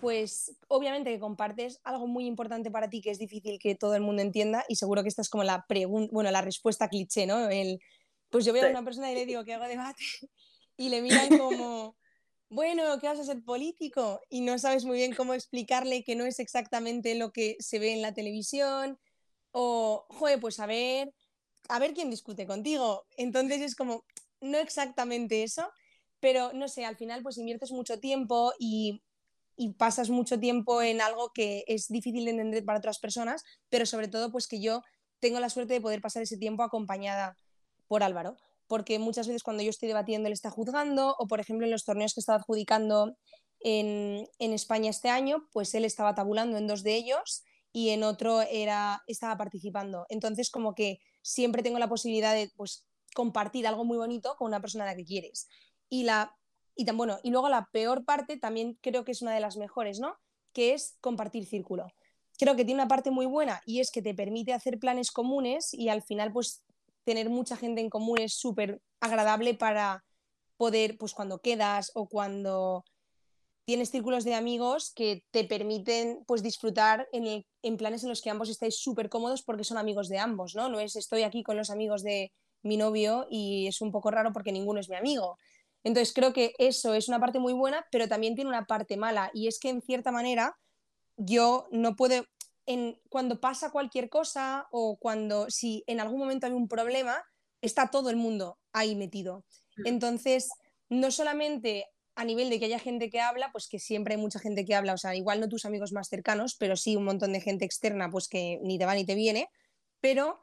pues 0.01 0.55
obviamente 0.69 1.11
que 1.11 1.19
compartes 1.19 1.81
algo 1.83 2.07
muy 2.07 2.27
importante 2.27 2.71
para 2.71 2.91
ti 2.91 3.01
que 3.01 3.11
es 3.11 3.19
difícil 3.19 3.59
que 3.59 3.75
todo 3.75 3.95
el 3.95 4.03
mundo 4.03 4.21
entienda 4.21 4.63
y 4.69 4.77
seguro 4.77 5.03
que 5.03 5.09
esta 5.09 5.23
es 5.23 5.31
como 5.31 5.43
la 5.43 5.65
pregunta, 5.67 6.11
bueno, 6.13 6.31
la 6.31 6.43
respuesta 6.43 6.89
cliché, 6.89 7.27
¿no? 7.27 7.49
El, 7.49 7.81
pues 8.29 8.45
yo 8.45 8.53
veo 8.53 8.67
a 8.67 8.71
una 8.71 8.85
persona 8.85 9.11
y 9.11 9.15
le 9.15 9.27
digo 9.27 9.45
que 9.45 9.55
hago 9.55 9.65
debate 9.65 10.05
y 10.77 10.89
le 10.89 11.03
miran 11.03 11.39
como, 11.39 11.97
bueno, 12.49 12.99
¿qué 13.01 13.09
vas 13.09 13.19
a 13.19 13.25
ser 13.25 13.43
político? 13.43 14.21
Y 14.29 14.41
no 14.41 14.59
sabes 14.59 14.85
muy 14.85 14.99
bien 14.99 15.15
cómo 15.15 15.35
explicarle 15.35 16.05
que 16.05 16.17
no 16.17 16.25
es 16.25 16.39
exactamente 16.39 17.15
lo 17.15 17.33
que 17.33 17.57
se 17.61 17.79
ve 17.79 17.93
en 17.93 18.03
la 18.03 18.15
televisión 18.15 18.99
o, 19.53 20.07
joder, 20.11 20.41
pues 20.41 20.61
a 20.61 20.67
ver, 20.67 21.15
a 21.69 21.79
ver 21.79 21.95
quién 21.95 22.11
discute 22.11 22.47
contigo. 22.47 23.07
Entonces 23.17 23.61
es 23.63 23.75
como, 23.75 24.05
no 24.41 24.59
exactamente 24.59 25.43
eso, 25.43 25.71
pero 26.21 26.53
no 26.53 26.69
sé, 26.69 26.85
al 26.85 26.97
final 26.97 27.23
pues 27.23 27.39
inviertes 27.39 27.73
mucho 27.73 27.99
tiempo 27.99 28.53
y, 28.59 29.03
y, 29.57 29.73
pasas 29.75 30.11
mucho 30.11 30.39
tiempo 30.39 30.83
en 30.83 31.01
algo 31.01 31.33
que 31.33 31.65
es 31.67 31.89
difícil 31.89 32.25
de 32.25 32.33
entender 32.33 32.65
para 32.65 32.79
otras 32.79 32.99
personas, 32.99 33.45
pero 33.69 33.87
sobre 33.87 34.09
todo 34.09 34.31
pues 34.31 34.47
que 34.49 34.61
yo 34.61 34.83
tengo 35.21 35.41
la 35.41 35.51
suerte 35.51 35.75
de 35.75 35.81
poder 35.81 36.01
pasar 36.01 36.23
ese 36.23 36.37
tiempo 36.37 36.63
acompañada 36.63 37.37
por 37.89 38.03
Álvaro, 38.03 38.37
porque 38.67 38.99
muchas 38.99 39.27
veces 39.27 39.43
cuando 39.43 39.63
yo 39.63 39.71
estoy 39.71 39.89
debatiendo 39.89 40.27
él 40.27 40.33
está 40.33 40.51
juzgando 40.51 41.15
o 41.19 41.27
por 41.27 41.41
ejemplo 41.41 41.67
en 41.67 41.73
los 41.73 41.85
torneos 41.85 42.15
que 42.15 42.21
estaba 42.21 42.39
adjudicando 42.39 43.17
en, 43.61 44.27
en 44.39 44.53
España 44.53 44.91
este 44.91 45.09
año, 45.09 45.49
pues 45.53 45.75
él 45.75 45.85
estaba 45.85 46.15
tabulando 46.15 46.57
en 46.59 46.67
dos 46.67 46.83
de 46.83 46.95
ellos 46.95 47.45
y 47.77 47.91
en 47.91 48.05
otro 48.05 48.41
era, 48.41 49.03
estaba 49.07 49.37
participando. 49.37 50.07
Entonces 50.09 50.51
como 50.51 50.75
que 50.75 50.99
siempre 51.21 51.63
tengo 51.63 51.79
la 51.79 51.91
posibilidad 51.91 52.35
de 52.35 52.51
pues, 52.57 52.87
compartir 53.15 53.67
algo 53.67 53.85
muy 53.85 53.99
bonito 53.99 54.35
con 54.39 54.49
una 54.49 54.61
persona 54.61 54.85
a 54.85 54.87
la 54.89 54.97
que 54.97 55.05
quieres. 55.05 55.47
Y, 55.91 56.05
la, 56.05 56.35
y, 56.75 56.87
tan, 56.87 56.97
bueno, 56.97 57.19
y 57.23 57.31
luego 57.31 57.51
la 57.51 57.69
peor 57.73 58.07
parte 58.07 58.39
también 58.39 58.79
creo 58.81 59.05
que 59.05 59.13
es 59.13 59.21
una 59.21 59.35
de 59.35 59.41
las 59.41 59.59
mejores, 59.59 60.01
¿no? 60.01 60.17
Que 60.55 60.73
es 60.73 60.97
compartir 61.03 61.45
círculo. 61.45 61.89
Creo 62.39 62.57
que 62.57 62.65
tiene 62.65 62.81
una 62.81 62.89
parte 62.89 63.11
muy 63.11 63.27
buena 63.27 63.61
y 63.67 63.81
es 63.81 63.91
que 63.91 64.01
te 64.01 64.15
permite 64.15 64.53
hacer 64.53 64.79
planes 64.79 65.11
comunes 65.11 65.75
y 65.75 65.89
al 65.91 66.03
final 66.03 66.33
pues 66.33 66.65
tener 67.07 67.31
mucha 67.31 67.57
gente 67.57 67.81
en 67.81 67.89
común 67.89 68.19
es 68.21 68.35
súper 68.35 68.83
agradable 69.01 69.55
para 69.55 70.05
poder, 70.57 70.99
pues 70.99 71.15
cuando 71.15 71.39
quedas 71.39 71.93
o 71.95 72.09
cuando 72.09 72.85
tienes 73.65 73.91
círculos 73.91 74.25
de 74.25 74.35
amigos 74.35 74.93
que 74.95 75.23
te 75.31 75.45
permiten 75.45 76.25
pues 76.27 76.43
disfrutar 76.43 77.09
en, 77.13 77.45
en 77.63 77.77
planes 77.77 78.03
en 78.03 78.09
los 78.09 78.23
que 78.23 78.31
ambos 78.31 78.49
estáis 78.49 78.77
súper 78.79 79.09
cómodos 79.09 79.43
porque 79.43 79.65
son 79.65 79.79
amigos 79.79 80.09
de 80.09 80.19
ambos, 80.19 80.55
¿no? 80.55 80.69
No 80.69 80.81
es 80.81 80.97
estoy 80.97 81.23
aquí 81.23 81.43
con 81.43 81.57
los 81.57 81.71
amigos 81.71 82.03
de 82.03 82.33
mi 82.63 82.77
novio 82.77 83.27
y 83.31 83.69
es 83.69 83.81
un 83.81 83.93
poco 83.93 84.11
raro 84.11 84.33
porque 84.33 84.53
ninguno 84.53 84.81
es 84.81 84.89
mi 84.89 84.97
amigo. 84.97 85.39
Entonces 85.85 86.13
creo 86.13 86.33
que 86.33 86.55
eso 86.59 86.95
es 86.95 87.09
una 87.09 87.21
parte 87.21 87.39
muy 87.39 87.53
buena, 87.53 87.87
pero 87.93 88.09
también 88.09 88.35
tiene 88.35 88.51
una 88.51 88.67
parte 88.67 88.97
mala 88.97 89.31
y 89.33 89.47
es 89.47 89.61
que 89.61 89.69
en 89.69 89.83
cierta 89.83 90.11
manera 90.11 90.57
yo 91.17 91.69
no 91.71 91.95
puedo, 91.95 92.25
en, 92.67 93.01
cuando 93.09 93.41
pasa 93.41 93.71
cualquier 93.71 94.09
cosa 94.09 94.67
o 94.71 94.99
cuando 94.99 95.49
si 95.51 95.85
en 95.87 96.01
algún 96.01 96.19
momento 96.19 96.47
hay 96.47 96.53
un 96.53 96.69
problema, 96.69 97.23
está 97.61 97.91
todo 97.91 98.11
el 98.11 98.17
mundo 98.17 98.59
ahí 98.73 98.97
metido. 98.97 99.45
Mm. 99.79 99.87
Entonces, 99.87 100.49
no 100.89 101.11
solamente 101.11 101.87
a 102.17 102.25
nivel 102.25 102.49
de 102.49 102.59
que 102.59 102.65
haya 102.65 102.79
gente 102.79 103.11
que 103.11 103.21
habla, 103.21 103.53
pues 103.53 103.69
que 103.69 103.79
siempre 103.79 104.15
hay 104.15 104.21
mucha 104.21 104.39
gente 104.39 104.65
que 104.65 104.75
habla, 104.75 104.95
o 104.95 104.99
sea, 104.99 105.15
igual 105.15 105.39
no 105.39 105.49
tus 105.49 105.67
amigos 105.67 105.93
más 105.93 106.09
cercanos, 106.09 106.57
pero 106.59 106.77
sí 106.77 106.97
un 106.97 107.05
montón 107.05 107.33
de 107.33 107.41
gente 107.41 107.65
externa, 107.65 108.11
pues 108.11 108.29
que 108.29 108.59
ni 108.63 108.79
te 108.79 108.87
va 108.87 108.95
ni 108.95 109.05
te 109.05 109.15
viene, 109.15 109.51
pero 110.01 110.41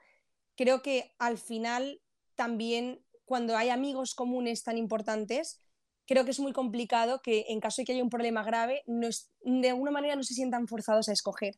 creo 0.55 0.83
que 0.83 1.11
al 1.17 1.39
final 1.39 1.99
también 2.35 3.03
cuando 3.25 3.57
hay 3.57 3.69
amigos 3.69 4.13
comunes 4.13 4.63
tan 4.63 4.77
importantes, 4.77 5.63
creo 6.05 6.25
que 6.25 6.31
es 6.31 6.39
muy 6.39 6.53
complicado 6.53 7.21
que 7.21 7.45
en 7.49 7.59
caso 7.59 7.81
de 7.81 7.85
que 7.85 7.93
haya 7.93 8.03
un 8.03 8.09
problema 8.09 8.43
grave, 8.43 8.83
no 8.85 9.07
de 9.41 9.69
alguna 9.69 9.91
manera 9.91 10.15
no 10.15 10.23
se 10.23 10.35
sientan 10.35 10.67
forzados 10.67 11.09
a 11.09 11.13
escoger 11.13 11.55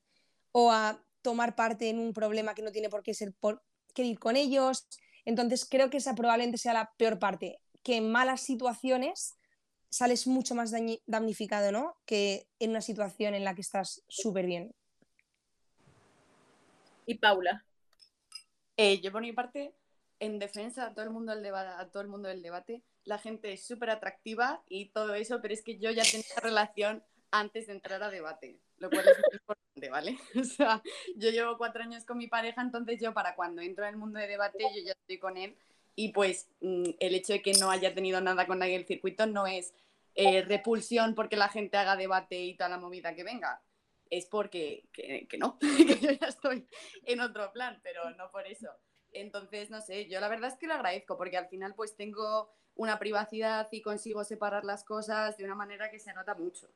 o 0.58 0.72
a 0.72 1.04
tomar 1.22 1.54
parte 1.54 1.89
en 1.89 2.00
un 2.00 2.13
problema 2.13 2.56
que 2.56 2.62
no 2.62 2.72
tiene 2.72 2.88
por 2.89 3.04
qué 3.04 3.13
ser 3.13 3.34
por 3.34 3.62
qué 3.94 4.04
ir 4.04 4.20
con 4.20 4.38
ellos. 4.38 4.88
Entonces 5.26 5.68
creo 5.70 5.89
que 5.89 5.98
esa 5.98 6.15
probablemente 6.15 6.58
sea 6.58 6.72
la 6.72 6.94
peor 6.96 7.20
parte, 7.20 7.60
que 7.84 7.98
en 7.98 8.10
malas 8.10 8.39
situaciones 8.39 9.36
sales 9.89 10.28
mucho 10.28 10.56
más 10.56 10.74
damnificado, 11.08 11.74
¿no? 11.74 11.98
Que 12.06 12.48
en 12.60 12.70
una 12.70 12.80
situación 12.80 13.34
en 13.34 13.44
la 13.44 13.54
que 13.54 13.60
estás 13.60 14.02
súper 14.08 14.46
bien. 14.46 14.74
Y 17.06 17.15
Paula. 17.15 17.65
Eh, 18.78 19.02
yo 19.02 19.12
por 19.12 19.24
mi 19.24 19.34
parte, 19.34 19.74
en 20.22 20.39
defensa 20.39 20.86
a 20.86 20.94
todo 20.94 21.04
el 21.04 21.12
mundo 21.12 21.34
del 21.34 21.44
debate, 21.44 21.84
a 21.84 21.89
todo 21.89 22.02
el 22.02 22.08
mundo 22.08 22.30
del 22.30 22.41
debate, 22.41 22.82
la 23.04 23.18
gente 23.18 23.52
es 23.52 23.68
súper 23.68 23.89
atractiva 23.89 24.63
y 24.70 24.86
todo 24.91 25.15
eso, 25.15 25.41
pero 25.41 25.54
es 25.54 25.62
que 25.62 25.78
yo 25.80 25.91
ya 25.91 26.04
tenía 26.04 26.26
relación 26.41 27.04
antes 27.39 27.67
de 27.67 27.74
entrar 27.74 28.02
a 28.02 28.10
debate, 28.10 28.60
lo 28.78 28.89
cual 28.89 29.08
es 29.08 29.17
muy 29.17 29.34
importante, 29.34 29.89
¿vale? 29.89 30.17
O 30.41 30.43
sea, 30.43 30.82
yo 31.15 31.30
llevo 31.30 31.58
cuatro 31.58 31.84
años 31.84 32.06
con 32.06 32.17
mi 32.17 32.28
pareja, 32.28 32.62
entonces 32.62 33.00
yo 33.02 33.13
para 33.13 33.36
cuando 33.36 33.62
entro 33.62 33.86
en 33.86 33.91
el 33.91 33.98
mundo 33.98 34.19
de 34.19 34.28
debate, 34.28 34.63
yo 34.76 34.82
ya 34.84 34.91
estoy 34.93 35.17
con 35.17 35.38
él 35.38 35.58
y 35.95 36.10
pues 36.10 36.50
mm, 36.62 36.91
el 37.00 37.15
hecho 37.15 37.34
de 37.34 37.41
que 37.41 37.54
no 37.54 37.71
haya 37.71 37.93
tenido 37.93 38.21
nada 38.21 38.45
con 38.45 38.60
nadie 38.60 38.76
el 38.76 38.86
circuito 38.86 39.26
no 39.26 39.48
es 39.48 39.74
eh, 40.15 40.41
repulsión 40.43 41.15
porque 41.15 41.36
la 41.36 41.50
gente 41.50 41.78
haga 41.78 41.95
debate 41.95 42.39
y 42.39 42.56
toda 42.56 42.69
la 42.69 42.78
movida 42.78 43.15
que 43.15 43.24
venga. 43.24 43.62
Es 44.10 44.28
porque 44.28 44.88
que, 44.93 45.28
no, 45.38 45.58
que 45.60 46.00
yo 46.00 46.12
ya 46.12 46.28
estoy 46.28 46.67
en 47.04 47.21
otro 47.21 47.52
plan, 47.52 47.80
pero 47.84 48.10
no 48.12 48.30
por 48.32 48.45
eso. 48.45 48.69
Entonces, 49.12 49.69
no 49.69 49.82
sé, 49.82 50.08
yo 50.08 50.19
la 50.19 50.28
verdad 50.28 50.52
es 50.52 50.58
que 50.58 50.67
lo 50.67 50.74
agradezco 50.74 51.17
porque 51.17 51.38
al 51.38 51.48
final 51.48 51.74
pues 51.76 51.95
tengo 51.95 52.50
una 52.76 53.00
privacidad 53.00 53.67
y 53.71 53.82
consigo 53.82 54.24
separar 54.24 54.65
las 54.65 54.84
cosas 54.84 55.38
de 55.38 55.45
una 55.45 55.56
manera 55.56 55.89
que 55.89 56.00
se 56.00 56.13
nota 56.13 56.36
mucho. 56.36 56.67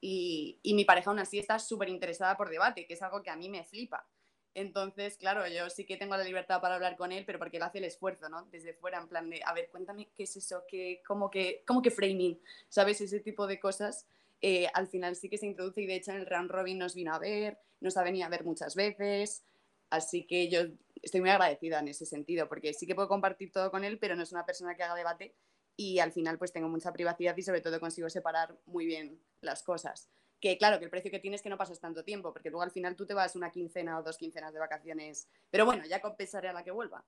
Y, 0.00 0.60
mi 0.64 0.84
pareja 0.84 1.10
aún 1.10 1.18
así 1.18 1.38
está 1.38 1.58
súper 1.58 1.88
interesada 1.88 2.36
por 2.36 2.50
debate, 2.50 2.86
que 2.86 2.94
es 2.94 3.02
algo 3.02 3.22
que 3.22 3.30
a 3.30 3.36
mí 3.36 3.48
me 3.48 3.64
flipa. 3.64 4.06
Entonces, 4.54 5.16
claro, 5.16 5.46
yo 5.46 5.70
sí 5.70 5.84
que 5.84 5.96
tengo 5.96 6.16
la 6.16 6.24
libertad 6.24 6.60
para 6.60 6.76
hablar 6.76 6.96
con 6.96 7.12
él, 7.12 7.24
pero 7.24 7.38
porque 7.38 7.58
él 7.58 7.62
hace 7.62 7.78
el 7.78 7.84
esfuerzo, 7.84 8.28
¿no? 8.28 8.44
Desde 8.46 8.74
fuera, 8.74 8.98
en 8.98 9.08
plan 9.08 9.30
de, 9.30 9.40
a 9.44 9.52
ver, 9.52 9.68
cuéntame 9.70 10.08
qué 10.14 10.24
es 10.24 10.36
eso, 10.36 10.64
qué, 10.68 11.02
cómo, 11.06 11.30
que, 11.30 11.62
cómo 11.66 11.82
que 11.82 11.90
framing, 11.90 12.40
¿sabes? 12.68 13.00
Ese 13.00 13.20
tipo 13.20 13.46
de 13.46 13.60
cosas. 13.60 14.06
Eh, 14.40 14.68
al 14.74 14.86
final 14.86 15.16
sí 15.16 15.28
que 15.28 15.38
se 15.38 15.46
introduce 15.46 15.82
y 15.82 15.86
de 15.86 15.96
hecho 15.96 16.12
en 16.12 16.18
el 16.18 16.26
round 16.26 16.50
robin 16.50 16.78
nos 16.78 16.94
vino 16.94 17.12
a 17.12 17.18
ver, 17.18 17.58
nos 17.80 17.96
ha 17.96 18.04
venido 18.04 18.24
a 18.26 18.28
ver 18.28 18.44
muchas 18.44 18.76
veces, 18.76 19.42
así 19.90 20.26
que 20.26 20.48
yo 20.48 20.60
estoy 21.02 21.20
muy 21.20 21.30
agradecida 21.30 21.80
en 21.80 21.88
ese 21.88 22.06
sentido, 22.06 22.48
porque 22.48 22.72
sí 22.72 22.86
que 22.86 22.94
puedo 22.94 23.08
compartir 23.08 23.50
todo 23.50 23.70
con 23.72 23.84
él, 23.84 23.98
pero 23.98 24.14
no 24.14 24.22
es 24.22 24.30
una 24.30 24.46
persona 24.46 24.76
que 24.76 24.84
haga 24.84 24.94
debate 24.94 25.34
y 25.78 26.00
al 26.00 26.12
final 26.12 26.38
pues 26.38 26.52
tengo 26.52 26.68
mucha 26.68 26.92
privacidad 26.92 27.36
y 27.36 27.42
sobre 27.42 27.60
todo 27.60 27.78
consigo 27.78 28.10
separar 28.10 28.58
muy 28.66 28.84
bien 28.84 29.22
las 29.40 29.62
cosas 29.62 30.10
que 30.40 30.58
claro, 30.58 30.78
que 30.78 30.84
el 30.84 30.90
precio 30.90 31.10
que 31.10 31.18
tienes 31.18 31.38
es 31.38 31.42
que 31.42 31.48
no 31.48 31.58
pasas 31.58 31.80
tanto 31.80 32.04
tiempo, 32.04 32.32
porque 32.32 32.50
luego 32.50 32.62
al 32.62 32.70
final 32.70 32.96
tú 32.96 33.06
te 33.06 33.14
vas 33.14 33.34
una 33.36 33.50
quincena 33.50 33.98
o 33.98 34.02
dos 34.02 34.18
quincenas 34.18 34.52
de 34.52 34.60
vacaciones, 34.60 35.28
pero 35.50 35.64
bueno, 35.64 35.84
ya 35.86 36.00
compensaré 36.00 36.48
a 36.48 36.52
la 36.52 36.62
que 36.62 36.70
vuelva 36.70 37.04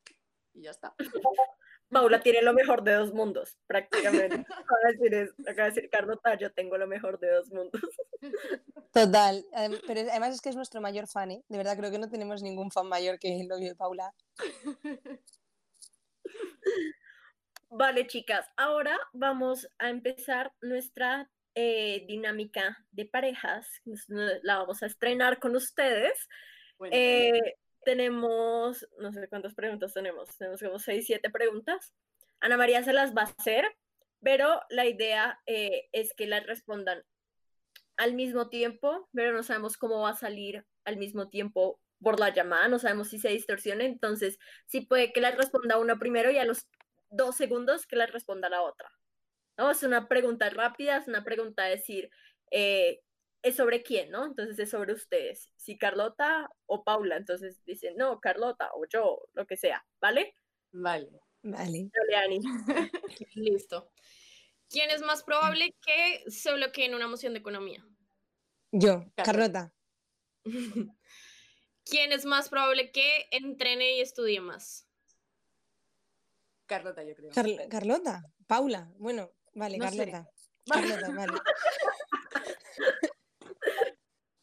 y 0.52 0.62
ya 0.62 0.70
está. 0.70 0.94
Paula 1.90 2.20
tiene 2.20 2.42
lo 2.42 2.52
mejor 2.52 2.84
de 2.84 2.94
dos 2.94 3.12
mundos, 3.12 3.58
prácticamente. 3.66 4.34
Acaba 4.50 4.80
de 4.84 5.10
decir, 5.10 5.34
acaba 5.40 5.68
de 5.68 5.74
decir 5.74 5.90
Carlota, 5.90 6.38
yo 6.38 6.52
tengo 6.52 6.78
lo 6.78 6.86
mejor 6.86 7.18
de 7.18 7.30
dos 7.32 7.50
mundos. 7.50 7.82
Total, 8.92 9.44
pero 9.86 10.00
además 10.00 10.34
es 10.34 10.40
que 10.40 10.48
es 10.48 10.56
nuestro 10.56 10.80
mayor 10.80 11.06
fan, 11.06 11.30
¿eh? 11.30 11.44
De 11.48 11.58
verdad 11.58 11.76
creo 11.76 11.90
que 11.90 11.98
no 11.98 12.08
tenemos 12.08 12.42
ningún 12.42 12.70
fan 12.70 12.88
mayor 12.88 13.18
que 13.18 13.40
el 13.40 13.48
novio 13.48 13.68
de 13.68 13.76
Paula. 13.76 14.12
Vale, 17.72 18.08
chicas, 18.08 18.50
ahora 18.56 18.98
vamos 19.12 19.68
a 19.78 19.90
empezar 19.90 20.52
nuestra 20.60 21.30
eh, 21.54 22.04
dinámica 22.08 22.84
de 22.90 23.06
parejas, 23.06 23.68
la 24.42 24.58
vamos 24.58 24.82
a 24.82 24.86
estrenar 24.86 25.38
con 25.38 25.54
ustedes. 25.54 26.28
Eh, 26.90 27.40
tenemos, 27.84 28.88
no 28.98 29.12
sé 29.12 29.28
cuántas 29.28 29.54
preguntas 29.54 29.94
tenemos, 29.94 30.36
tenemos 30.36 30.60
como 30.60 30.80
seis, 30.80 31.06
siete 31.06 31.30
preguntas. 31.30 31.94
Ana 32.40 32.56
María 32.56 32.82
se 32.82 32.92
las 32.92 33.14
va 33.14 33.22
a 33.22 33.34
hacer, 33.38 33.64
pero 34.20 34.60
la 34.68 34.86
idea 34.86 35.38
eh, 35.46 35.88
es 35.92 36.12
que 36.14 36.26
las 36.26 36.44
respondan 36.44 37.04
al 37.96 38.14
mismo 38.14 38.48
tiempo, 38.48 39.08
pero 39.12 39.32
no 39.32 39.44
sabemos 39.44 39.76
cómo 39.76 40.00
va 40.00 40.10
a 40.10 40.16
salir 40.16 40.66
al 40.84 40.96
mismo 40.96 41.28
tiempo 41.28 41.80
por 42.02 42.18
la 42.18 42.34
llamada, 42.34 42.66
no 42.66 42.80
sabemos 42.80 43.10
si 43.10 43.20
se 43.20 43.28
distorsiona, 43.28 43.84
entonces 43.84 44.38
sí 44.66 44.80
puede 44.80 45.12
que 45.12 45.20
las 45.20 45.36
responda 45.36 45.78
uno 45.78 45.98
primero 46.00 46.32
y 46.32 46.38
a 46.38 46.44
los 46.44 46.66
dos 47.10 47.36
segundos 47.36 47.86
que 47.86 47.96
las 47.96 48.10
responda 48.10 48.48
la 48.48 48.62
otra. 48.62 48.90
¿no? 49.56 49.70
Es 49.70 49.82
una 49.82 50.08
pregunta 50.08 50.48
rápida, 50.50 50.96
es 50.96 51.08
una 51.08 51.22
pregunta 51.22 51.64
a 51.64 51.68
decir, 51.68 52.10
eh, 52.50 53.02
es 53.42 53.56
sobre 53.56 53.82
quién, 53.82 54.10
¿no? 54.10 54.26
Entonces 54.26 54.58
es 54.58 54.70
sobre 54.70 54.92
ustedes, 54.92 55.52
si 55.56 55.78
Carlota 55.78 56.50
o 56.66 56.84
Paula, 56.84 57.16
entonces 57.16 57.62
dicen, 57.64 57.96
no, 57.96 58.20
Carlota 58.20 58.70
o 58.74 58.86
yo, 58.86 59.28
lo 59.34 59.46
que 59.46 59.56
sea, 59.56 59.84
¿vale? 60.00 60.34
Vale. 60.72 61.10
Vale. 61.42 61.90
Listo. 63.34 63.90
¿Quién 64.68 64.90
es 64.90 65.02
más 65.02 65.22
probable 65.22 65.74
que 65.84 66.30
se 66.30 66.52
bloquee 66.54 66.86
en 66.86 66.94
una 66.94 67.08
moción 67.08 67.32
de 67.32 67.40
economía? 67.40 67.84
Yo, 68.72 69.04
Carlota. 69.16 69.72
¿Quién 71.84 72.12
es 72.12 72.24
más 72.24 72.48
probable 72.48 72.92
que 72.92 73.26
entrene 73.32 73.96
y 73.96 74.00
estudie 74.00 74.40
más? 74.40 74.86
Carlota, 76.70 77.02
yo 77.02 77.16
creo. 77.16 77.32
Carlota, 77.68 78.22
Paula, 78.46 78.88
bueno, 78.96 79.32
Vale, 79.54 79.76
Carlota. 79.76 80.30
Carlota, 80.70 81.10
vale. 81.10 81.40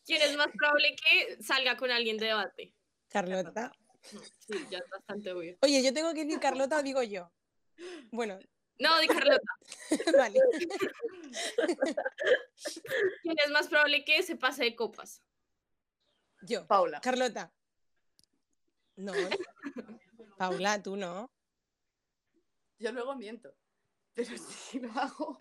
¿Quién 0.05 0.21
es 0.21 0.35
más 0.35 0.47
probable 0.47 0.93
que 0.95 1.41
salga 1.41 1.77
con 1.77 1.89
alguien 1.89 2.17
de 2.17 2.25
debate? 2.25 2.75
Carlota. 3.07 3.71
Sí, 4.01 4.67
ya 4.69 4.79
es 4.79 4.89
bastante 4.89 5.31
obvio. 5.31 5.57
Oye, 5.61 5.81
yo 5.81 5.93
tengo 5.93 6.13
que 6.13 6.25
decir 6.25 6.41
Carlota 6.41 6.79
o 6.79 6.83
digo 6.83 7.01
yo. 7.01 7.31
Bueno, 8.11 8.37
No, 8.79 8.99
di 8.99 9.07
Carlota. 9.07 9.53
vale. 10.17 10.39
¿Quién 13.21 13.35
es 13.45 13.51
más 13.51 13.69
probable 13.69 14.03
que 14.03 14.21
se 14.21 14.35
pase 14.35 14.65
de 14.65 14.75
copas? 14.75 15.21
Yo. 16.41 16.67
Paula. 16.67 16.99
Carlota. 16.99 17.53
No. 18.97 19.13
Paula, 20.37 20.83
tú 20.83 20.97
no. 20.97 21.31
Yo 22.79 22.91
luego 22.91 23.15
miento. 23.15 23.53
Pero 24.13 24.29
sí 24.37 24.79
lo 24.79 24.91
hago. 24.91 25.39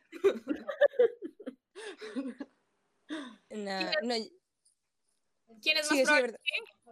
Na- 3.51 3.93
no, 4.03 4.15
¿Quién 5.63 5.79
es 5.79 5.91
más 5.91 5.99
sí, 5.99 6.05
probable 6.05 6.37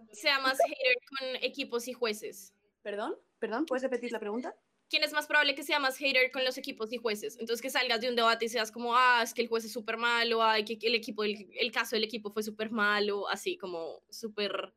que 0.08 0.14
sea 0.16 0.38
más 0.38 0.58
hater 0.58 0.96
con 1.08 1.36
equipos 1.42 1.88
y 1.88 1.92
jueces? 1.92 2.54
¿Perdón? 2.82 3.18
¿Perdón? 3.38 3.66
¿Puedes 3.66 3.82
repetir 3.82 4.12
la 4.12 4.20
pregunta? 4.20 4.54
¿Quién 4.88 5.02
es 5.02 5.12
más 5.12 5.26
probable 5.26 5.54
que 5.54 5.62
sea 5.62 5.78
más 5.78 5.96
hater 5.96 6.30
con 6.30 6.44
los 6.44 6.56
equipos 6.56 6.92
y 6.92 6.98
jueces? 6.98 7.36
Entonces 7.38 7.60
que 7.60 7.70
salgas 7.70 8.00
de 8.00 8.08
un 8.08 8.16
debate 8.16 8.44
y 8.44 8.48
seas 8.48 8.70
como, 8.70 8.96
ah, 8.96 9.22
es 9.22 9.34
que 9.34 9.42
el 9.42 9.48
juez 9.48 9.64
es 9.64 9.72
súper 9.72 9.96
malo, 9.96 10.42
ay, 10.42 10.64
que 10.64 10.78
el 10.86 10.94
equipo, 10.94 11.24
el, 11.24 11.50
el 11.58 11.72
caso 11.72 11.96
del 11.96 12.04
equipo 12.04 12.30
fue 12.30 12.42
súper 12.42 12.70
malo, 12.70 13.28
así 13.28 13.56
como 13.56 14.02
súper... 14.10 14.74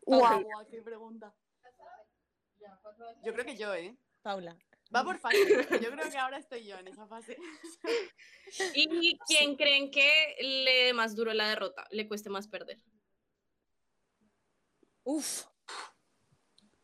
Guau, 0.00 0.42
¡Qué 0.70 0.82
pregunta! 0.82 1.34
Yo 3.24 3.32
creo 3.32 3.44
que 3.44 3.56
yo, 3.56 3.74
¿eh? 3.74 3.96
Paula. 4.28 4.54
Va 4.94 5.02
por 5.04 5.18
fase. 5.18 5.38
Yo 5.80 5.90
creo 5.90 6.10
que 6.10 6.18
ahora 6.18 6.36
estoy 6.36 6.62
yo 6.66 6.76
en 6.76 6.88
esa 6.88 7.06
fase. 7.06 7.38
¿Y 8.74 9.18
quién 9.26 9.56
creen 9.56 9.90
que 9.90 10.36
le 10.38 10.84
dé 10.84 10.92
más 10.92 11.16
duro 11.16 11.32
la 11.32 11.48
derrota? 11.48 11.86
Le 11.90 12.06
cueste 12.06 12.28
más 12.28 12.46
perder. 12.46 12.76
Uf. 15.02 15.44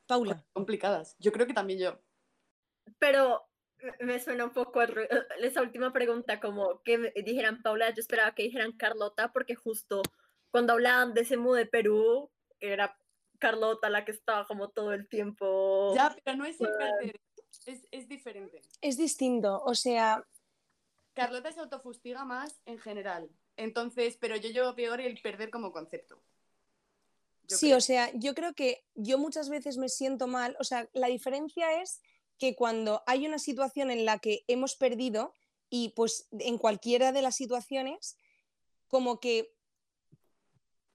Paula. 0.07 0.43
Complicadas. 0.55 1.17
Yo 1.19 1.33
creo 1.33 1.47
que 1.47 1.53
también 1.53 1.81
yo. 1.81 2.01
Pero 2.99 3.47
me- 4.01 4.19
suena 4.21 4.45
un 4.47 4.55
poco 4.55 4.81
al 4.81 4.89
re- 4.89 5.09
eh, 5.11 5.23
esa 5.41 5.61
última 5.61 5.93
pregunta, 5.93 6.41
como 6.41 6.83
que 6.83 6.97
me 6.97 7.11
dijeran 7.27 7.61
Paula, 7.61 7.91
yo 7.91 8.01
esperaba 8.01 8.35
que 8.35 8.45
dijeran 8.45 8.73
Carlota, 8.73 9.33
porque 9.35 9.55
justo 9.55 10.01
cuando 10.51 10.73
hablaban 10.73 11.13
de 11.13 11.21
ese 11.21 11.37
mu 11.37 11.53
de 11.53 11.67
Perú, 11.67 12.31
era 12.59 12.97
Carlota 13.39 13.91
la 13.91 14.07
que 14.07 14.13
estaba 14.13 14.47
como 14.47 14.71
todo 14.71 14.95
el 14.95 15.07
tiempo. 15.11 15.95
Ya, 15.95 16.17
pero 16.25 16.39
no 16.39 16.47
es 16.47 16.59
el 16.59 16.69
perder. 16.69 17.21
Es, 17.67 17.87
es 17.91 18.09
diferente. 18.09 18.61
Es 18.81 18.97
distinto. 18.97 19.63
O 19.65 19.75
sea, 19.75 20.25
Carlota 21.15 21.53
se 21.53 21.61
autofustiga 21.61 22.25
más 22.25 22.61
en 22.67 22.79
general. 22.79 23.31
Entonces, 23.57 24.17
pero 24.21 24.37
yo 24.37 24.51
llevo 24.51 24.75
peor 24.75 25.01
el 25.01 25.21
perder 25.23 25.51
como 25.51 25.73
concepto. 25.73 26.21
Yo 27.47 27.57
sí, 27.57 27.67
creo. 27.67 27.79
o 27.79 27.81
sea, 27.81 28.11
yo 28.15 28.35
creo 28.35 28.55
que 28.55 28.85
yo 28.95 29.19
muchas 29.19 29.49
veces 29.49 29.77
me 29.77 29.89
siento 29.89 30.27
mal. 30.27 30.57
O 30.59 30.65
sea, 30.65 30.89
la 30.93 31.07
diferencia 31.07 31.81
es 31.81 32.01
que 32.39 32.57
cuando 32.57 33.03
hay 33.07 33.27
una 33.27 33.39
situación 33.39 33.91
en 33.91 34.05
la 34.05 34.19
que 34.19 34.45
hemos 34.49 34.75
perdido 34.75 35.33
y 35.71 35.91
pues 35.91 36.29
en 36.33 36.59
cualquiera 36.59 37.13
de 37.13 37.23
las 37.23 37.37
situaciones, 37.37 38.17
como 38.89 39.21
que 39.21 39.54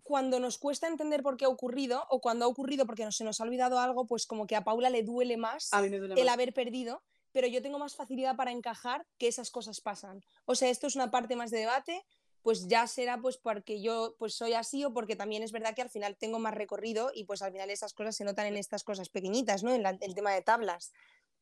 cuando 0.10 0.40
nos 0.40 0.58
cuesta 0.58 0.88
entender 0.88 1.22
por 1.22 1.38
qué 1.38 1.46
ha 1.46 1.50
ocurrido 1.50 2.04
o 2.10 2.20
cuando 2.20 2.46
ha 2.46 2.48
ocurrido 2.48 2.88
porque 2.88 3.12
se 3.12 3.24
nos 3.24 3.40
ha 3.40 3.44
olvidado 3.44 3.80
algo, 3.80 4.08
pues 4.08 4.26
como 4.26 4.48
que 4.48 4.56
a 4.56 4.64
Paula 4.64 4.90
le 4.90 5.04
duele 5.04 5.38
más 5.38 5.70
duele 6.00 6.20
el 6.20 6.26
más. 6.26 6.34
haber 6.34 6.52
perdido, 6.52 7.04
pero 7.32 7.46
yo 7.46 7.62
tengo 7.62 7.78
más 7.78 7.96
facilidad 7.96 8.36
para 8.36 8.50
encajar 8.52 9.06
que 9.20 9.28
esas 9.28 9.52
cosas 9.52 9.82
pasan. 9.82 10.24
O 10.46 10.56
sea, 10.56 10.72
esto 10.72 10.88
es 10.88 10.96
una 10.96 11.12
parte 11.12 11.36
más 11.36 11.52
de 11.52 11.60
debate, 11.60 12.04
pues 12.42 12.68
ya 12.68 12.88
será 12.88 13.22
pues 13.22 13.38
porque 13.38 13.84
yo 13.84 14.16
pues 14.18 14.34
soy 14.34 14.54
así 14.54 14.84
o 14.84 14.92
porque 14.96 15.16
también 15.16 15.44
es 15.44 15.52
verdad 15.52 15.76
que 15.76 15.84
al 15.84 15.92
final 15.92 16.18
tengo 16.18 16.40
más 16.40 16.56
recorrido 16.56 17.12
y 17.14 17.26
pues 17.26 17.44
al 17.44 17.52
final 17.52 17.70
esas 17.70 17.94
cosas 17.94 18.16
se 18.16 18.24
notan 18.24 18.48
en 18.48 18.58
estas 18.58 18.84
cosas 18.84 19.10
pequeñitas, 19.10 19.62
¿no? 19.62 19.72
En 19.76 19.84
la- 19.84 19.96
el 20.02 20.16
tema 20.16 20.34
de 20.34 20.42
tablas. 20.42 20.92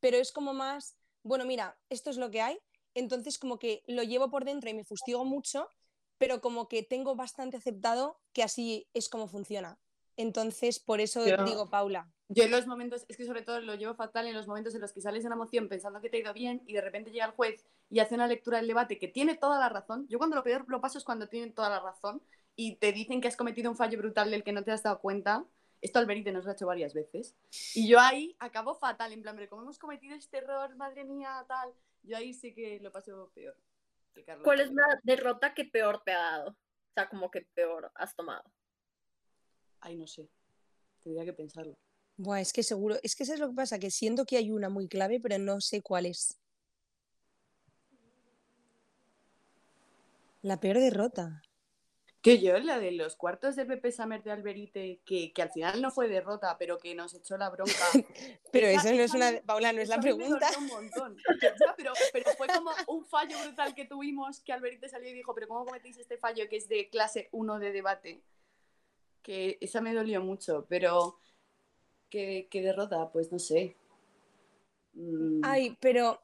Pero 0.01 0.17
es 0.17 0.33
como 0.33 0.53
más, 0.53 0.97
bueno, 1.23 1.45
mira, 1.45 1.77
esto 1.89 2.09
es 2.09 2.17
lo 2.17 2.29
que 2.31 2.41
hay, 2.41 2.59
entonces 2.95 3.37
como 3.39 3.59
que 3.59 3.81
lo 3.87 4.03
llevo 4.03 4.29
por 4.29 4.43
dentro 4.43 4.69
y 4.69 4.73
me 4.73 4.83
fustigo 4.83 5.23
mucho, 5.23 5.69
pero 6.17 6.41
como 6.41 6.67
que 6.67 6.83
tengo 6.83 7.15
bastante 7.15 7.57
aceptado 7.57 8.19
que 8.33 8.43
así 8.43 8.87
es 8.93 9.09
como 9.09 9.27
funciona. 9.27 9.79
Entonces, 10.15 10.79
por 10.79 10.99
eso 10.99 11.25
Yo- 11.25 11.43
digo, 11.45 11.69
Paula, 11.69 12.11
Yo 12.29 12.43
en 12.43 12.51
los 12.51 12.67
momentos, 12.67 13.05
es 13.07 13.15
que 13.15 13.25
sobre 13.25 13.41
todo 13.41 13.61
lo 13.61 13.75
llevo 13.75 13.95
fatal 13.95 14.27
en 14.27 14.33
los 14.33 14.47
momentos 14.47 14.75
en 14.75 14.81
los 14.81 14.91
que 14.91 14.99
sales 14.99 15.23
de 15.23 15.27
una 15.27 15.37
moción 15.37 15.69
pensando 15.69 16.01
que 16.01 16.09
te 16.09 16.17
ha 16.17 16.19
ido 16.19 16.33
bien 16.33 16.61
y 16.65 16.73
de 16.73 16.81
repente 16.81 17.11
llega 17.11 17.25
el 17.25 17.31
juez 17.31 17.65
y 17.89 17.99
hace 17.99 18.15
una 18.15 18.27
lectura 18.27 18.57
del 18.57 18.67
debate 18.67 18.99
que 18.99 19.07
tiene 19.07 19.35
toda 19.35 19.59
la 19.59 19.69
razón. 19.69 20.07
Yo 20.09 20.17
cuando 20.17 20.35
lo 20.35 20.43
peor 20.43 20.65
lo 20.67 20.81
paso 20.81 20.97
es 20.97 21.05
cuando 21.05 21.29
tienen 21.29 21.53
toda 21.53 21.69
la 21.69 21.79
razón 21.79 22.21
y 22.55 22.75
te 22.75 22.91
dicen 22.91 23.21
que 23.21 23.29
has 23.29 23.37
cometido 23.37 23.71
un 23.71 23.77
fallo 23.77 23.97
brutal 23.97 24.29
del 24.29 24.43
que 24.43 24.51
no 24.51 24.63
te 24.63 24.71
has 24.71 24.83
dado 24.83 24.99
cuenta. 24.99 25.45
Esto 25.79 25.99
Alberite 25.99 26.31
nos 26.33 26.43
lo 26.43 26.49
ha 26.49 26.53
hecho 26.53 26.65
varias 26.65 26.93
veces. 26.93 27.35
Y 27.75 27.87
yo 27.87 27.99
ahí 27.99 28.35
acabo 28.39 28.73
fatal, 28.75 29.13
en 29.13 29.21
plan, 29.21 29.35
pero 29.35 29.47
como 29.47 29.61
hemos 29.61 29.77
cometido 29.79 30.15
este 30.15 30.39
error, 30.39 30.75
madre 30.75 31.05
mía, 31.05 31.45
tal. 31.47 31.71
Yo 32.03 32.17
ahí 32.17 32.33
sí 32.33 32.53
que 32.53 32.79
lo 32.81 32.91
paso 32.91 33.31
peor. 33.35 33.55
¿Cuál 34.43 34.61
es 34.61 34.71
la 34.71 34.99
derrota 35.03 35.53
que 35.53 35.65
peor 35.65 36.01
te 36.03 36.11
ha 36.11 36.19
dado? 36.19 36.49
O 36.51 36.93
sea, 36.93 37.09
como 37.09 37.29
que 37.29 37.47
peor 37.53 37.91
has 37.95 38.15
tomado. 38.15 38.43
Ay, 39.79 39.95
no 39.95 40.07
sé. 40.07 40.29
Tendría 41.03 41.25
que 41.25 41.33
pensarlo. 41.33 41.77
Buah, 42.17 42.41
es 42.41 42.51
que 42.51 42.63
seguro, 42.63 42.97
es 43.03 43.15
que 43.15 43.23
eso 43.23 43.33
es 43.33 43.39
lo 43.39 43.49
que 43.49 43.55
pasa, 43.55 43.77
que 43.77 43.91
siento 43.91 44.25
que 44.25 44.37
hay 44.37 44.51
una 44.51 44.69
muy 44.69 44.87
clave, 44.87 45.19
pero 45.19 45.37
no 45.37 45.61
sé 45.61 45.81
cuál 45.81 46.07
es. 46.07 46.39
La 50.41 50.59
peor 50.59 50.79
derrota. 50.79 51.43
Que 52.27 52.39
yo, 52.39 52.57
la 52.59 52.77
de 52.79 52.91
los 52.91 53.15
cuartos 53.15 53.55
de 53.55 53.65
Pepe 53.65 53.91
Summer 53.91 54.21
de 54.21 54.31
Alberite, 54.31 54.99
que, 55.05 55.31
que 55.31 55.41
al 55.41 55.49
final 55.51 55.81
no 55.81 55.91
fue 55.91 56.07
derrota, 56.09 56.57
pero 56.59 56.77
que 56.77 56.93
nos 56.93 57.13
echó 57.13 57.37
la 57.37 57.49
bronca. 57.49 57.71
Pero 58.51 58.67
Esa- 58.67 58.89
eso 58.89 58.95
no 58.95 59.01
es 59.03 59.13
una, 59.13 59.41
Paula, 59.45 59.71
no 59.71 59.81
es 59.81 59.87
la 59.89 59.99
pregunta. 60.01 60.49
un 60.57 60.67
montón. 60.67 61.17
Pero, 61.77 61.93
pero 62.11 62.31
fue 62.37 62.47
como 62.47 62.71
un 62.87 63.05
fallo 63.05 63.37
brutal 63.43 63.73
que 63.75 63.85
tuvimos 63.85 64.39
que 64.41 64.51
Alberite 64.51 64.89
salió 64.89 65.09
y 65.09 65.13
dijo, 65.13 65.33
pero 65.33 65.47
¿cómo 65.47 65.63
cometéis 65.65 65.97
este 65.97 66.17
fallo 66.17 66.49
que 66.49 66.57
es 66.57 66.67
de 66.67 66.89
clase 66.89 67.29
1 67.31 67.59
de 67.59 67.71
debate? 67.71 68.21
Que 69.21 69.57
esa 69.61 69.79
me 69.81 69.93
dolió 69.93 70.21
mucho, 70.21 70.65
pero 70.67 71.19
¿qué, 72.09 72.47
qué 72.51 72.61
derrota? 72.61 73.09
Pues 73.11 73.31
no 73.31 73.39
sé. 73.39 73.75
Mm, 74.93 75.41
Ay, 75.43 75.77
pero, 75.79 76.19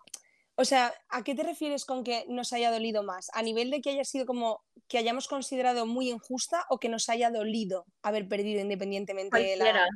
o 0.55 0.65
sea, 0.65 0.93
¿a 1.09 1.23
qué 1.23 1.33
te 1.35 1.43
refieres 1.43 1.85
con 1.85 2.03
que 2.03 2.25
nos 2.27 2.53
haya 2.53 2.71
dolido 2.71 3.03
más? 3.03 3.29
¿A 3.33 3.41
nivel 3.41 3.71
de 3.71 3.81
que 3.81 3.89
haya 3.91 4.03
sido 4.05 4.25
como 4.25 4.63
que 4.87 4.97
hayamos 4.97 5.27
considerado 5.27 5.85
muy 5.85 6.09
injusta 6.09 6.65
o 6.69 6.79
que 6.79 6.89
nos 6.89 7.09
haya 7.09 7.31
dolido 7.31 7.85
haber 8.01 8.27
perdido 8.27 8.61
independientemente 8.61 9.37
de 9.37 9.43
Cualquiera. 9.57 9.85
la... 9.85 9.87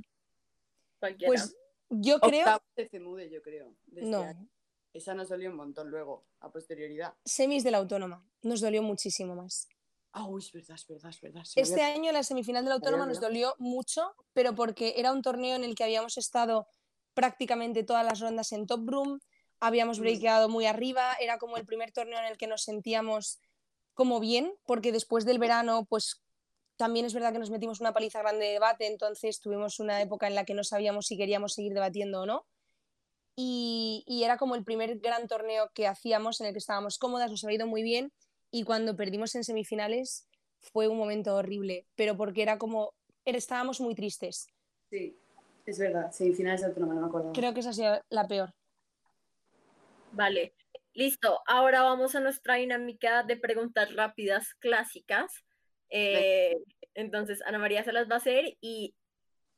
Cualquiera. 0.99 1.29
Pues 1.29 1.55
yo 1.89 2.19
creo, 2.19 2.61
de 2.75 2.89
Cemude, 2.89 3.29
yo 3.29 3.41
creo. 3.41 3.73
este 3.87 4.01
no, 4.09 4.21
año. 4.23 4.47
Esa 4.93 5.13
nos 5.13 5.29
dolió 5.29 5.51
un 5.51 5.57
montón 5.57 5.89
luego, 5.91 6.25
a 6.39 6.51
posterioridad. 6.51 7.13
semis 7.23 7.63
de 7.63 7.71
la 7.71 7.77
autónoma, 7.77 8.25
nos 8.41 8.61
dolió 8.61 8.81
muchísimo 8.81 9.35
más. 9.35 9.67
Ah, 10.11 10.25
uy, 10.25 10.41
es 10.41 10.51
verdad, 10.51 10.75
es 10.75 10.87
verdad, 10.87 11.09
es 11.11 11.21
verdad. 11.21 11.43
se 11.43 11.61
Este 11.61 11.83
había- 11.83 11.93
año 11.95 12.11
la 12.11 12.23
semifinal 12.23 12.63
de 12.63 12.69
la 12.69 12.75
Autónoma 12.75 13.05
nos 13.05 13.19
dolió 13.21 13.53
mucho, 13.59 14.15
pero 14.33 14.55
porque 14.55 14.95
era 14.97 15.11
un 15.11 15.21
torneo 15.21 15.55
en 15.55 15.63
el 15.63 15.75
que 15.75 15.83
habíamos 15.83 16.17
estado 16.17 16.67
prácticamente 17.13 17.83
todas 17.83 18.03
las 18.03 18.19
rondas 18.19 18.51
en 18.53 18.65
top 18.65 18.89
room, 18.89 19.19
habíamos 19.59 19.99
breakado 19.99 20.49
muy 20.49 20.65
arriba, 20.65 21.15
era 21.19 21.37
como 21.37 21.57
el 21.57 21.65
primer 21.65 21.91
torneo 21.91 22.19
en 22.19 22.25
el 22.25 22.37
que 22.37 22.47
nos 22.47 22.63
sentíamos 22.63 23.39
como 23.93 24.19
bien, 24.19 24.53
porque 24.65 24.91
después 24.91 25.25
del 25.25 25.39
verano, 25.39 25.85
pues 25.89 26.21
también 26.75 27.05
es 27.05 27.13
verdad 27.13 27.33
que 27.33 27.39
nos 27.39 27.49
metimos 27.49 27.81
una 27.81 27.93
paliza 27.93 28.19
grande 28.19 28.45
de 28.45 28.51
debate, 28.53 28.85
entonces 28.85 29.39
tuvimos 29.39 29.79
una 29.79 30.01
época 30.01 30.27
en 30.27 30.35
la 30.35 30.45
que 30.45 30.53
no 30.53 30.63
sabíamos 30.63 31.07
si 31.07 31.17
queríamos 31.17 31.53
seguir 31.53 31.73
debatiendo 31.73 32.21
o 32.21 32.25
no. 32.25 32.45
Y, 33.35 34.03
y 34.07 34.23
era 34.23 34.37
como 34.37 34.55
el 34.55 34.63
primer 34.63 34.99
gran 34.99 35.27
torneo 35.27 35.69
que 35.73 35.87
hacíamos 35.87 36.41
en 36.41 36.47
el 36.47 36.53
que 36.53 36.59
estábamos 36.59 36.97
cómodas, 36.97 37.31
nos 37.31 37.43
había 37.43 37.57
ido 37.57 37.67
muy 37.67 37.83
bien 37.83 38.11
y 38.51 38.63
cuando 38.63 38.95
perdimos 38.95 39.35
en 39.35 39.43
semifinales 39.43 40.27
fue 40.59 40.87
un 40.87 40.97
momento 40.97 41.35
horrible, 41.35 41.85
pero 41.95 42.17
porque 42.17 42.41
era 42.41 42.57
como, 42.57 42.93
estábamos 43.25 43.79
muy 43.81 43.95
tristes. 43.95 44.47
Sí, 44.89 45.17
es 45.65 45.79
verdad, 45.79 46.11
semifinales 46.11 46.61
de 46.61 46.67
autónoma, 46.67 46.93
no 46.93 47.01
me 47.01 47.07
acuerdo. 47.07 47.33
Creo 47.33 47.53
que 47.53 47.59
esa 47.59 47.71
ha 47.71 47.73
sido 47.73 48.01
la 48.09 48.27
peor. 48.27 48.53
Vale, 50.11 50.53
listo. 50.93 51.41
Ahora 51.47 51.83
vamos 51.83 52.15
a 52.15 52.19
nuestra 52.19 52.55
dinámica 52.55 53.23
de 53.23 53.37
preguntas 53.37 53.93
rápidas 53.95 54.53
clásicas. 54.55 55.43
Eh, 55.89 56.55
entonces, 56.93 57.41
Ana 57.45 57.59
María 57.59 57.83
se 57.83 57.93
las 57.93 58.09
va 58.09 58.15
a 58.15 58.17
hacer 58.17 58.57
y 58.61 58.95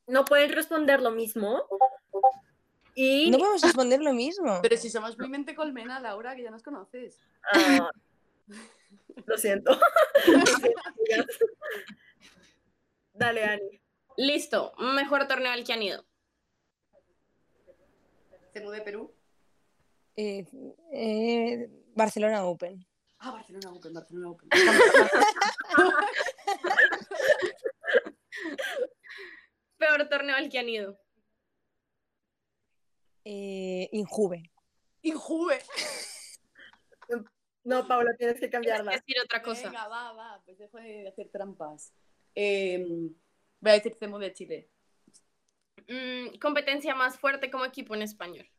no 0.07 0.26
pueden 0.26 0.51
responder 0.51 1.01
lo 1.01 1.11
mismo. 1.11 1.63
Y 2.95 3.32
No 3.32 3.38
podemos 3.38 3.61
responder 3.61 4.01
lo 4.01 4.13
mismo. 4.13 4.59
Pero 4.61 4.76
si 4.76 4.89
somos 4.89 5.17
muy 5.17 5.30
mente 5.30 5.55
colmena, 5.55 5.99
Laura, 5.99 6.36
que 6.36 6.43
ya 6.43 6.51
nos 6.51 6.63
conoces. 6.63 7.17
ah, 7.53 7.89
lo 9.26 9.38
siento. 9.38 9.80
Dale, 13.13 13.43
Ani. 13.43 13.82
Listo, 14.17 14.74
mejor 14.78 15.28
torneo 15.28 15.51
al 15.51 15.63
que 15.63 15.74
han 15.74 15.84
ido. 15.84 16.05
Cemu 18.51 18.71
de 18.71 18.82
Perú. 18.82 19.13
Eh, 20.16 20.45
eh, 20.93 21.70
Barcelona 21.95 22.45
Open. 22.45 22.86
Ah, 23.20 23.32
Barcelona 23.32 23.72
Open, 23.72 23.93
Barcelona 23.93 24.30
Open. 24.32 24.49
Peor 29.78 30.10
torneo 30.10 30.36
al 30.36 30.49
que 30.49 30.60
han 30.60 30.70
ido. 30.70 30.99
Eh, 33.24 33.89
Injuve. 33.91 34.51
Injuve. 35.01 35.60
No, 37.64 37.88
Paula, 37.88 38.14
tienes 38.18 38.36
que 38.39 38.47
Tienes 38.47 38.51
cambiarla. 38.70 38.91
que 38.91 38.97
decir 38.97 39.16
otra 39.24 39.41
cosa. 39.41 39.70
Venga, 39.70 39.88
va, 39.88 40.14
va, 40.14 40.41
pues 40.45 40.57
dejo 40.57 40.78
de 40.78 41.07
hacer 41.07 41.30
trampas. 41.30 41.93
Eh, 42.36 42.86
voy 43.60 43.72
a 43.72 43.76
decir 43.76 43.95
Cemo 43.99 44.20
de 44.20 44.34
Chile. 44.34 44.70
Mm, 45.88 46.38
competencia 46.39 46.95
más 46.95 47.18
fuerte 47.20 47.49
como 47.51 47.66
equipo 47.66 47.95
en 47.95 48.01
español. 48.01 48.49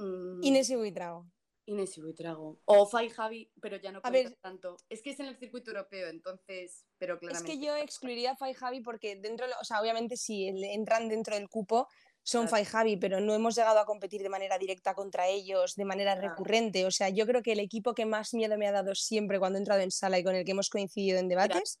Mm, 0.00 0.42
Inés 0.44 0.70
y 0.70 0.76
Buitrago. 0.76 1.26
Inés 1.66 1.96
y 1.98 2.00
Buitrago. 2.00 2.58
O 2.64 2.86
Fai 2.86 3.08
Javi, 3.10 3.50
pero 3.60 3.76
ya 3.76 3.92
no 3.92 4.00
cuenta 4.02 4.34
tanto. 4.40 4.76
Es 4.88 5.02
que 5.02 5.10
es 5.10 5.20
en 5.20 5.26
el 5.26 5.36
circuito 5.38 5.70
europeo, 5.70 6.08
entonces, 6.08 6.84
pero 6.98 7.14
Es 7.14 7.20
claramente. 7.20 7.52
que 7.58 7.64
yo 7.64 7.76
excluiría 7.76 8.32
a 8.32 8.36
Fai 8.36 8.54
Javi 8.54 8.80
porque 8.80 9.16
dentro, 9.16 9.46
o 9.60 9.64
sea, 9.64 9.80
obviamente 9.80 10.16
si 10.16 10.48
entran 10.48 11.08
dentro 11.08 11.36
del 11.36 11.48
cupo 11.48 11.86
son 12.22 12.42
Claro. 12.42 12.50
Fai 12.50 12.64
Javi, 12.64 12.96
pero 12.96 13.20
no 13.20 13.34
hemos 13.34 13.54
llegado 13.56 13.78
a 13.78 13.86
competir 13.86 14.22
de 14.22 14.28
manera 14.28 14.58
directa 14.58 14.94
contra 14.94 15.26
ellos, 15.28 15.74
de 15.76 15.84
manera 15.84 16.14
Claro. 16.14 16.30
recurrente. 16.30 16.84
O 16.86 16.90
sea, 16.90 17.08
yo 17.08 17.24
creo 17.26 17.42
que 17.42 17.52
el 17.52 17.60
equipo 17.60 17.94
que 17.94 18.04
más 18.04 18.34
miedo 18.34 18.58
me 18.58 18.66
ha 18.66 18.72
dado 18.72 18.94
siempre 18.94 19.38
cuando 19.38 19.56
he 19.58 19.60
entrado 19.60 19.80
en 19.80 19.90
sala 19.90 20.18
y 20.18 20.24
con 20.24 20.34
el 20.34 20.44
que 20.44 20.50
hemos 20.50 20.68
coincidido 20.70 21.18
en 21.18 21.28
debates. 21.28 21.78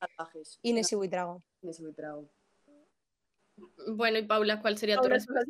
Inés 0.62 0.92
y 0.92 0.94
Buitrago. 0.96 1.42
Inés 1.62 1.80
y 1.80 1.82
Buitrago. 1.82 2.30
Bueno, 3.88 4.18
y 4.18 4.22
Paula, 4.22 4.60
¿cuál 4.60 4.78
sería 4.78 5.00
tu 5.00 5.08
respuesta? 5.08 5.44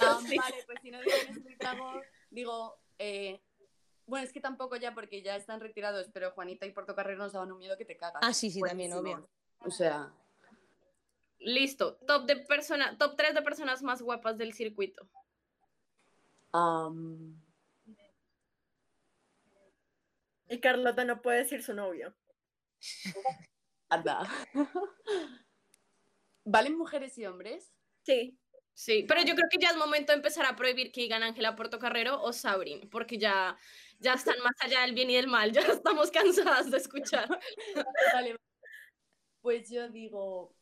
Ah, 0.00 0.18
Sí. 0.26 0.36
Vale, 0.36 0.56
pues 0.66 0.80
si 0.82 0.90
no 0.90 1.00
digo 1.00 2.02
digo. 2.30 2.78
eh, 2.98 3.40
bueno, 4.06 4.26
es 4.26 4.32
que 4.32 4.40
tampoco 4.40 4.76
ya 4.76 4.94
porque 4.94 5.22
ya 5.22 5.36
están 5.36 5.60
retirados, 5.60 6.10
pero 6.12 6.32
Juanita 6.32 6.66
y 6.66 6.72
Portocarrero 6.72 7.18
nos 7.18 7.32
daban 7.32 7.52
un 7.52 7.58
miedo 7.58 7.76
que 7.78 7.84
te 7.84 7.96
cagas. 7.96 8.22
Ah, 8.22 8.34
sí, 8.34 8.50
sí, 8.50 8.60
también, 8.60 8.92
obvio. 8.92 9.28
O 9.60 9.70
sea, 9.70 10.12
Listo. 11.44 11.96
Top 12.06 12.26
de 12.26 12.36
persona, 12.36 12.96
top 12.96 13.16
3 13.16 13.34
de 13.34 13.42
personas 13.42 13.82
más 13.82 14.00
guapas 14.00 14.38
del 14.38 14.54
circuito. 14.54 15.06
Y 20.48 20.60
Carlota 20.60 21.04
no 21.04 21.20
puede 21.20 21.38
decir 21.38 21.62
su 21.62 21.74
novio. 21.74 22.14
anda. 23.88 24.26
¿Valen 26.44 26.76
mujeres 26.76 27.16
y 27.18 27.26
hombres? 27.26 27.72
Sí. 28.02 28.38
Sí, 28.76 29.04
pero 29.06 29.22
yo 29.22 29.36
creo 29.36 29.48
que 29.48 29.58
ya 29.60 29.70
es 29.70 29.76
momento 29.76 30.10
de 30.10 30.16
empezar 30.16 30.44
a 30.46 30.56
prohibir 30.56 30.90
que 30.90 31.02
digan 31.02 31.22
Ángela 31.22 31.54
Portocarrero 31.54 32.20
o 32.20 32.32
Sabrin, 32.32 32.88
porque 32.90 33.18
ya, 33.18 33.56
ya 34.00 34.14
están 34.14 34.36
más 34.40 34.54
allá 34.58 34.80
del 34.80 34.94
bien 34.94 35.10
y 35.10 35.14
del 35.14 35.28
mal, 35.28 35.52
ya 35.52 35.60
estamos 35.60 36.10
cansadas 36.10 36.72
de 36.72 36.78
escuchar. 36.78 37.28
Vale. 38.12 38.36
Pues 39.40 39.70
yo 39.70 39.88
digo. 39.88 40.52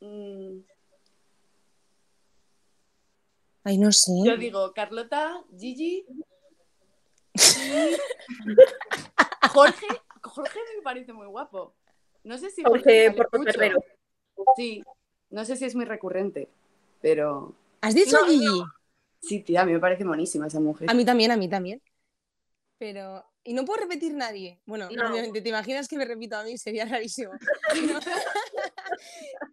mm, 0.00 0.58
Ay, 3.64 3.78
no 3.78 3.92
sé. 3.92 4.12
yo 4.24 4.36
digo 4.36 4.72
Carlota, 4.74 5.42
Gigi 5.58 6.04
y 6.06 6.22
Jorge. 9.52 9.86
Jorge 10.22 10.60
me 10.76 10.82
parece 10.82 11.12
muy 11.14 11.26
guapo. 11.28 11.74
No 12.24 12.36
sé 12.36 12.50
si 12.50 12.62
Jorge 12.62 13.06
sale 13.06 13.16
Portocarrero. 13.16 13.82
Sí, 14.56 14.82
no 15.30 15.44
sé 15.44 15.56
si 15.56 15.64
es 15.64 15.74
muy 15.74 15.84
recurrente, 15.84 16.48
pero 17.00 17.54
¿Has 17.80 17.94
dicho 17.94 18.16
No, 18.20 18.26
Gigi? 18.26 18.62
sí, 19.20 19.40
tía, 19.40 19.62
a 19.62 19.64
mí 19.64 19.72
me 19.72 19.80
parece 19.80 20.04
monísima 20.04 20.46
esa 20.46 20.60
mujer. 20.60 20.88
A 20.90 20.94
mí 20.94 21.04
también, 21.04 21.30
a 21.30 21.36
mí 21.36 21.48
también. 21.48 21.80
Pero. 22.78 23.24
Y 23.44 23.54
no 23.54 23.64
puedo 23.64 23.80
repetir 23.80 24.14
nadie. 24.14 24.60
Bueno, 24.66 24.88
No. 24.90 25.10
obviamente, 25.10 25.40
¿te 25.42 25.48
imaginas 25.48 25.88
que 25.88 25.96
me 25.96 26.04
repito 26.04 26.36
a 26.36 26.44
mí? 26.44 26.56
Sería 26.58 26.84
rarísimo. 26.84 27.32
No. 27.32 28.00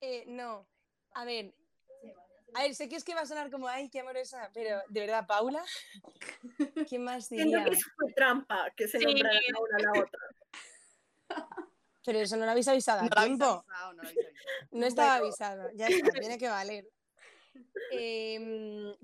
Eh, 0.00 0.24
no. 0.26 0.66
A 1.12 1.24
ver. 1.24 1.54
A 2.52 2.62
ver, 2.62 2.74
sé 2.74 2.88
que 2.90 2.96
es 2.96 3.04
que 3.04 3.14
va 3.14 3.22
a 3.22 3.26
sonar 3.26 3.50
como, 3.50 3.66
ay, 3.68 3.88
qué 3.88 4.00
amorosa, 4.00 4.50
pero 4.52 4.80
de 4.88 5.00
verdad, 5.00 5.26
Paula, 5.26 5.64
¿quién 6.88 7.02
más 7.04 7.26
Siento 7.26 7.56
diría? 7.56 7.64
que 7.64 7.70
eso 7.70 7.88
fue 7.96 8.12
trampa, 8.12 8.70
que 8.76 8.86
se 8.86 8.98
Sí. 8.98 9.06
una 9.06 9.30
a 9.30 9.78
la 9.82 10.00
otra. 10.02 10.20
Pero 12.04 12.18
eso 12.20 12.36
no 12.36 12.44
lo 12.44 12.50
habéis 12.50 12.68
avisado 12.68 13.02
No 13.02 13.08
a 13.16 13.24
tiempo. 13.24 13.44
avisado, 13.44 13.92
no 13.94 14.02
lo 14.02 14.08
habéis 14.08 14.18
avisado. 14.18 14.34
No 14.72 14.86
estaba 14.86 15.14
avisado, 15.16 15.70
ya 15.74 15.86
está, 15.86 16.10
tiene 16.28 16.38
que 16.38 16.48
valer. 16.48 16.88
Em, 17.90 18.94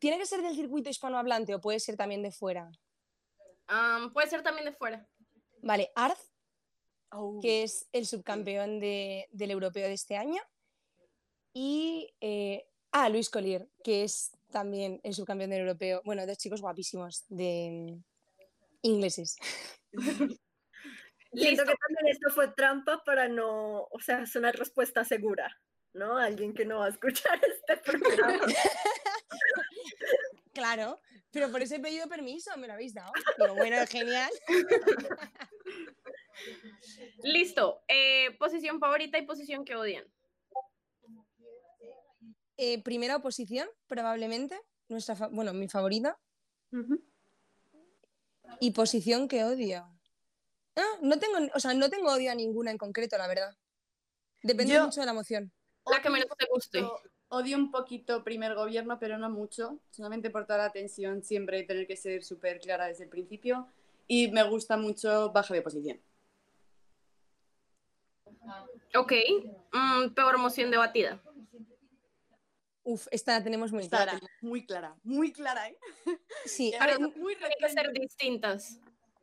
¿Tiene 0.00 0.18
que 0.18 0.26
ser 0.26 0.42
del 0.42 0.54
circuito 0.54 0.90
hispanohablante 0.90 1.54
o 1.54 1.60
puede 1.60 1.80
ser 1.80 1.96
también 1.96 2.22
de 2.22 2.30
fuera? 2.32 2.70
Puede 4.12 4.28
ser 4.28 4.42
también 4.42 4.64
de 4.66 4.72
fuera. 4.72 5.08
Vale, 5.62 5.90
Arz, 5.94 6.18
Au. 7.10 7.40
que 7.40 7.62
es 7.62 7.88
el 7.92 8.06
subcampeón 8.06 8.80
de- 8.80 9.28
del 9.30 9.50
europeo 9.52 9.86
de 9.86 9.94
este 9.94 10.16
año. 10.16 10.42
Y. 11.54 12.12
eh, 12.20 12.66
ah, 12.92 13.08
Luis 13.08 13.30
Collier, 13.30 13.68
que 13.84 14.04
es 14.04 14.32
también 14.50 15.00
el 15.04 15.14
subcampeón 15.14 15.50
del 15.50 15.60
europeo. 15.60 16.02
Bueno, 16.04 16.26
dos 16.26 16.36
chicos 16.38 16.60
guapísimos 16.60 17.24
de 17.28 17.70
mm, 17.96 18.04
ingleses. 18.82 19.36
Siento 21.32 21.62
Listo. 21.62 21.64
que 21.64 21.78
también 21.78 22.08
esto 22.08 22.30
fue 22.30 22.48
trampa 22.48 23.02
para 23.04 23.28
no, 23.28 23.84
o 23.90 24.00
sea, 24.00 24.22
es 24.22 24.36
una 24.36 24.52
respuesta 24.52 25.04
segura, 25.04 25.50
¿no? 25.94 26.18
Alguien 26.18 26.52
que 26.52 26.66
no 26.66 26.80
va 26.80 26.86
a 26.86 26.90
escuchar 26.90 27.40
este 27.46 27.76
programa. 27.78 28.46
Claro, 30.54 31.00
pero 31.30 31.50
por 31.50 31.62
eso 31.62 31.74
he 31.74 31.80
pedido 31.80 32.06
permiso, 32.08 32.54
me 32.58 32.66
lo 32.66 32.74
habéis 32.74 32.92
dado. 32.92 33.10
Digo, 33.38 33.54
bueno, 33.54 33.78
genial. 33.88 34.30
Listo. 37.22 37.82
Eh, 37.88 38.36
posición 38.38 38.78
favorita 38.78 39.16
y 39.18 39.22
posición 39.24 39.64
que 39.64 39.76
odian. 39.76 40.04
Eh, 42.58 42.82
primera 42.82 43.16
oposición, 43.16 43.66
probablemente. 43.86 44.60
Nuestra 44.88 45.14
bueno, 45.28 45.54
mi 45.54 45.68
favorita. 45.68 46.18
Y 48.60 48.72
posición 48.72 49.26
que 49.26 49.44
odio. 49.44 49.88
Ah, 50.76 50.98
no 51.02 51.18
tengo, 51.18 51.38
o 51.54 51.60
sea, 51.60 51.74
no 51.74 51.90
tengo 51.90 52.10
odio 52.12 52.30
a 52.30 52.34
ninguna 52.34 52.70
en 52.70 52.78
concreto, 52.78 53.18
la 53.18 53.28
verdad. 53.28 53.54
Depende 54.42 54.74
Yo- 54.74 54.84
mucho 54.84 55.00
de 55.00 55.06
la 55.06 55.12
emoción. 55.12 55.52
La 55.90 56.00
que 56.00 56.10
menos 56.10 56.28
te 56.38 56.46
guste. 56.46 56.84
Odio 57.28 57.56
un 57.56 57.70
poquito 57.70 58.22
primer 58.22 58.54
gobierno, 58.54 58.98
pero 58.98 59.18
no 59.18 59.30
mucho. 59.30 59.78
Solamente 59.90 60.30
por 60.30 60.46
toda 60.46 60.58
la 60.58 60.70
tensión 60.70 61.22
siempre 61.22 61.62
tener 61.64 61.86
que 61.86 61.96
ser 61.96 62.22
súper 62.22 62.60
clara 62.60 62.86
desde 62.86 63.04
el 63.04 63.10
principio. 63.10 63.66
Y 64.06 64.30
me 64.30 64.42
gusta 64.42 64.76
mucho 64.76 65.32
baja 65.32 65.54
de 65.54 65.60
oposición. 65.60 66.00
Ok. 68.94 69.12
Mm, 69.72 70.10
peor 70.10 70.38
moción 70.38 70.70
debatida. 70.70 71.22
Uf, 72.84 73.06
esta 73.10 73.38
la 73.38 73.44
tenemos 73.44 73.72
muy 73.72 73.88
clara. 73.88 74.20
muy 74.40 74.66
clara, 74.66 74.96
muy 75.04 75.32
clara, 75.32 75.68
¿eh? 75.68 75.78
Sí, 76.44 76.72
además 76.80 77.16
muy 77.16 77.36
Tienen 77.36 77.56
que 77.58 77.68
ser 77.70 77.92
distintas. 77.92 78.80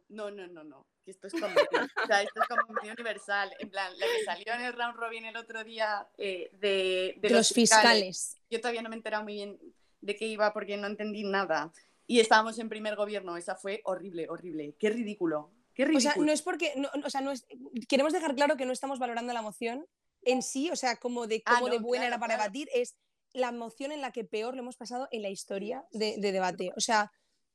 No, 0.08 0.32
no, 0.32 0.48
no, 0.48 0.64
no. 0.64 0.89
Que 1.10 1.28
esto 1.28 1.28
es 1.28 1.34
convenio. 1.34 1.90
o 2.04 2.08
sea, 2.08 2.22
esto 2.22 2.42
es 2.42 2.48
convenio 2.68 2.94
universal. 2.94 3.52
En 3.60 3.70
plan, 3.70 3.92
la 3.98 4.06
que 4.06 4.24
salió 4.26 4.54
en 4.54 4.62
el 4.62 4.74
round 4.74 4.96
robin 4.96 5.26
el 5.26 5.38
otro 5.38 5.64
día 5.64 6.08
eh, 6.18 6.50
de, 6.54 7.16
de 7.18 7.30
de 7.30 7.34
los 7.34 7.50
fiscales. 7.52 8.38
Yo 8.50 8.60
todavía 8.60 8.82
no 8.84 8.90
me 8.90 8.96
he 8.96 8.98
enterado 8.98 9.24
muy 9.24 9.34
bien 9.34 9.60
de 10.02 10.16
qué 10.16 10.26
iba 10.28 10.54
porque 10.54 10.78
no 10.78 10.88
entendí 10.88 11.24
nada. 11.24 11.72
Y 12.06 12.20
estábamos 12.20 12.60
en 12.60 12.70
primer 12.70 12.96
gobierno. 12.96 13.38
Esa 13.38 13.56
fue 13.56 13.82
horrible, 13.86 14.28
horrible. 14.30 14.76
Qué 14.80 14.90
ridículo. 14.92 15.52
Qué 15.74 15.84
O 15.84 15.88
ridículo. 15.88 16.14
sea, 16.14 16.24
no 16.24 16.32
es 16.32 16.42
porque, 16.42 16.74
no, 16.76 16.90
o 17.04 17.10
sea, 17.10 17.22
no 17.22 17.32
es, 17.32 17.46
queremos 17.88 18.14
dejar 18.14 18.36
claro 18.36 18.56
que 18.58 18.66
no 18.66 18.72
estamos 18.74 19.00
valorando 19.00 19.34
la 19.34 19.42
moción 19.42 19.86
en 20.22 20.42
sí, 20.44 20.70
o 20.70 20.76
sea, 20.76 20.98
como 20.98 21.26
de 21.28 21.42
Ah, 21.46 21.56
cómo 21.56 21.70
de 21.72 21.80
no, 21.80 21.86
buena 21.86 22.04
claro, 22.04 22.14
era 22.16 22.20
para 22.20 22.36
claro. 22.36 22.52
debatir, 22.52 22.70
es 22.74 22.98
la 23.34 23.52
moción 23.52 23.92
en 23.92 24.02
la 24.02 24.12
que 24.12 24.24
peor 24.26 24.56
lo 24.56 24.62
hemos 24.62 24.76
pasado 24.78 25.08
en 25.12 25.22
la 25.22 25.30
historia 25.30 25.86
de, 25.92 26.18
de 26.18 26.32
debate. 26.32 26.72
O 26.76 26.82
sea, 26.82 27.12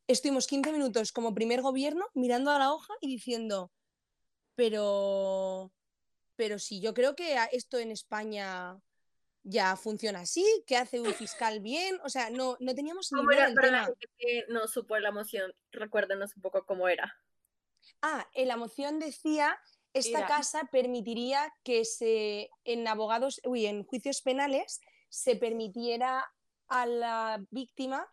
estuvimos 0.06 0.46
15 0.46 0.72
minutos 0.72 1.12
como 1.12 1.34
primer 1.34 1.62
gobierno 1.62 2.06
mirando 2.14 2.50
a 2.50 2.58
la 2.58 2.72
hoja 2.72 2.92
y 3.00 3.08
diciendo, 3.08 3.72
pero, 4.54 5.72
pero 6.36 6.58
sí, 6.58 6.80
yo 6.80 6.94
creo 6.94 7.14
que 7.14 7.36
esto 7.52 7.78
en 7.78 7.90
España 7.90 8.78
ya 9.42 9.76
funciona 9.76 10.20
así, 10.20 10.44
que 10.66 10.76
hace 10.76 11.00
un 11.00 11.12
fiscal 11.12 11.60
bien, 11.60 11.98
o 12.02 12.08
sea, 12.08 12.30
no, 12.30 12.56
no 12.60 12.74
teníamos 12.74 13.12
ni 13.12 13.18
¿Cómo 13.18 13.30
idea 13.32 13.40
era 13.40 13.46
del 13.48 13.54
para 13.56 13.70
la 13.70 13.72
tema. 13.84 13.86
gente 13.86 14.06
que 14.16 14.44
no 14.48 14.66
supo 14.68 14.98
la 14.98 15.10
emoción? 15.10 15.52
Recuérdenos 15.70 16.34
un 16.36 16.42
poco 16.42 16.64
cómo 16.64 16.88
era. 16.88 17.14
Ah, 18.00 18.26
en 18.32 18.48
la 18.48 18.56
moción 18.56 18.98
decía, 18.98 19.58
esta 19.92 20.20
Era- 20.20 20.26
casa 20.28 20.68
permitiría 20.72 21.52
que 21.62 21.84
se, 21.84 22.48
en 22.64 22.88
abogados, 22.88 23.40
uy, 23.44 23.66
en 23.66 23.84
juicios 23.84 24.22
penales, 24.22 24.80
se 25.10 25.36
permitiera 25.36 26.24
a 26.68 26.86
la 26.86 27.44
víctima 27.50 28.08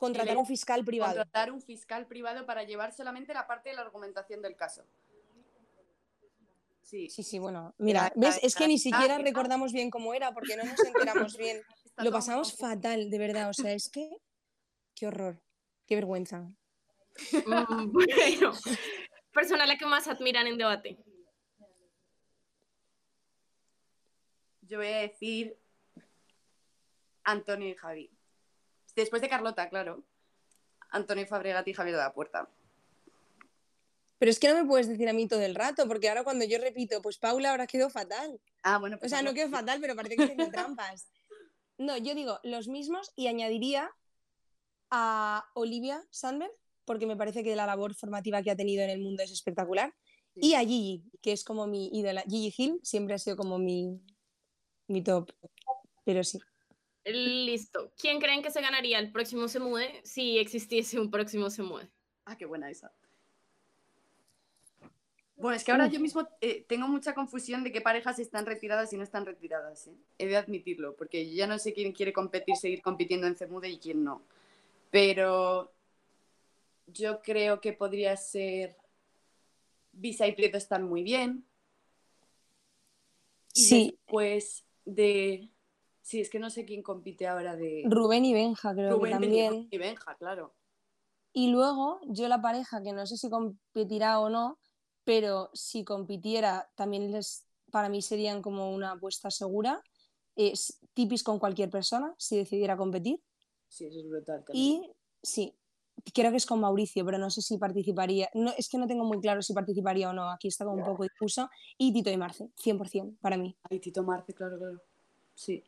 contratar 0.00 0.36
un 0.36 0.46
fiscal 0.46 0.84
privado. 0.84 1.14
Contratar 1.16 1.52
un 1.52 1.60
fiscal 1.62 2.06
privado 2.06 2.46
para 2.46 2.64
llevar 2.64 2.92
solamente 2.92 3.32
la 3.34 3.46
parte 3.46 3.68
de 3.68 3.76
la 3.76 3.82
argumentación 3.82 4.42
del 4.42 4.56
caso. 4.56 4.84
Sí. 6.82 7.08
Sí, 7.08 7.22
sí, 7.22 7.38
bueno, 7.38 7.72
mira, 7.78 8.06
Era- 8.06 8.12
¿ves? 8.16 8.40
Es 8.42 8.56
que 8.56 8.66
ni 8.66 8.74
era- 8.74 8.82
siquiera 8.82 9.14
era- 9.14 9.18
recordamos 9.24 9.72
bien 9.72 9.90
cómo 9.90 10.12
era 10.12 10.32
porque 10.32 10.56
no 10.56 10.64
nos 10.64 10.82
enteramos 10.84 11.36
bien. 11.36 11.60
Lo 11.98 12.10
pasamos 12.10 12.56
fatal, 12.56 13.10
de 13.10 13.18
verdad, 13.18 13.50
o 13.50 13.52
sea, 13.52 13.72
es 13.72 13.88
que, 13.90 14.10
qué 14.96 15.06
horror, 15.06 15.40
qué 15.86 15.94
vergüenza. 15.94 16.40
Mm, 16.40 17.92
bueno, 17.92 18.52
persona 19.32 19.64
a 19.64 19.66
la 19.66 19.76
que 19.76 19.86
más 19.86 20.08
admiran 20.08 20.46
en 20.46 20.56
debate. 20.58 20.98
Yo 24.62 24.78
voy 24.78 24.86
a 24.88 24.98
decir 24.98 25.56
Antonio 27.24 27.68
y 27.68 27.74
Javi. 27.74 28.10
Después 29.00 29.22
de 29.22 29.28
Carlota, 29.28 29.68
claro. 29.68 30.04
Antonio 30.90 31.26
Fabregati 31.26 31.70
y 31.70 31.74
Javier 31.74 31.96
de 31.96 32.02
la 32.02 32.12
Puerta. 32.12 32.48
Pero 34.18 34.30
es 34.30 34.38
que 34.38 34.48
no 34.48 34.54
me 34.54 34.66
puedes 34.66 34.86
decir 34.88 35.08
a 35.08 35.14
mí 35.14 35.26
todo 35.26 35.40
el 35.40 35.54
rato, 35.54 35.88
porque 35.88 36.10
ahora 36.10 36.24
cuando 36.24 36.44
yo 36.44 36.58
repito, 36.58 37.00
pues 37.00 37.16
Paula 37.16 37.50
ahora 37.50 37.66
quedó 37.66 37.88
fatal. 37.88 38.38
Ah, 38.62 38.78
bueno. 38.78 38.98
Pues 38.98 39.10
o 39.10 39.16
sea, 39.16 39.22
no 39.22 39.32
quedó 39.32 39.48
fatal, 39.48 39.80
pero 39.80 39.96
parece 39.96 40.16
que 40.16 40.26
tiene 40.26 40.50
trampas. 40.50 41.08
No, 41.78 41.96
yo 41.96 42.14
digo 42.14 42.38
los 42.42 42.68
mismos 42.68 43.12
y 43.16 43.28
añadiría 43.28 43.90
a 44.90 45.46
Olivia 45.54 46.06
Sandberg, 46.10 46.52
porque 46.84 47.06
me 47.06 47.16
parece 47.16 47.42
que 47.42 47.56
la 47.56 47.64
labor 47.64 47.94
formativa 47.94 48.42
que 48.42 48.50
ha 48.50 48.56
tenido 48.56 48.84
en 48.84 48.90
el 48.90 49.00
mundo 49.00 49.22
es 49.22 49.30
espectacular. 49.30 49.94
Y 50.34 50.52
a 50.52 50.60
Gigi, 50.60 51.02
que 51.22 51.32
es 51.32 51.42
como 51.42 51.66
mi 51.66 51.88
ídola. 51.88 52.22
Gigi 52.28 52.54
Hill 52.56 52.80
siempre 52.82 53.14
ha 53.14 53.18
sido 53.18 53.38
como 53.38 53.58
mi, 53.58 53.98
mi 54.88 55.02
top. 55.02 55.32
Pero 56.04 56.22
sí. 56.22 56.38
Listo. 57.12 57.92
¿Quién 58.00 58.20
creen 58.20 58.42
que 58.42 58.50
se 58.50 58.60
ganaría 58.60 58.98
el 58.98 59.12
próximo 59.12 59.48
Se 59.48 59.60
Mude 59.60 60.00
si 60.04 60.38
existiese 60.38 60.98
un 60.98 61.10
próximo 61.10 61.50
Se 61.50 61.62
Mude? 61.62 61.88
Ah, 62.24 62.36
qué 62.36 62.46
buena 62.46 62.70
esa. 62.70 62.92
Bueno, 65.40 65.56
es 65.56 65.64
que 65.64 65.72
ahora 65.72 65.86
yo 65.86 66.00
mismo 66.00 66.28
eh, 66.42 66.66
tengo 66.68 66.86
mucha 66.86 67.14
confusión 67.14 67.64
de 67.64 67.72
qué 67.72 67.80
parejas 67.80 68.18
están 68.18 68.44
retiradas 68.44 68.92
y 68.92 68.98
no 68.98 69.02
están 69.02 69.24
retiradas. 69.24 69.86
¿eh? 69.86 69.94
He 70.18 70.26
de 70.26 70.36
admitirlo, 70.36 70.94
porque 70.96 71.26
yo 71.26 71.34
ya 71.34 71.46
no 71.46 71.58
sé 71.58 71.72
quién 71.72 71.92
quiere 71.92 72.12
competir, 72.12 72.56
seguir 72.56 72.82
compitiendo 72.82 73.26
en 73.26 73.36
Cemude 73.36 73.70
y 73.70 73.78
quién 73.78 74.04
no. 74.04 74.22
Pero 74.90 75.72
yo 76.86 77.22
creo 77.22 77.60
que 77.60 77.72
podría 77.72 78.16
ser. 78.18 78.76
Visa 79.92 80.26
y 80.26 80.32
Prieto 80.32 80.58
están 80.58 80.84
muy 80.84 81.02
bien. 81.02 81.44
Y 83.54 83.62
sí. 83.62 83.90
después 83.92 84.64
de. 84.84 85.48
Sí, 86.02 86.20
es 86.20 86.30
que 86.30 86.38
no 86.38 86.50
sé 86.50 86.64
quién 86.64 86.82
compite 86.82 87.26
ahora 87.26 87.56
de. 87.56 87.82
Rubén 87.86 88.24
y 88.24 88.32
Benja, 88.32 88.74
creo 88.74 88.90
Rubén 88.90 89.12
que 89.12 89.20
también. 89.20 89.68
y 89.70 89.78
Benja, 89.78 90.14
claro. 90.16 90.54
Y 91.32 91.50
luego, 91.50 92.00
yo 92.08 92.26
la 92.28 92.40
pareja, 92.40 92.82
que 92.82 92.92
no 92.92 93.06
sé 93.06 93.16
si 93.16 93.30
competirá 93.30 94.18
o 94.20 94.28
no, 94.30 94.58
pero 95.04 95.50
si 95.52 95.84
compitiera, 95.84 96.70
también 96.74 97.12
les, 97.12 97.46
para 97.70 97.88
mí 97.88 98.02
serían 98.02 98.42
como 98.42 98.72
una 98.72 98.92
apuesta 98.92 99.30
segura. 99.30 99.82
Es 100.36 100.80
tipis 100.94 101.22
con 101.22 101.38
cualquier 101.38 101.70
persona, 101.70 102.14
si 102.18 102.36
decidiera 102.36 102.76
competir. 102.76 103.20
Sí, 103.68 103.86
eso 103.86 104.00
es 104.00 104.08
brutal. 104.08 104.44
Y 104.52 104.90
sí, 105.22 105.54
creo 106.14 106.30
que 106.30 106.38
es 106.38 106.46
con 106.46 106.60
Mauricio, 106.60 107.04
pero 107.04 107.18
no 107.18 107.30
sé 107.30 107.42
si 107.42 107.58
participaría. 107.58 108.28
No, 108.34 108.52
es 108.56 108.68
que 108.68 108.78
no 108.78 108.86
tengo 108.86 109.04
muy 109.04 109.20
claro 109.20 109.42
si 109.42 109.52
participaría 109.52 110.10
o 110.10 110.12
no. 110.12 110.30
Aquí 110.30 110.48
está 110.48 110.64
como 110.64 110.78
un 110.78 110.84
poco 110.84 111.04
difuso. 111.04 111.48
Y 111.78 111.92
Tito 111.92 112.10
y 112.10 112.16
Marce, 112.16 112.50
100% 112.56 113.18
para 113.20 113.36
mí. 113.36 113.56
Ay, 113.70 113.80
Tito 113.80 114.02
Marce, 114.02 114.34
claro, 114.34 114.58
claro. 114.58 114.82
Sí. 115.34 115.62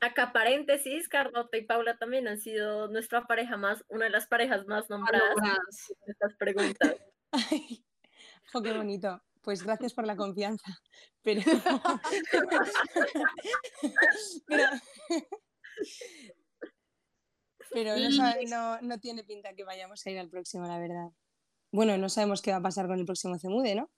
Acá 0.00 0.32
paréntesis, 0.32 1.08
Carlota 1.08 1.58
y 1.58 1.62
Paula 1.66 1.98
también 1.98 2.26
han 2.26 2.40
sido 2.40 2.88
nuestra 2.88 3.26
pareja 3.26 3.58
más, 3.58 3.84
una 3.88 4.06
de 4.06 4.10
las 4.10 4.26
parejas 4.26 4.66
más 4.66 4.88
nombradas 4.88 5.36
en 5.36 5.44
estas 6.06 6.34
preguntas. 6.36 6.96
Ay, 7.32 7.84
oh, 8.54 8.62
qué 8.62 8.72
bonito. 8.72 9.22
Pues 9.42 9.62
gracias 9.62 9.92
por 9.92 10.06
la 10.06 10.16
confianza. 10.16 10.80
Pero, 11.22 11.42
pero, 14.46 14.64
pero 17.70 17.96
no, 17.98 18.10
sabe, 18.12 18.46
no, 18.46 18.80
no, 18.80 18.98
tiene 18.98 19.22
pinta 19.22 19.54
que 19.54 19.64
vayamos 19.64 20.06
a 20.06 20.10
ir 20.10 20.18
al 20.18 20.30
próximo, 20.30 20.66
la 20.66 20.78
verdad. 20.78 21.10
Bueno, 21.72 21.98
no 21.98 22.08
sabemos 22.08 22.40
qué 22.40 22.52
va 22.52 22.56
a 22.58 22.62
pasar 22.62 22.86
con 22.86 22.98
el 22.98 23.04
próximo 23.04 23.38
Cemude, 23.38 23.74
¿no? 23.74 23.90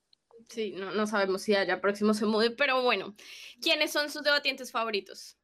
Sí, 0.49 0.73
no, 0.73 0.91
no 0.91 1.07
sabemos 1.07 1.41
si 1.43 1.55
haya 1.55 1.79
próximo 1.79 2.13
Cemude, 2.13 2.51
pero 2.51 2.83
bueno. 2.83 3.15
¿Quiénes 3.61 3.91
son 3.91 4.09
sus 4.09 4.23
debatientes 4.23 4.71
favoritos? 4.71 5.37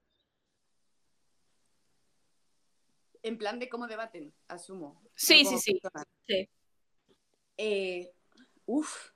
En 3.23 3.37
plan 3.37 3.59
de 3.59 3.67
cómo 3.69 3.87
debaten, 3.87 4.33
asumo. 4.47 5.01
Sí, 5.15 5.43
sí, 5.45 5.57
sí. 5.57 5.79
sí. 6.27 6.49
Eh, 7.57 8.13
uf. 8.65 9.11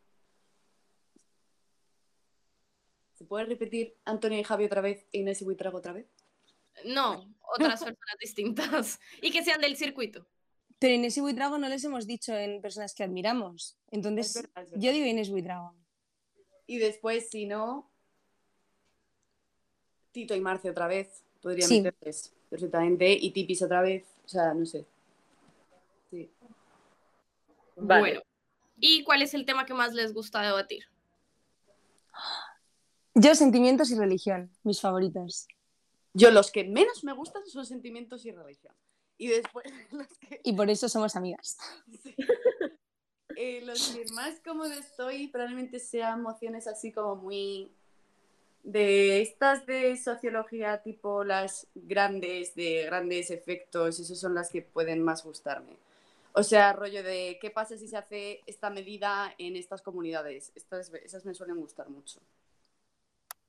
¿Se 3.13 3.23
puede 3.25 3.45
repetir 3.45 3.95
Antonio 4.05 4.39
y 4.39 4.43
Javi 4.43 4.65
otra 4.65 4.81
vez 4.81 5.05
e 5.13 5.19
Inés 5.19 5.41
y 5.41 5.45
Buitrago 5.45 5.77
otra 5.77 5.93
vez? 5.93 6.07
No, 6.85 7.33
otras 7.55 7.79
personas 7.83 8.17
distintas. 8.19 8.99
Y 9.21 9.31
que 9.31 9.43
sean 9.43 9.61
del 9.61 9.77
circuito. 9.77 10.27
Pero 10.79 10.95
Inés 10.95 11.15
y 11.17 11.21
Buitrago 11.21 11.57
no 11.57 11.69
les 11.69 11.83
hemos 11.85 12.05
dicho 12.07 12.35
en 12.35 12.61
personas 12.61 12.93
que 12.93 13.03
admiramos. 13.03 13.77
Entonces, 13.91 14.27
es 14.27 14.41
verdad, 14.41 14.63
es 14.63 14.69
verdad. 14.71 14.83
yo 14.85 14.91
digo 14.91 15.05
Inés 15.05 15.29
Buitrago. 15.29 15.75
Y 16.65 16.79
después, 16.79 17.29
si 17.29 17.45
no, 17.45 17.89
Tito 20.11 20.35
y 20.35 20.41
Marce 20.41 20.69
otra 20.69 20.87
vez. 20.87 21.23
Podría 21.41 21.67
Sí. 21.67 21.81
meterles 21.81 22.33
perfectamente. 22.53 23.11
Y 23.11 23.31
Tipis 23.31 23.63
otra 23.63 23.81
vez. 23.81 24.05
O 24.23 24.27
sea, 24.27 24.53
no 24.53 24.63
sé. 24.63 24.85
Sí. 26.11 26.29
Vale. 27.77 28.01
Bueno. 28.01 28.21
¿Y 28.79 29.03
cuál 29.03 29.23
es 29.23 29.33
el 29.33 29.43
tema 29.47 29.65
que 29.65 29.73
más 29.73 29.95
les 29.95 30.13
gusta 30.13 30.39
debatir? 30.43 30.83
Yo, 33.15 33.33
sentimientos 33.33 33.89
y 33.89 33.97
religión, 33.97 34.51
mis 34.63 34.79
favoritos. 34.79 35.47
Yo 36.13 36.29
los 36.29 36.51
que 36.51 36.63
menos 36.63 37.03
me 37.03 37.13
gustan 37.13 37.43
son 37.47 37.65
sentimientos 37.65 38.23
y 38.27 38.31
religión. 38.31 38.75
Y 39.17 39.29
después 39.29 39.65
los 39.91 40.07
que, 40.19 40.39
Y 40.43 40.53
por 40.53 40.69
eso 40.69 40.87
somos 40.87 41.15
amigas. 41.15 41.57
sí. 42.03 42.15
Eh, 43.35 43.63
los 43.65 43.87
que 43.87 44.05
más 44.13 44.39
cómodo 44.41 44.71
estoy 44.73 45.27
probablemente 45.27 45.79
sean 45.79 46.19
emociones 46.19 46.67
así 46.67 46.91
como 46.91 47.15
muy 47.15 47.71
de 48.63 49.21
estas 49.21 49.65
de 49.65 49.95
sociología 49.97 50.81
tipo 50.81 51.23
las 51.23 51.67
grandes 51.75 52.55
de 52.55 52.83
grandes 52.85 53.29
efectos 53.29 53.99
esas 53.99 54.19
son 54.19 54.33
las 54.33 54.49
que 54.49 54.61
pueden 54.61 55.03
más 55.03 55.23
gustarme 55.23 55.77
o 56.33 56.43
sea 56.43 56.73
rollo 56.73 57.03
de 57.03 57.37
qué 57.41 57.51
pasa 57.51 57.77
si 57.77 57.87
se 57.87 57.97
hace 57.97 58.41
esta 58.45 58.69
medida 58.69 59.33
en 59.37 59.55
estas 59.55 59.81
comunidades 59.81 60.51
estas 60.55 60.93
esas 60.93 61.25
me 61.25 61.33
suelen 61.33 61.57
gustar 61.57 61.89
mucho 61.89 62.19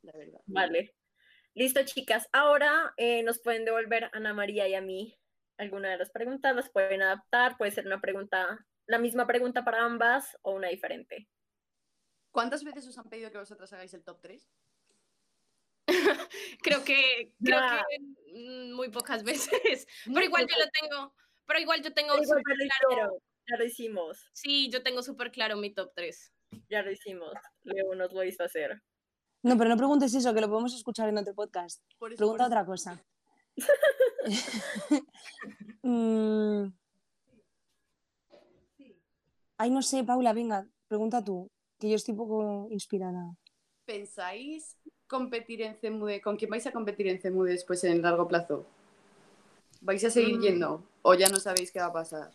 la 0.02 0.12
verdad 0.12 0.40
Vale. 0.46 0.94
Listo, 1.56 1.84
chicas. 1.84 2.28
Ahora 2.32 2.92
eh, 2.96 3.22
nos 3.22 3.38
pueden 3.38 3.64
devolver 3.64 4.04
a 4.04 4.10
Ana 4.12 4.34
María 4.34 4.66
y 4.66 4.74
a 4.74 4.80
mí 4.80 5.16
alguna 5.56 5.88
de 5.90 5.98
las 5.98 6.10
preguntas, 6.10 6.54
las 6.54 6.68
pueden 6.68 7.00
adaptar, 7.00 7.56
puede 7.56 7.70
ser 7.70 7.86
una 7.86 8.00
pregunta, 8.00 8.66
la 8.86 8.98
misma 8.98 9.24
pregunta 9.26 9.64
para 9.64 9.84
ambas 9.84 10.36
o 10.42 10.52
una 10.52 10.68
diferente. 10.68 11.28
¿cuántas 12.32 12.64
veces 12.64 12.88
os 12.88 12.98
han 12.98 13.08
pedido 13.08 13.30
que 13.30 13.38
vosotras 13.38 13.72
hagáis 13.72 13.94
el 13.94 14.02
top 14.02 14.18
3? 14.20 14.50
creo 16.62 16.84
que, 16.84 17.32
creo 17.42 17.60
que 17.88 18.38
mm, 18.38 18.72
muy 18.74 18.88
pocas 18.90 19.22
veces. 19.24 19.86
Pero 20.06 20.22
igual 20.24 20.46
yo 20.48 20.56
lo 20.58 20.70
tengo. 20.80 21.14
Pero 21.46 21.60
igual 21.60 21.82
yo 21.82 21.92
tengo 21.92 22.14
Igual 22.14 22.38
lo 22.38 22.54
claro. 22.54 22.64
hicieron, 22.90 23.12
ya 23.46 23.56
lo 23.58 23.64
hicimos, 23.64 24.30
Sí, 24.32 24.70
yo 24.70 24.82
tengo 24.82 25.02
súper 25.02 25.30
claro 25.30 25.56
mi 25.56 25.74
top 25.74 25.92
3. 25.94 26.32
ya 26.70 26.82
lo 26.82 26.90
hicimos. 26.90 27.32
Leo 27.62 27.94
nos 27.94 28.12
lo 28.12 28.24
hizo 28.24 28.42
hacer. 28.44 28.82
No, 29.42 29.58
pero 29.58 29.68
no 29.68 29.76
preguntes 29.76 30.14
eso, 30.14 30.32
que 30.32 30.40
lo 30.40 30.48
podemos 30.48 30.74
escuchar 30.74 31.10
en 31.10 31.18
otro 31.18 31.34
podcast. 31.34 31.82
Por 31.98 32.12
eso, 32.12 32.16
Pregunta 32.18 32.44
por 32.44 32.52
otra 32.52 32.64
cosa. 32.64 33.04
Mm. 35.82 36.72
Ay, 39.58 39.70
no 39.70 39.82
sé, 39.82 40.02
Paula, 40.02 40.32
venga, 40.32 40.66
pregunta 40.88 41.22
tú, 41.22 41.50
que 41.78 41.90
yo 41.90 41.96
estoy 41.96 42.12
un 42.12 42.18
poco 42.18 42.66
inspirada. 42.70 43.36
¿Pensáis 43.84 44.76
competir 45.06 45.62
en 45.62 45.76
CEMUDE? 45.76 46.20
¿Con 46.20 46.36
quién 46.36 46.50
vais 46.50 46.66
a 46.66 46.72
competir 46.72 47.06
en 47.08 47.20
CEMUDE 47.20 47.52
después 47.52 47.82
en 47.84 47.92
el 47.92 48.02
largo 48.02 48.26
plazo? 48.28 48.66
¿Vais 49.80 50.02
a 50.04 50.10
seguir 50.10 50.38
Mm. 50.38 50.42
yendo? 50.42 50.82
¿O 51.02 51.14
ya 51.14 51.28
no 51.28 51.36
sabéis 51.38 51.70
qué 51.70 51.78
va 51.80 51.86
a 51.86 51.92
pasar? 51.92 52.30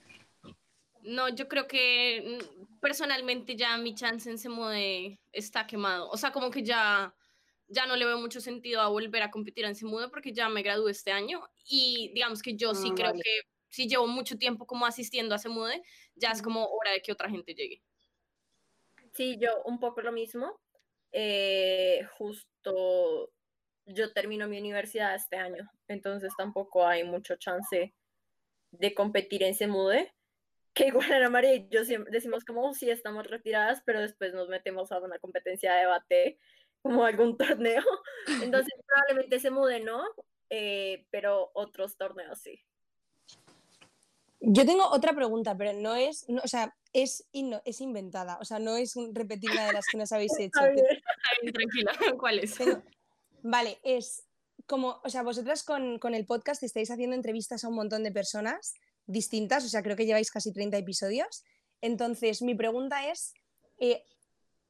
No, 1.02 1.30
yo 1.30 1.48
creo 1.48 1.68
que 1.68 2.40
mm, 2.42 2.80
personalmente 2.80 3.56
ya 3.56 3.78
mi 3.78 3.96
chance 3.96 4.30
en 4.30 4.38
Semude 4.38 5.20
está 5.32 5.66
quemado. 5.66 6.10
O 6.10 6.18
sea, 6.18 6.32
como 6.32 6.52
que 6.52 6.62
ya, 6.62 7.16
ya 7.68 7.86
no 7.86 7.96
le 7.96 8.06
veo 8.06 8.20
mucho 8.20 8.42
sentido 8.42 8.82
a 8.82 8.90
volver 8.90 9.24
a 9.24 9.32
competir 9.32 9.66
en 9.66 9.76
Semude 9.76 10.10
porque 10.10 10.34
ya 10.34 10.50
me 10.50 10.62
gradué 10.62 10.92
este 10.92 11.12
año 11.12 11.42
y 11.66 12.12
digamos 12.14 12.42
que 12.42 12.56
yo 12.56 12.76
sí 12.76 12.90
Ah, 12.92 12.96
creo 12.96 13.12
vale. 13.12 13.22
que 13.24 13.42
si 13.70 13.88
llevo 13.88 14.08
mucho 14.08 14.38
tiempo 14.38 14.66
como 14.68 14.86
asistiendo 14.86 15.34
a 15.34 15.38
Semude, 15.38 15.82
ya 16.16 16.32
es 16.32 16.42
como 16.42 16.66
hora 16.66 16.92
de 16.92 17.02
que 17.02 17.12
otra 17.14 17.30
gente 17.30 17.54
llegue. 17.54 17.82
Sí, 19.14 19.38
yo 19.40 19.50
un 19.66 19.80
poco 19.80 20.02
lo 20.02 20.12
mismo. 20.12 20.60
Eh, 21.12 22.06
justo 22.18 23.32
yo 23.86 24.14
termino 24.14 24.48
mi 24.48 24.60
universidad 24.60 25.16
este 25.16 25.38
año, 25.38 25.70
entonces 25.88 26.32
tampoco 26.38 26.86
hay 26.88 27.04
mucho 27.04 27.36
chance 27.38 27.96
de 28.72 28.94
competir 28.94 29.44
en 29.44 29.56
Semude. 29.56 30.14
Que 30.76 30.88
igual 30.88 31.12
Ana 31.12 31.30
María 31.30 31.56
y 31.56 31.68
yo 31.70 31.82
decimos 32.12 32.46
como, 32.46 32.70
"Oh, 32.70 32.74
sí, 32.74 32.90
estamos 32.92 33.28
retiradas, 33.28 33.82
pero 33.86 34.02
después 34.02 34.34
nos 34.34 34.50
metemos 34.50 34.92
a 34.92 35.00
una 35.00 35.20
competencia 35.20 35.74
de 35.74 35.82
debate, 35.82 36.40
como 36.82 37.06
algún 37.06 37.38
torneo. 37.60 37.84
Entonces 38.42 38.74
probablemente 38.88 39.40
Semude 39.40 39.80
no, 39.82 40.04
eh, 40.50 41.06
pero 41.12 41.52
otros 41.56 41.98
torneos 41.98 42.40
sí. 42.42 42.62
Yo 44.42 44.66
tengo 44.66 44.88
otra 44.90 45.14
pregunta, 45.14 45.58
pero 45.58 45.74
no 45.74 45.96
es, 45.96 46.26
o 46.44 46.48
sea, 46.48 46.76
es, 46.94 47.28
es 47.66 47.82
inventada, 47.82 48.38
o 48.40 48.46
sea, 48.46 48.60
no 48.60 48.78
es 48.78 48.96
un, 48.96 49.14
repetir 49.14 49.52
una 49.52 49.68
de 49.68 49.74
las 49.74 49.86
que 49.92 49.98
nos 49.98 50.12
habéis 50.12 50.32
hecho. 50.40 50.60
tranquila, 51.54 51.92
¿cuál 52.20 52.40
es? 52.40 52.56
vale, 53.42 53.80
es 53.84 54.24
como, 54.66 55.02
o 55.04 55.10
sea, 55.10 55.24
vosotras 55.24 55.64
con, 55.64 56.00
con, 56.00 56.14
el 56.14 56.26
podcast 56.26 56.64
estáis 56.64 56.90
haciendo 56.92 57.16
entrevistas 57.16 57.64
a 57.64 57.68
un 57.68 57.76
montón 57.76 58.04
de 58.04 58.12
personas 58.12 58.76
distintas, 59.08 59.66
o 59.66 59.70
sea, 59.70 59.84
creo 59.84 59.96
que 59.96 60.06
lleváis 60.06 60.32
casi 60.32 60.54
30 60.54 60.78
episodios. 60.78 61.44
Entonces, 61.82 62.42
mi 62.42 62.56
pregunta 62.56 63.10
es, 63.10 63.34
eh, 63.78 64.04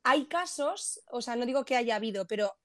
¿hay 0.03 0.25
casos, 0.25 1.01
o 1.11 1.21
sea, 1.21 1.35
no 1.35 1.45
digo 1.45 1.65
que 1.65 1.75
haya 1.75 1.95
habido, 1.95 2.25
pero 2.27 2.55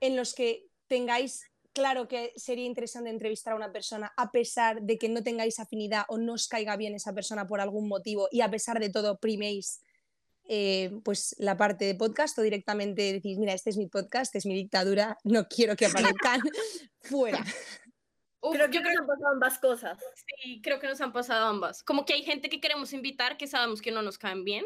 en 0.00 0.16
los 0.16 0.34
que 0.34 0.68
tengáis 0.86 1.50
claro 1.74 2.08
que 2.08 2.32
sería 2.36 2.64
interesante 2.64 3.10
entrevistar 3.10 3.52
a 3.52 3.56
una 3.56 3.72
persona 3.72 4.12
a 4.16 4.30
pesar 4.30 4.80
de 4.80 4.96
que 4.96 5.08
no 5.08 5.22
tengáis 5.22 5.58
afinidad 5.58 6.04
o 6.08 6.16
no 6.16 6.34
os 6.34 6.48
caiga 6.48 6.76
bien 6.76 6.94
esa 6.94 7.12
persona 7.12 7.46
por 7.46 7.60
algún 7.60 7.88
motivo 7.88 8.28
y 8.30 8.40
a 8.40 8.50
pesar 8.50 8.80
de 8.80 8.88
todo 8.88 9.18
priméis 9.18 9.82
eh, 10.46 10.90
pues 11.02 11.34
la 11.38 11.56
parte 11.56 11.86
de 11.86 11.94
podcast 11.94 12.38
o 12.38 12.42
directamente 12.42 13.14
decís, 13.14 13.38
mira, 13.38 13.54
este 13.54 13.70
es 13.70 13.78
mi 13.78 13.86
podcast, 13.86 14.26
este 14.26 14.38
es 14.38 14.46
mi 14.46 14.54
dictadura, 14.54 15.18
no 15.24 15.48
quiero 15.48 15.74
que 15.74 15.86
aparezcan 15.86 16.40
fuera. 17.00 17.42
creo 18.52 18.70
que 18.70 18.80
nos 18.80 18.98
han 18.98 19.06
pasado 19.06 19.32
ambas 19.32 19.58
cosas. 19.58 19.98
Sí, 20.26 20.60
creo 20.62 20.78
que 20.80 20.86
nos 20.86 21.00
han 21.00 21.12
pasado 21.12 21.46
ambas. 21.46 21.82
Como 21.82 22.04
que 22.04 22.12
hay 22.12 22.22
gente 22.22 22.50
que 22.50 22.60
queremos 22.60 22.92
invitar 22.92 23.38
que 23.38 23.46
sabemos 23.46 23.80
que 23.80 23.90
no 23.90 24.02
nos 24.02 24.18
caen 24.18 24.44
bien. 24.44 24.64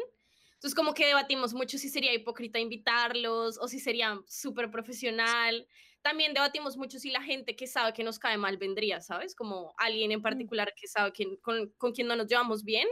Entonces 0.55 0.75
como 0.75 0.93
que 0.93 1.05
debatimos 1.05 1.53
mucho 1.53 1.77
si 1.77 1.87
sería 1.87 2.13
hipócrita 2.13 2.59
invitarlos 2.59 3.57
o 3.57 3.69
si 3.69 3.79
sería 3.79 4.19
súper 4.27 4.69
profesional 4.69 5.65
también 6.01 6.33
debatimos 6.33 6.77
mucho 6.77 6.99
si 6.99 7.11
la 7.11 7.21
gente 7.21 7.55
que 7.55 7.67
sabe 7.67 7.93
que 7.93 8.03
nos 8.03 8.19
cae 8.19 8.37
mal 8.37 8.57
vendría, 8.57 9.01
¿sabes? 9.01 9.35
Como 9.35 9.73
alguien 9.77 10.11
en 10.11 10.21
particular 10.21 10.73
que 10.75 10.87
sabe 10.87 11.11
que, 11.11 11.39
con, 11.41 11.69
con 11.77 11.91
quien 11.91 12.07
no 12.07 12.15
nos 12.15 12.27
llevamos 12.27 12.63
bien, 12.63 12.87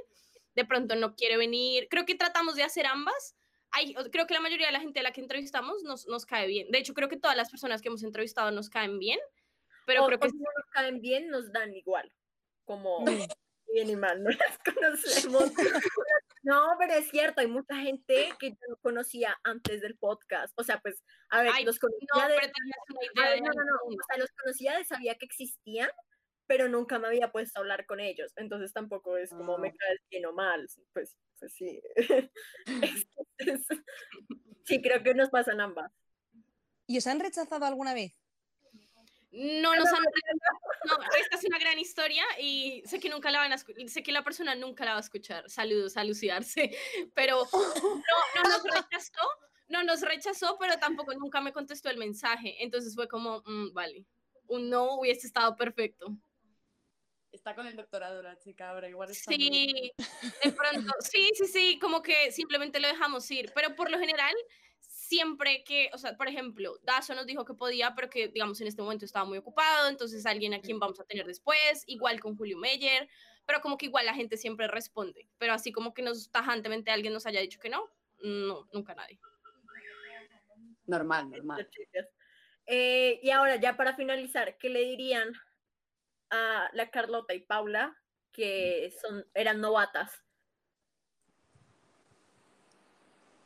de 0.55 0.65
pronto 0.65 0.95
no 0.95 1.15
quiere 1.15 1.37
venir. 1.37 1.87
Creo 1.89 2.05
que 2.05 2.15
tratamos 2.15 2.55
de 2.55 2.63
hacer 2.63 2.85
ambas. 2.85 3.35
Hay, 3.71 3.93
creo 4.11 4.27
que 4.27 4.33
la 4.33 4.39
mayoría 4.39 4.67
de 4.67 4.73
la 4.73 4.79
gente 4.79 4.99
a 4.99 5.03
la 5.03 5.11
que 5.11 5.21
entrevistamos 5.21 5.83
nos, 5.83 6.07
nos 6.07 6.25
cae 6.25 6.47
bien. 6.47 6.71
De 6.71 6.79
hecho, 6.79 6.93
creo 6.93 7.09
que 7.09 7.17
todas 7.17 7.37
las 7.37 7.49
personas 7.49 7.81
que 7.81 7.89
hemos 7.89 8.03
entrevistado 8.03 8.51
nos 8.51 8.69
caen 8.69 8.99
bien. 8.99 9.19
Pero 9.85 10.05
creo 10.05 10.19
que 10.19 10.29
si 10.29 10.37
no 10.37 10.49
nos 10.57 10.69
caen 10.71 10.99
bien, 10.99 11.29
nos 11.29 11.51
dan 11.51 11.73
igual. 11.73 12.11
Como 12.65 13.05
bien 13.05 13.89
y 13.89 13.95
mal, 13.95 14.21
no 14.21 14.29
las 14.31 14.59
conocemos. 14.65 15.51
No, 16.47 16.77
pero 16.79 16.93
es 16.93 17.09
cierto, 17.09 17.41
hay 17.41 17.47
mucha 17.47 17.75
gente 17.75 18.29
que 18.39 18.51
yo 18.51 18.77
conocía 18.81 19.37
antes 19.43 19.81
del 19.81 19.97
podcast. 19.97 20.53
O 20.55 20.63
sea, 20.63 20.79
pues, 20.79 21.03
a 21.29 21.41
ver, 21.43 21.51
los 21.65 21.77
conocía 21.77 22.07
no, 22.13 22.21
de... 22.25 23.41
no, 23.41 23.51
no, 23.51 23.63
no, 23.65 23.75
o 23.85 24.03
sea, 24.07 24.17
los 24.17 24.31
conocía 24.31 24.77
de 24.77 24.85
sabía 24.85 25.15
que 25.15 25.25
existían, 25.25 25.89
pero 26.45 26.69
nunca 26.69 26.99
me 26.99 27.07
había 27.07 27.33
puesto 27.33 27.59
a 27.59 27.63
hablar 27.63 27.85
con 27.85 27.99
ellos. 27.99 28.31
Entonces 28.37 28.71
tampoco 28.71 29.17
es 29.17 29.31
como 29.31 29.57
me 29.57 29.67
ah. 29.67 29.73
caes 29.77 29.99
bien 30.09 30.25
o 30.25 30.31
mal. 30.31 30.65
Pues, 30.93 31.17
pues 31.37 31.53
sí. 31.53 31.81
sí, 34.63 34.81
creo 34.81 35.03
que 35.03 35.15
nos 35.15 35.29
pasan 35.29 35.59
ambas. 35.59 35.91
¿Y 36.85 36.97
os 36.97 37.07
han 37.07 37.19
rechazado 37.19 37.65
alguna 37.65 37.93
vez? 37.93 38.17
No 39.31 39.75
nos 39.75 39.87
han 39.87 40.03
no, 40.85 40.97
esta 41.19 41.35
es 41.35 41.43
una 41.45 41.59
gran 41.59 41.77
historia 41.77 42.23
y 42.39 42.81
sé 42.85 42.99
que 42.99 43.09
nunca 43.09 43.29
la 43.29 43.39
van 43.39 43.51
a 43.51 43.57
sé 43.57 44.03
que 44.03 44.11
la 44.11 44.23
persona 44.23 44.55
nunca 44.55 44.85
la 44.85 44.91
va 44.91 44.97
a 44.97 45.01
escuchar. 45.01 45.49
Saludos 45.49 45.97
a 45.97 46.03
luciarse, 46.03 46.71
pero 47.13 47.47
no, 47.51 48.43
no 48.43 48.49
nos 48.49 48.63
rechazó, 48.63 49.27
no 49.67 49.83
nos 49.83 50.01
rechazó, 50.01 50.57
pero 50.59 50.77
tampoco 50.79 51.13
nunca 51.13 51.41
me 51.41 51.51
contestó 51.51 51.89
el 51.89 51.97
mensaje. 51.97 52.63
Entonces 52.63 52.95
fue 52.95 53.07
como, 53.07 53.43
mm, 53.45 53.73
vale, 53.73 54.05
un 54.47 54.69
no 54.69 54.95
hubiese 54.95 55.27
estado 55.27 55.55
perfecto. 55.55 56.15
Está 57.31 57.53
con 57.53 57.67
el 57.67 57.75
doctorado 57.75 58.23
la 58.23 58.37
chica 58.39 58.69
ahora, 58.69 58.89
igual 58.89 59.11
está 59.11 59.31
Sí, 59.31 59.91
de 60.43 60.51
pronto, 60.53 60.93
sí, 61.01 61.29
sí, 61.35 61.45
sí, 61.45 61.79
como 61.79 62.01
que 62.01 62.31
simplemente 62.31 62.79
lo 62.79 62.87
dejamos 62.87 63.29
ir, 63.29 63.51
pero 63.53 63.75
por 63.75 63.91
lo 63.91 63.99
general 63.99 64.33
siempre 65.07 65.63
que, 65.63 65.89
o 65.93 65.97
sea, 65.97 66.17
por 66.17 66.27
ejemplo, 66.27 66.79
Dazo 66.83 67.15
nos 67.15 67.25
dijo 67.25 67.45
que 67.45 67.53
podía, 67.53 67.95
pero 67.95 68.09
que, 68.09 68.27
digamos, 68.27 68.59
en 68.59 68.67
este 68.67 68.81
momento 68.81 69.05
estaba 69.05 69.25
muy 69.25 69.37
ocupado, 69.37 69.87
entonces 69.87 70.25
alguien 70.25 70.53
a 70.53 70.59
quien 70.59 70.79
vamos 70.79 70.99
a 70.99 71.05
tener 71.05 71.25
después, 71.25 71.83
igual 71.87 72.19
con 72.19 72.35
Julio 72.35 72.57
Meyer, 72.57 73.07
pero 73.45 73.61
como 73.61 73.77
que 73.77 73.85
igual 73.85 74.05
la 74.05 74.13
gente 74.13 74.35
siempre 74.35 74.67
responde, 74.67 75.29
pero 75.37 75.53
así 75.53 75.71
como 75.71 75.93
que 75.93 76.01
nos 76.01 76.29
tajantemente 76.29 76.91
alguien 76.91 77.13
nos 77.13 77.25
haya 77.25 77.39
dicho 77.39 77.59
que 77.59 77.69
no, 77.69 77.89
no, 78.21 78.67
nunca 78.73 78.95
nadie. 78.95 79.17
Normal, 80.85 81.29
normal. 81.29 81.69
Eh, 82.65 83.19
y 83.23 83.29
ahora, 83.29 83.55
ya 83.55 83.77
para 83.77 83.95
finalizar, 83.95 84.57
¿qué 84.57 84.69
le 84.69 84.81
dirían 84.81 85.31
a 86.29 86.69
la 86.73 86.89
Carlota 86.89 87.33
y 87.33 87.39
Paula 87.39 87.97
que 88.33 88.93
son, 89.01 89.25
eran 89.33 89.61
novatas? 89.61 90.11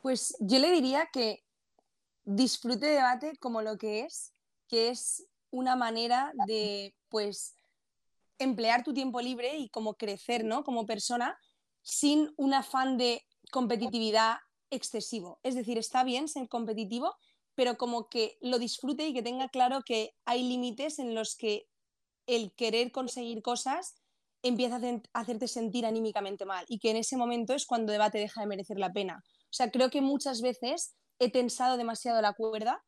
Pues 0.02 0.36
yo 0.40 0.58
le 0.58 0.72
diría 0.72 1.08
que 1.12 1.44
disfrute 2.24 2.86
debate 2.86 3.36
como 3.38 3.62
lo 3.62 3.78
que 3.78 4.00
es, 4.00 4.32
que 4.68 4.88
es 4.88 5.26
una 5.50 5.76
manera 5.76 6.32
de, 6.46 6.94
pues, 7.08 7.54
emplear 8.38 8.82
tu 8.82 8.94
tiempo 8.94 9.20
libre 9.20 9.56
y 9.56 9.68
como 9.68 9.94
crecer, 9.94 10.44
¿no? 10.44 10.64
Como 10.64 10.86
persona, 10.86 11.38
sin 11.82 12.32
un 12.36 12.54
afán 12.54 12.96
de 12.96 13.22
competitividad 13.50 14.36
excesivo. 14.70 15.38
Es 15.42 15.54
decir, 15.54 15.78
está 15.78 16.04
bien 16.04 16.28
ser 16.28 16.48
competitivo, 16.48 17.14
pero 17.54 17.76
como 17.76 18.08
que 18.08 18.38
lo 18.40 18.58
disfrute 18.58 19.06
y 19.06 19.12
que 19.12 19.22
tenga 19.22 19.48
claro 19.48 19.82
que 19.84 20.14
hay 20.24 20.42
límites 20.42 20.98
en 20.98 21.14
los 21.14 21.36
que 21.36 21.66
el 22.26 22.52
querer 22.54 22.92
conseguir 22.92 23.42
cosas 23.42 23.94
empieza 24.42 24.80
a 25.12 25.20
hacerte 25.20 25.46
sentir 25.48 25.86
anímicamente 25.86 26.44
mal 26.44 26.64
y 26.68 26.78
que 26.78 26.90
en 26.90 26.96
ese 26.96 27.16
momento 27.16 27.54
es 27.54 27.66
cuando 27.66 27.92
debate 27.92 28.18
deja 28.18 28.40
de 28.40 28.46
merecer 28.46 28.78
la 28.78 28.92
pena. 28.92 29.22
O 29.24 29.54
sea, 29.54 29.70
creo 29.70 29.90
que 29.90 30.00
muchas 30.00 30.40
veces 30.40 30.94
he 31.22 31.30
tensado 31.30 31.76
demasiado 31.76 32.20
la 32.20 32.32
cuerda 32.32 32.82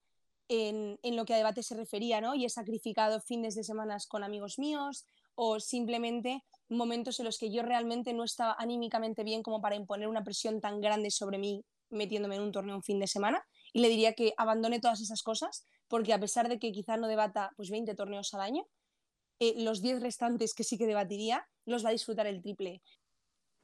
en, 0.48 0.98
lo 1.04 1.24
que 1.24 1.34
a 1.34 1.36
debate 1.36 1.62
se 1.62 1.76
refería, 1.76 2.20
¿no? 2.20 2.34
Y 2.34 2.44
he 2.44 2.50
sacrificado 2.50 3.20
fines 3.20 3.54
de 3.54 3.62
semanas 3.62 4.06
con 4.06 4.24
amigos 4.24 4.58
míos 4.58 5.06
o 5.36 5.60
simplemente 5.60 6.42
momentos 6.68 7.20
en 7.20 7.26
los 7.26 7.38
que 7.38 7.52
yo 7.52 7.62
realmente 7.62 8.12
no 8.12 8.24
estaba 8.24 8.56
anímicamente 8.58 9.22
bien 9.22 9.42
como 9.42 9.60
para 9.60 9.76
imponer 9.76 10.08
una 10.08 10.24
presión 10.24 10.60
tan 10.60 10.80
grande 10.80 11.10
sobre 11.10 11.38
mí 11.38 11.64
metiéndome 11.90 12.36
en 12.36 12.42
un 12.42 12.50
torneo 12.50 12.74
un 12.74 12.82
fin 12.82 12.98
de 12.98 13.06
semana 13.06 13.44
y 13.72 13.80
le 13.80 13.88
diría 13.88 14.14
que 14.14 14.34
abandone 14.36 14.80
todas 14.80 15.00
esas 15.00 15.22
cosas 15.22 15.64
porque 15.86 16.12
a 16.12 16.18
pesar 16.18 16.48
de 16.48 16.58
que 16.58 16.72
quizá 16.72 16.96
no 16.96 17.06
debata 17.06 17.52
pues 17.56 17.70
20 17.70 17.94
torneos 17.94 18.34
al 18.34 18.40
año, 18.40 18.66
eh, 19.38 19.54
los 19.62 19.80
10 19.80 20.00
restantes 20.02 20.54
que 20.54 20.64
sí 20.64 20.76
que 20.76 20.86
debatiría 20.86 21.46
los 21.66 21.84
va 21.84 21.90
a 21.90 21.92
disfrutar 21.92 22.26
el 22.26 22.42
triple. 22.42 22.82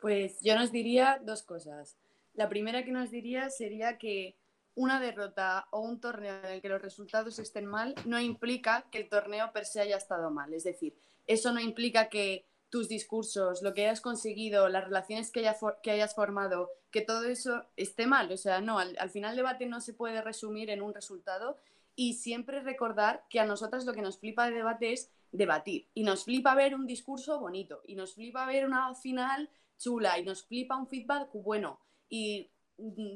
Pues 0.00 0.38
yo 0.42 0.54
nos 0.54 0.70
diría 0.70 1.20
dos 1.24 1.42
cosas. 1.42 1.98
La 2.34 2.48
primera 2.48 2.84
que 2.84 2.92
nos 2.92 3.10
diría 3.10 3.50
sería 3.50 3.98
que 3.98 4.36
una 4.74 5.00
derrota 5.00 5.66
o 5.70 5.80
un 5.80 6.00
torneo 6.00 6.38
en 6.44 6.52
el 6.52 6.62
que 6.62 6.68
los 6.68 6.80
resultados 6.80 7.38
estén 7.38 7.66
mal 7.66 7.94
no 8.04 8.20
implica 8.20 8.86
que 8.90 8.98
el 8.98 9.08
torneo 9.08 9.52
per 9.52 9.66
se 9.66 9.80
haya 9.80 9.96
estado 9.96 10.30
mal. 10.30 10.54
Es 10.54 10.64
decir, 10.64 10.96
eso 11.26 11.52
no 11.52 11.60
implica 11.60 12.08
que 12.08 12.46
tus 12.70 12.88
discursos, 12.88 13.62
lo 13.62 13.74
que 13.74 13.82
hayas 13.82 14.00
conseguido, 14.00 14.68
las 14.68 14.84
relaciones 14.84 15.30
que, 15.32 15.40
hayas 15.40 16.14
formado, 16.14 16.70
que 16.90 17.00
todo 17.00 17.24
eso 17.24 17.64
esté 17.76 18.06
mal. 18.06 18.30
O 18.30 18.36
sea, 18.36 18.60
no, 18.60 18.78
al, 18.78 18.96
al, 18.98 19.10
final 19.10 19.32
el 19.32 19.38
debate 19.38 19.66
no 19.66 19.80
se 19.80 19.92
puede 19.92 20.22
resumir 20.22 20.70
en 20.70 20.80
un 20.80 20.94
resultado 20.94 21.56
y 21.96 22.14
siempre 22.14 22.60
recordar 22.60 23.24
que 23.28 23.40
a 23.40 23.44
nosotras 23.44 23.84
lo 23.84 23.92
que 23.92 24.02
nos 24.02 24.18
flipa 24.18 24.46
de 24.46 24.54
debate 24.54 24.92
es 24.92 25.10
debatir 25.32 25.88
y 25.94 26.02
nos 26.02 26.24
flipa 26.24 26.54
ver 26.54 26.74
un 26.74 26.86
discurso 26.86 27.38
bonito 27.38 27.82
y 27.86 27.94
nos 27.94 28.14
flipa 28.14 28.46
ver 28.46 28.66
una 28.66 28.94
final 28.94 29.48
chula 29.78 30.18
y 30.18 30.24
nos 30.24 30.44
flipa 30.44 30.76
un 30.76 30.88
feedback 30.88 31.30
bueno 31.32 31.80
y 32.08 32.50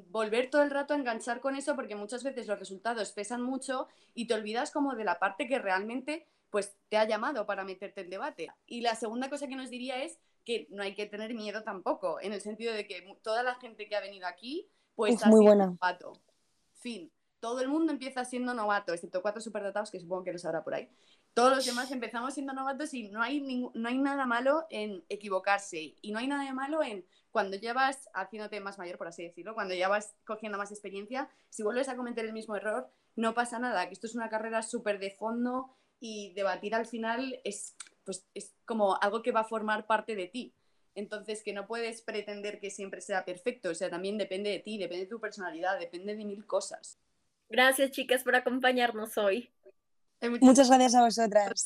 volver 0.09 0.51
todo 0.51 0.63
el 0.63 0.71
rato 0.71 0.95
a 0.95 0.97
enganchar 0.97 1.41
con 1.41 1.57
eso 1.57 1.75
porque 1.75 1.97
muchas 1.97 2.23
veces 2.23 2.47
los 2.47 2.59
resultados 2.59 3.13
pesan 3.13 3.43
mucho 3.43 3.89
y 4.15 4.27
te 4.27 4.35
olvidas 4.35 4.71
como 4.71 4.95
de 4.95 5.05
la 5.05 5.19
parte 5.19 5.47
que 5.47 5.59
realmente 5.59 6.27
pues 6.51 6.77
te 6.89 6.97
ha 6.97 7.07
llamado 7.07 7.47
para 7.47 7.65
meterte 7.65 8.03
en 8.03 8.11
debate. 8.11 8.49
Y 8.67 8.81
la 8.81 8.95
segunda 8.95 9.29
cosa 9.29 9.49
que 9.49 9.57
nos 9.57 9.71
diría 9.71 10.03
es 10.03 10.19
que 10.45 10.69
no 10.71 10.83
hay 10.83 10.95
que 10.95 11.07
tener 11.07 11.35
miedo 11.35 11.65
tampoco, 11.65 12.21
en 12.21 12.33
el 12.33 12.41
sentido 12.41 12.73
de 12.73 12.87
que 12.87 13.03
toda 13.23 13.43
la 13.43 13.55
gente 13.57 13.89
que 13.89 13.97
ha 13.97 14.01
venido 14.01 14.27
aquí 14.27 14.69
pues 14.95 15.23
ha 15.25 15.29
muy 15.29 15.45
sido 15.45 15.57
novato. 15.57 16.13
Fin. 16.75 17.11
Todo 17.41 17.61
el 17.61 17.69
mundo 17.69 17.93
empieza 17.93 18.25
siendo 18.25 18.55
novato, 18.55 18.95
excepto 18.95 19.21
cuatro 19.21 19.41
superdotados 19.41 19.91
que 19.91 20.01
supongo 20.01 20.25
que 20.25 20.33
los 20.33 20.45
habrá 20.45 20.63
por 20.63 20.75
ahí. 20.75 20.89
Todos 21.35 21.57
los 21.57 21.67
demás 21.67 21.91
empezamos 21.91 22.35
siendo 22.35 22.53
novatos 22.53 22.95
y 22.95 23.09
no 23.09 23.21
hay, 23.21 23.41
no 23.41 23.89
hay 23.89 23.99
nada 23.99 24.25
malo 24.25 24.67
en 24.71 25.05
equivocarse 25.09 25.97
y 26.01 26.13
no 26.13 26.21
hay 26.21 26.29
nada 26.29 26.45
de 26.45 26.53
malo 26.53 26.83
en 26.83 27.05
cuando 27.33 27.57
llevas 27.57 28.09
haciéndote 28.15 28.61
más 28.61 28.79
mayor, 28.79 28.97
por 28.97 29.09
así 29.09 29.25
decirlo, 29.25 29.55
cuando 29.55 29.75
ya 29.75 29.89
vas 29.89 30.15
cogiendo 30.25 30.57
más 30.57 30.71
experiencia, 30.71 31.29
si 31.51 31.65
vuelves 31.65 31.89
a 31.89 31.97
cometer 31.97 32.25
el 32.25 32.33
mismo 32.33 32.55
error, 32.55 32.89
no 33.17 33.35
pasa 33.35 33.59
nada, 33.59 33.89
que 33.89 33.95
esto 33.95 34.07
es 34.07 34.15
una 34.15 34.29
carrera 34.29 34.63
súper 34.63 35.01
de 35.01 35.11
fondo 35.11 35.77
y 35.99 36.33
debatir 36.35 36.77
al 36.77 36.87
final 36.87 37.41
es, 37.43 37.75
pues, 38.05 38.29
es 38.35 38.55
como 38.65 39.03
algo 39.03 39.23
que 39.23 39.33
va 39.33 39.41
a 39.41 39.45
formar 39.49 39.87
parte 39.87 40.15
de 40.15 40.29
ti. 40.29 40.55
Entonces, 40.95 41.43
que 41.43 41.53
no 41.53 41.67
puedes 41.67 42.03
pretender 42.03 42.61
que 42.61 42.71
siempre 42.71 43.01
sea 43.01 43.25
perfecto, 43.25 43.71
o 43.71 43.75
sea, 43.75 43.91
también 43.91 44.17
depende 44.17 44.51
de 44.51 44.61
ti, 44.61 44.79
depende 44.79 45.07
de 45.07 45.11
tu 45.11 45.19
personalidad, 45.19 45.81
depende 45.81 46.15
de 46.15 46.25
mil 46.25 46.47
cosas. 46.47 47.01
Gracias, 47.49 47.91
chicas, 47.91 48.23
por 48.23 48.37
acompañarnos 48.37 49.19
hoy. 49.19 49.54
Muchas 50.41 50.69
gracias 50.69 50.95
a 50.95 51.03
vosotras. 51.03 51.65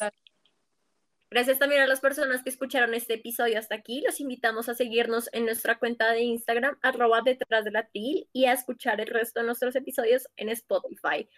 Gracias 1.31 1.59
también 1.59 1.83
a 1.83 1.87
las 1.87 2.01
personas 2.01 2.43
que 2.43 2.49
escucharon 2.49 2.95
este 2.95 3.15
episodio 3.15 3.59
hasta 3.59 3.75
aquí. 3.75 4.01
Los 4.01 4.19
invitamos 4.19 4.71
a 4.71 4.75
seguirnos 4.75 5.29
en 5.33 5.45
nuestra 5.45 5.79
cuenta 5.79 6.11
de 6.11 6.23
Instagram, 6.23 6.79
arroba 6.81 7.21
detrás 7.23 7.65
de 7.65 7.71
la 7.71 7.87
TIL, 7.87 8.29
y 8.33 8.47
a 8.47 8.55
escuchar 8.55 8.99
el 9.01 9.09
resto 9.09 9.41
de 9.41 9.47
nuestros 9.47 9.77
episodios 9.77 10.27
en 10.37 10.49
Spotify. 10.49 11.29